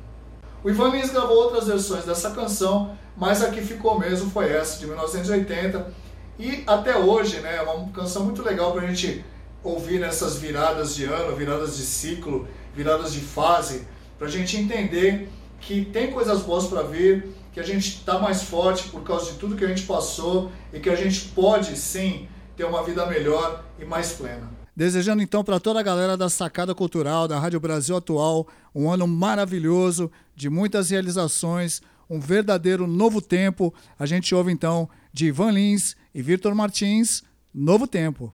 [0.63, 4.79] O Ivan Lins gravou outras versões dessa canção, mas a que ficou mesmo foi essa,
[4.79, 5.93] de 1980,
[6.37, 9.25] e até hoje né, é uma canção muito legal para a gente
[9.63, 13.87] ouvir nessas viradas de ano, viradas de ciclo, viradas de fase,
[14.17, 15.29] para a gente entender
[15.59, 19.37] que tem coisas boas para vir, que a gente está mais forte por causa de
[19.37, 23.63] tudo que a gente passou e que a gente pode sim ter uma vida melhor
[23.79, 24.49] e mais plena.
[24.75, 29.05] Desejando então para toda a galera da Sacada Cultural, da Rádio Brasil Atual, um ano
[29.05, 33.73] maravilhoso, de muitas realizações, um verdadeiro novo tempo.
[33.99, 37.23] A gente ouve então de Ivan Lins e Vitor Martins,
[37.53, 38.33] Novo Tempo.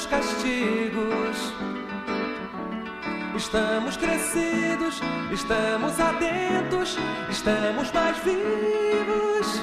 [0.00, 1.52] Dos castigos.
[3.36, 5.00] Estamos crescidos,
[5.32, 6.98] estamos atentos,
[7.28, 9.62] estamos mais vivos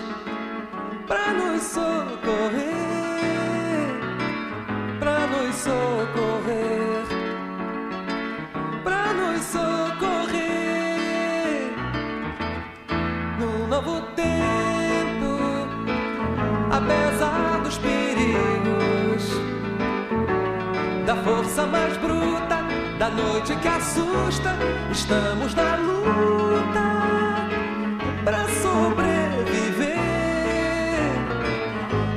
[1.07, 2.67] para nos socorrer,
[4.99, 7.05] para nos socorrer,
[8.83, 10.41] para nos socorrer
[13.39, 15.37] no novo tempo,
[16.71, 17.36] apesar
[21.27, 22.63] força mais bruta,
[22.97, 24.55] da noite que assusta,
[24.89, 26.85] estamos na luta
[28.23, 29.97] para sobreviver,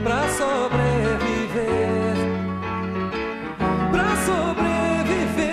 [0.04, 2.14] para sobreviver,
[3.90, 5.50] para sobreviver,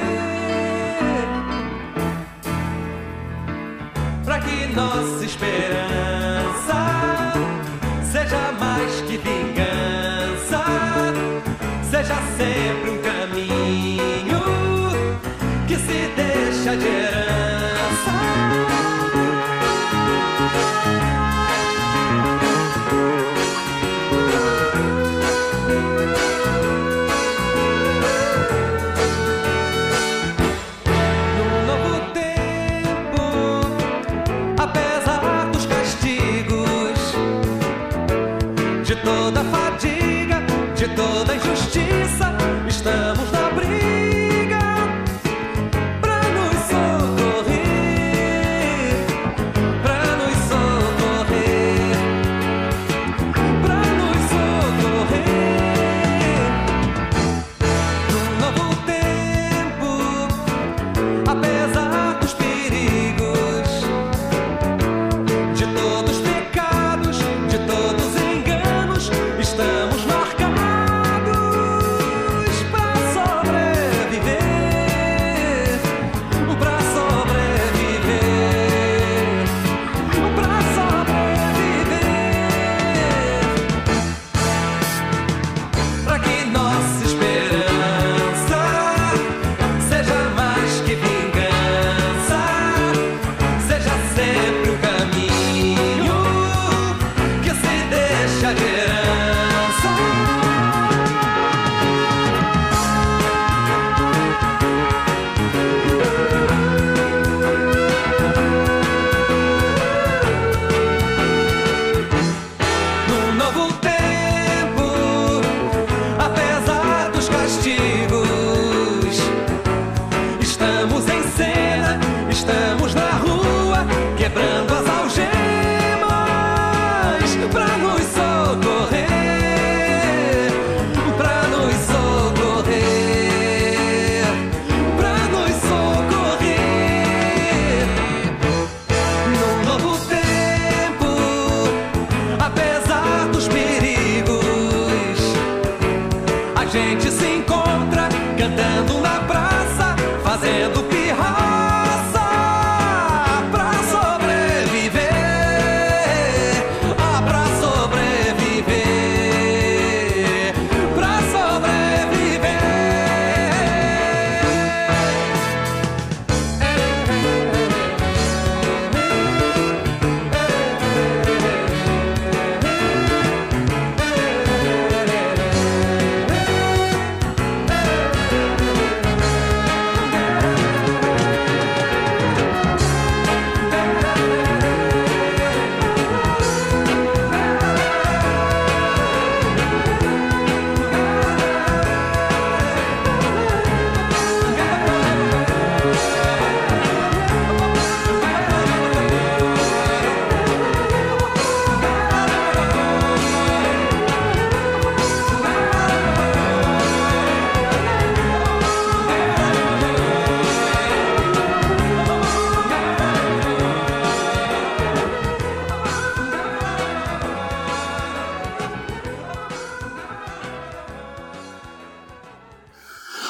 [4.23, 5.16] para que nossa
[16.67, 18.11] deixa de herança.
[38.83, 40.41] De toda fadiga,
[40.75, 42.33] de toda injustiça,
[42.67, 43.26] estamos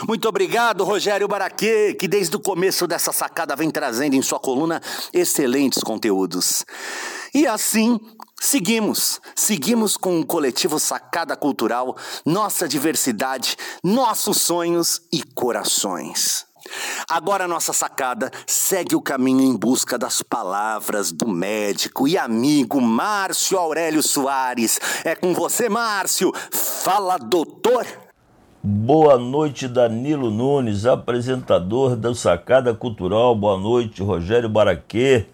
[0.08, 4.82] Muito obrigado, Rogério Baraquê, que desde o começo dessa sacada vem trazendo em sua coluna
[5.12, 6.66] excelentes conteúdos.
[7.34, 8.00] E assim,
[8.40, 9.20] seguimos.
[9.36, 11.94] Seguimos com o coletivo Sacada Cultural,
[12.26, 16.46] nossa diversidade, nossos sonhos e corações.
[17.10, 23.58] Agora nossa sacada segue o caminho em busca das palavras do médico e amigo Márcio
[23.58, 24.80] Aurélio Soares.
[25.04, 26.32] É com você, Márcio.
[26.50, 27.86] Fala, doutor.
[28.64, 33.36] Boa noite, Danilo Nunes, apresentador da Sacada Cultural.
[33.36, 35.28] Boa noite, Rogério Baraquê,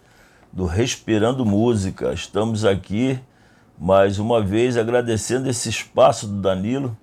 [0.51, 2.11] do Respirando Música.
[2.11, 3.17] Estamos aqui
[3.79, 6.97] mais uma vez agradecendo esse espaço do Danilo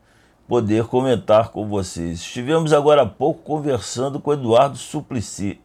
[0.47, 2.21] poder comentar com vocês.
[2.21, 5.59] Estivemos agora há pouco conversando com Eduardo Suplicy.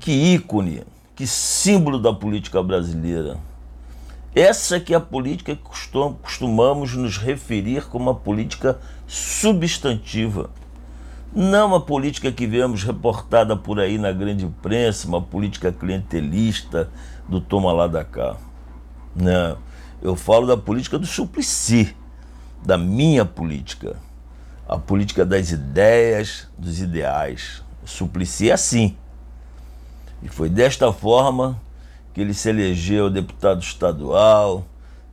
[0.00, 0.82] Que ícone,
[1.14, 3.38] que símbolo da política brasileira.
[4.34, 8.80] Essa que é a política que costumamos nos referir como uma política
[9.12, 10.48] substantiva.
[11.34, 16.88] Não uma política que vemos reportada por aí na grande imprensa, uma política clientelista
[17.28, 18.36] do toma lá da cá.
[19.14, 19.58] Não,
[20.00, 21.94] eu falo da política do Suplicy,
[22.64, 23.96] da minha política.
[24.66, 27.62] A política das ideias, dos ideais.
[27.82, 28.10] O
[28.48, 28.96] é assim.
[30.22, 31.60] E foi desta forma
[32.14, 34.64] que ele se elegeu deputado estadual,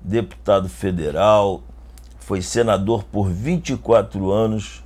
[0.01, 1.63] deputado federal,
[2.29, 4.83] foi senador por 24 anos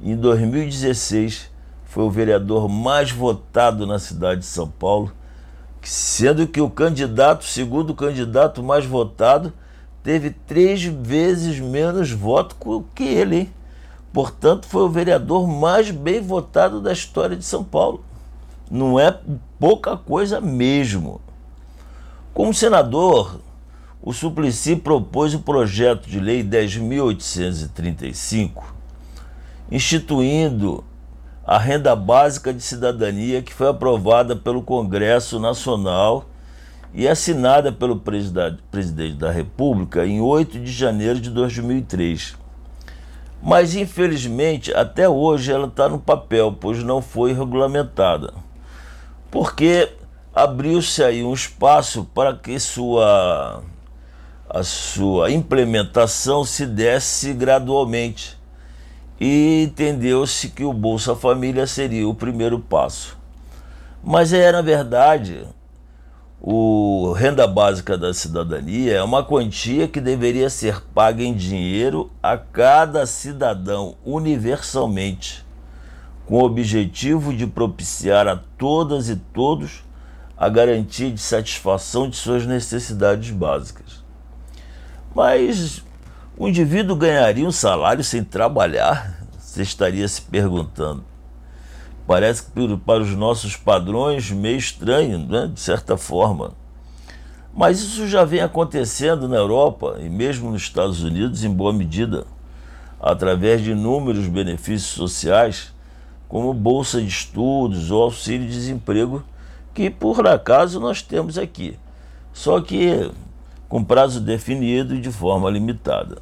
[0.00, 1.50] em 2016
[1.84, 5.10] foi o vereador mais votado na cidade de São Paulo,
[5.82, 9.52] sendo que o candidato, segundo candidato mais votado,
[10.00, 12.54] teve três vezes menos voto
[12.94, 13.52] que ele.
[14.12, 18.04] Portanto, foi o vereador mais bem votado da história de São Paulo.
[18.70, 19.18] Não é
[19.58, 21.20] pouca coisa mesmo.
[22.32, 23.40] Como senador,
[24.06, 28.62] o Suplicy propôs o projeto de lei 10.835,
[29.68, 30.84] instituindo
[31.44, 36.26] a renda básica de cidadania que foi aprovada pelo Congresso Nacional
[36.94, 42.36] e assinada pelo presidente da República em 8 de janeiro de 2003.
[43.42, 48.32] Mas, infelizmente, até hoje ela está no papel, pois não foi regulamentada.
[49.32, 49.92] Porque
[50.32, 53.64] abriu-se aí um espaço para que sua,
[54.48, 58.36] a sua implementação se desse gradualmente.
[59.20, 63.16] E entendeu-se que o Bolsa Família seria o primeiro passo.
[64.02, 65.44] Mas é, na verdade,
[66.40, 72.36] o renda básica da cidadania é uma quantia que deveria ser paga em dinheiro a
[72.36, 75.44] cada cidadão universalmente,
[76.26, 79.82] com o objetivo de propiciar a todas e todos
[80.36, 83.95] a garantia de satisfação de suas necessidades básicas.
[85.16, 85.82] Mas
[86.36, 89.26] o indivíduo ganharia um salário sem trabalhar?
[89.38, 91.02] Você estaria se perguntando.
[92.06, 95.50] Parece que para os nossos padrões meio estranho, né?
[95.50, 96.52] de certa forma.
[97.54, 102.26] Mas isso já vem acontecendo na Europa e mesmo nos Estados Unidos em boa medida,
[103.00, 105.72] através de inúmeros benefícios sociais,
[106.28, 109.24] como bolsa de estudos ou auxílio-desemprego
[109.72, 111.78] que por acaso nós temos aqui,
[112.34, 113.10] só que
[113.68, 116.18] com prazo definido e de forma limitada.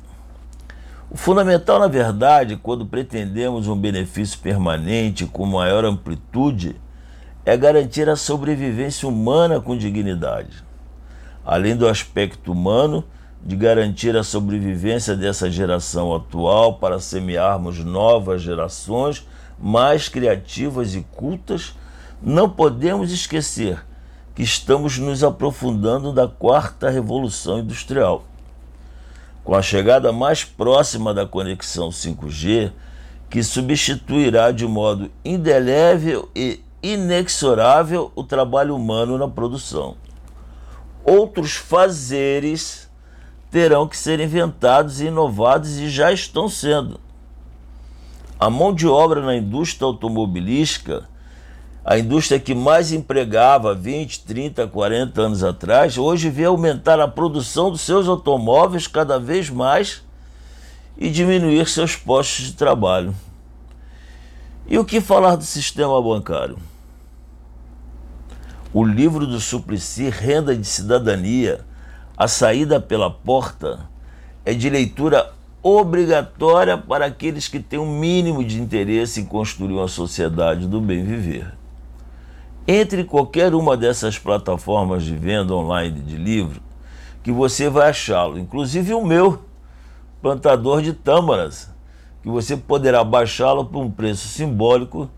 [1.11, 6.77] O fundamental, na verdade, quando pretendemos um benefício permanente com maior amplitude,
[7.45, 10.65] é garantir a sobrevivência humana com dignidade.
[11.45, 13.05] Além do aspecto humano,
[13.45, 19.27] de garantir a sobrevivência dessa geração atual para semearmos novas gerações
[19.59, 21.75] mais criativas e cultas
[22.23, 23.85] não podemos esquecer
[24.35, 28.25] que estamos nos aprofundando da quarta revolução industrial.
[29.45, 32.73] Com a chegada mais próxima da conexão 5G,
[33.31, 39.97] que substituirá de modo indelével e inexorável o trabalho humano na produção.
[41.05, 42.91] Outros fazeres
[43.51, 46.99] terão que ser inventados e inovados e já estão sendo.
[48.39, 51.09] A mão de obra na indústria automobilística
[51.85, 57.71] a indústria que mais empregava 20, 30, 40 anos atrás, hoje vê aumentar a produção
[57.71, 60.03] dos seus automóveis cada vez mais
[60.97, 63.15] e diminuir seus postos de trabalho.
[64.67, 66.57] E o que falar do sistema bancário?
[68.73, 71.61] O livro do Suplicy, Renda de Cidadania,
[72.17, 73.81] A Saída pela Porta,
[74.43, 75.31] é de leitura
[75.63, 81.05] obrigatória para aqueles que têm um mínimo de interesse em construir uma sociedade do bem
[81.05, 81.64] viver.
[82.67, 86.63] Entre qualquer uma dessas plataformas de venda online de livro,
[87.23, 89.43] que você vai achá-lo, inclusive o meu,
[90.23, 91.71] plantador de tâmaras,
[92.23, 95.11] que você poderá baixá-lo por um preço simbólico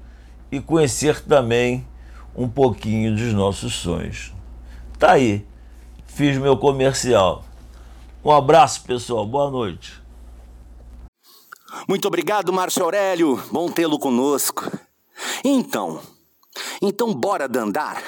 [0.51, 1.87] e conhecer também
[2.35, 4.33] um pouquinho dos nossos sonhos.
[4.99, 5.47] Tá aí,
[6.07, 7.45] fiz meu comercial.
[8.25, 10.03] Um abraço, pessoal, boa noite.
[11.89, 13.41] Muito obrigado, Márcio Aurélio.
[13.53, 14.69] Bom tê-lo conosco.
[15.45, 16.01] Então,
[16.81, 18.03] então bora dandar?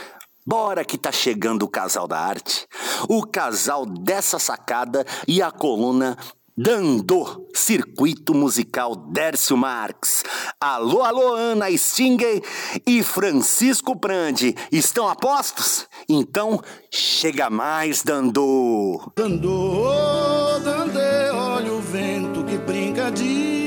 [0.46, 2.66] Bora que tá chegando o casal da arte,
[3.08, 6.16] o casal dessa sacada e a coluna
[6.60, 10.24] Dandô, Circuito Musical Dércio Marques.
[10.60, 12.42] Alô, alô, Ana Stinger
[12.84, 14.56] e Francisco Prandi.
[14.72, 15.86] Estão a postos?
[16.08, 16.60] Então,
[16.90, 19.00] chega mais, Dandô.
[19.14, 23.57] Dandô, Dandê, olha o vento que brinca de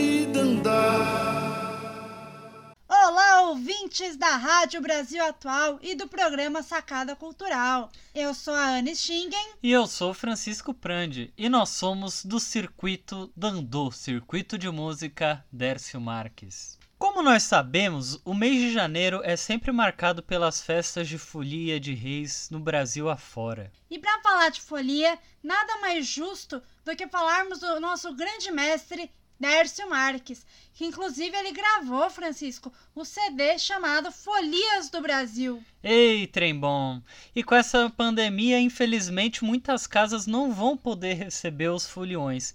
[3.04, 7.92] Olá, ouvintes da Rádio Brasil Atual e do programa Sacada Cultural.
[8.14, 9.54] Eu sou a Anne Schingen.
[9.64, 11.34] E eu sou Francisco Prandi.
[11.36, 16.78] E nós somos do Circuito Dandô, Circuito de Música Dércio Marques.
[17.00, 21.96] Como nós sabemos, o mês de janeiro é sempre marcado pelas festas de folia de
[21.96, 23.72] reis no Brasil afora.
[23.90, 29.10] E para falar de folia, nada mais justo do que falarmos do nosso grande mestre
[29.42, 35.64] Dércio Marques, que inclusive ele gravou, Francisco, o CD chamado Folias do Brasil.
[35.84, 37.02] Ei, trem bom!
[37.36, 42.54] E com essa pandemia, infelizmente, muitas casas não vão poder receber os foliões.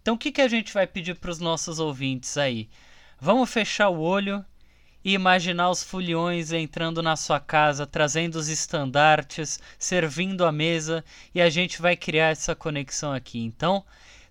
[0.00, 2.70] Então, o que, que a gente vai pedir para os nossos ouvintes aí?
[3.20, 4.42] Vamos fechar o olho
[5.04, 11.04] e imaginar os foliões entrando na sua casa, trazendo os estandartes, servindo a mesa,
[11.34, 13.38] e a gente vai criar essa conexão aqui.
[13.38, 13.84] Então,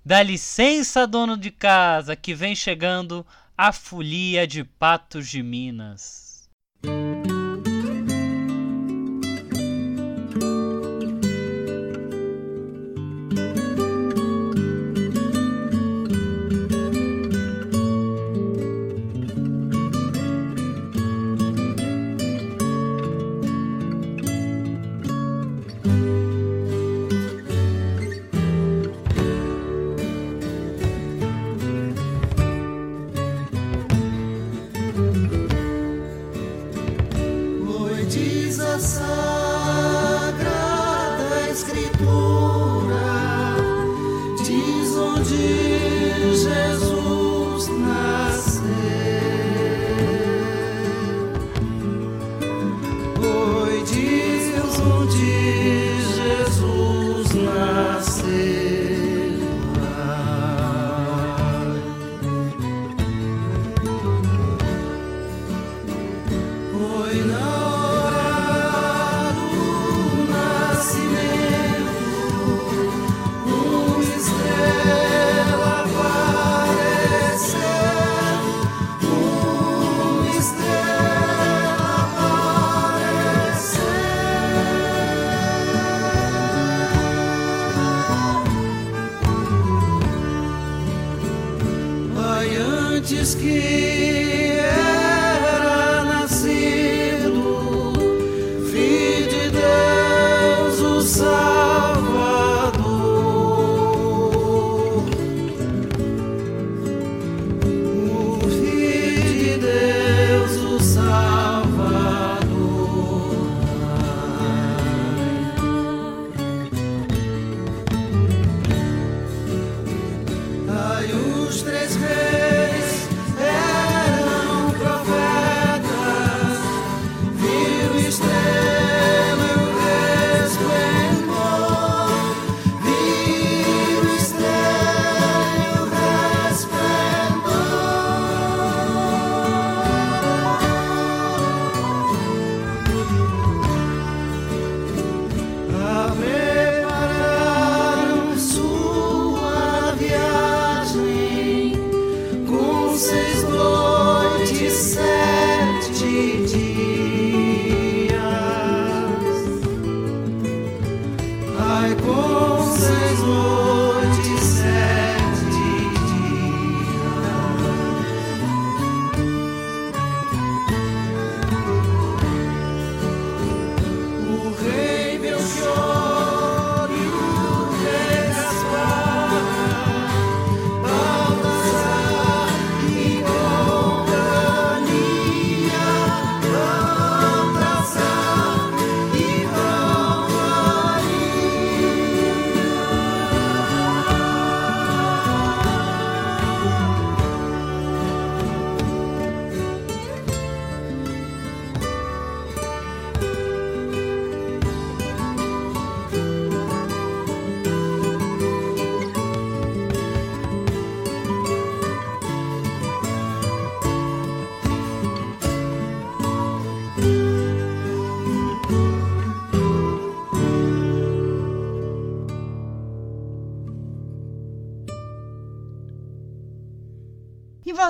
[0.03, 3.25] Dá licença, dono de casa, que vem chegando
[3.55, 6.49] a folia de Patos de Minas.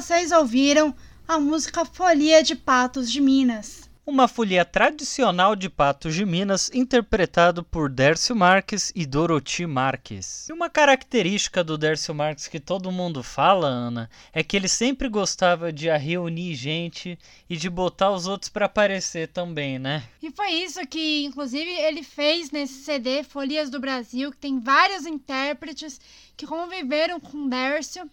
[0.02, 0.96] Vocês ouviram
[1.28, 3.88] a música Folia de Patos de Minas.
[4.04, 10.50] Uma folia tradicional de Patos de Minas, interpretado por Dércio Marques e Doroti Marques.
[10.50, 15.08] E uma característica do Dércio Marques que todo mundo fala, Ana, é que ele sempre
[15.08, 17.16] gostava de reunir gente
[17.48, 20.02] e de botar os outros para aparecer também, né?
[20.20, 25.06] E foi isso que, inclusive, ele fez nesse CD Folias do Brasil, que tem vários
[25.06, 26.02] intérpretes
[26.36, 28.10] que conviveram com Dércio.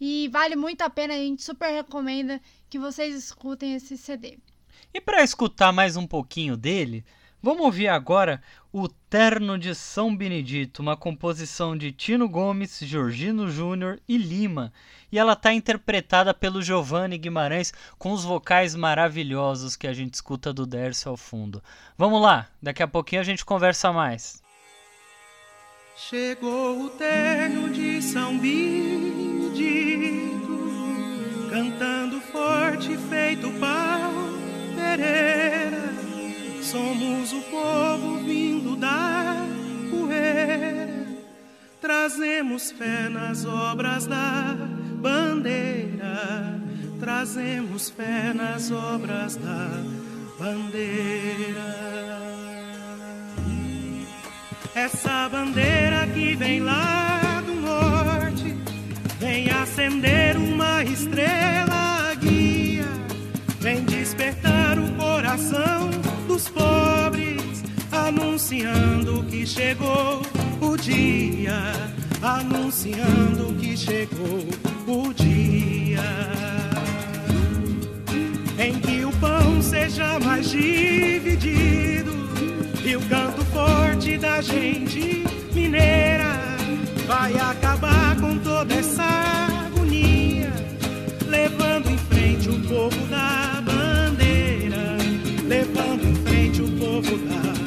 [0.00, 4.38] E vale muito a pena, a gente super recomenda que vocês escutem esse CD.
[4.94, 7.04] E para escutar mais um pouquinho dele,
[7.42, 8.40] vamos ouvir agora
[8.72, 14.72] o Terno de São Benedito, uma composição de Tino Gomes, Georgino Júnior e Lima.
[15.10, 20.52] E ela está interpretada pelo Giovanni Guimarães com os vocais maravilhosos que a gente escuta
[20.52, 21.62] do Dércio ao fundo.
[21.96, 24.42] Vamos lá, daqui a pouquinho a gente conversa mais.
[25.96, 29.27] Chegou o terno de São Benedito,
[31.50, 34.38] cantando forte feito pau
[34.74, 35.92] Pereira,
[36.62, 39.44] somos o povo vindo da
[39.90, 41.06] poeira,
[41.80, 44.56] trazemos fé nas obras da
[45.00, 46.60] bandeira,
[47.00, 49.68] trazemos fé nas obras da
[50.38, 51.88] bandeira.
[54.74, 56.97] Essa bandeira que vem lá
[59.88, 62.84] acender uma estrela guia,
[63.58, 65.88] vem despertar o coração
[66.26, 70.20] dos pobres, anunciando que chegou
[70.60, 71.72] o dia,
[72.22, 74.46] anunciando que chegou
[74.86, 76.02] o dia.
[78.58, 82.12] Em que o pão seja mais dividido
[82.84, 85.24] e o canto forte da gente
[85.54, 86.36] mineira
[87.06, 89.47] vai acabar com toda essa
[92.48, 94.96] frente o povo da bandeira,
[95.46, 97.57] levando em frente o povo da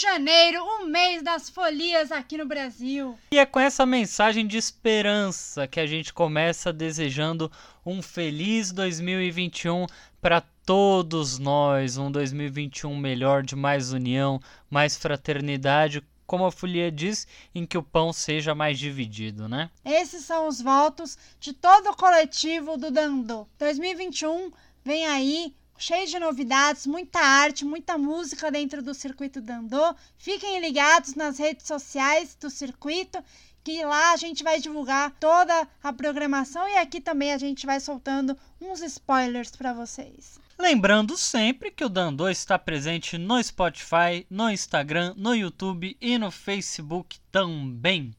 [0.00, 3.18] janeiro, o mês das folias aqui no Brasil.
[3.32, 7.50] E é com essa mensagem de esperança que a gente começa desejando
[7.84, 9.86] um feliz 2021
[10.20, 17.26] para todos nós, um 2021 melhor de mais união, mais fraternidade, como a folia diz,
[17.54, 19.70] em que o pão seja mais dividido, né?
[19.84, 23.46] Esses são os votos de todo o coletivo do Dandô.
[23.58, 24.52] 2021
[24.84, 29.94] vem aí cheio de novidades, muita arte, muita música dentro do circuito Dandô.
[30.16, 33.22] Fiquem ligados nas redes sociais do circuito,
[33.62, 37.78] que lá a gente vai divulgar toda a programação e aqui também a gente vai
[37.80, 40.38] soltando uns spoilers para vocês.
[40.58, 46.32] Lembrando sempre que o Dandô está presente no Spotify, no Instagram, no YouTube e no
[46.32, 48.12] Facebook também.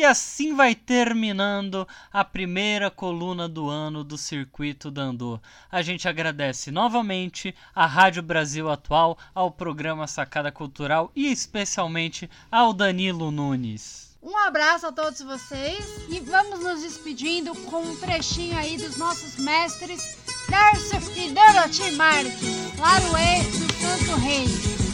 [0.00, 5.38] E assim vai terminando a primeira coluna do ano do Circuito Dandô.
[5.70, 12.72] A gente agradece novamente à Rádio Brasil Atual, ao programa Sacada Cultural e especialmente ao
[12.72, 14.16] Danilo Nunes.
[14.22, 19.36] Um abraço a todos vocês e vamos nos despedindo com um trechinho aí dos nossos
[19.36, 20.16] mestres
[20.48, 22.40] Darcio e Dorothy Marques,
[22.74, 24.89] Claro E do Santo Rei.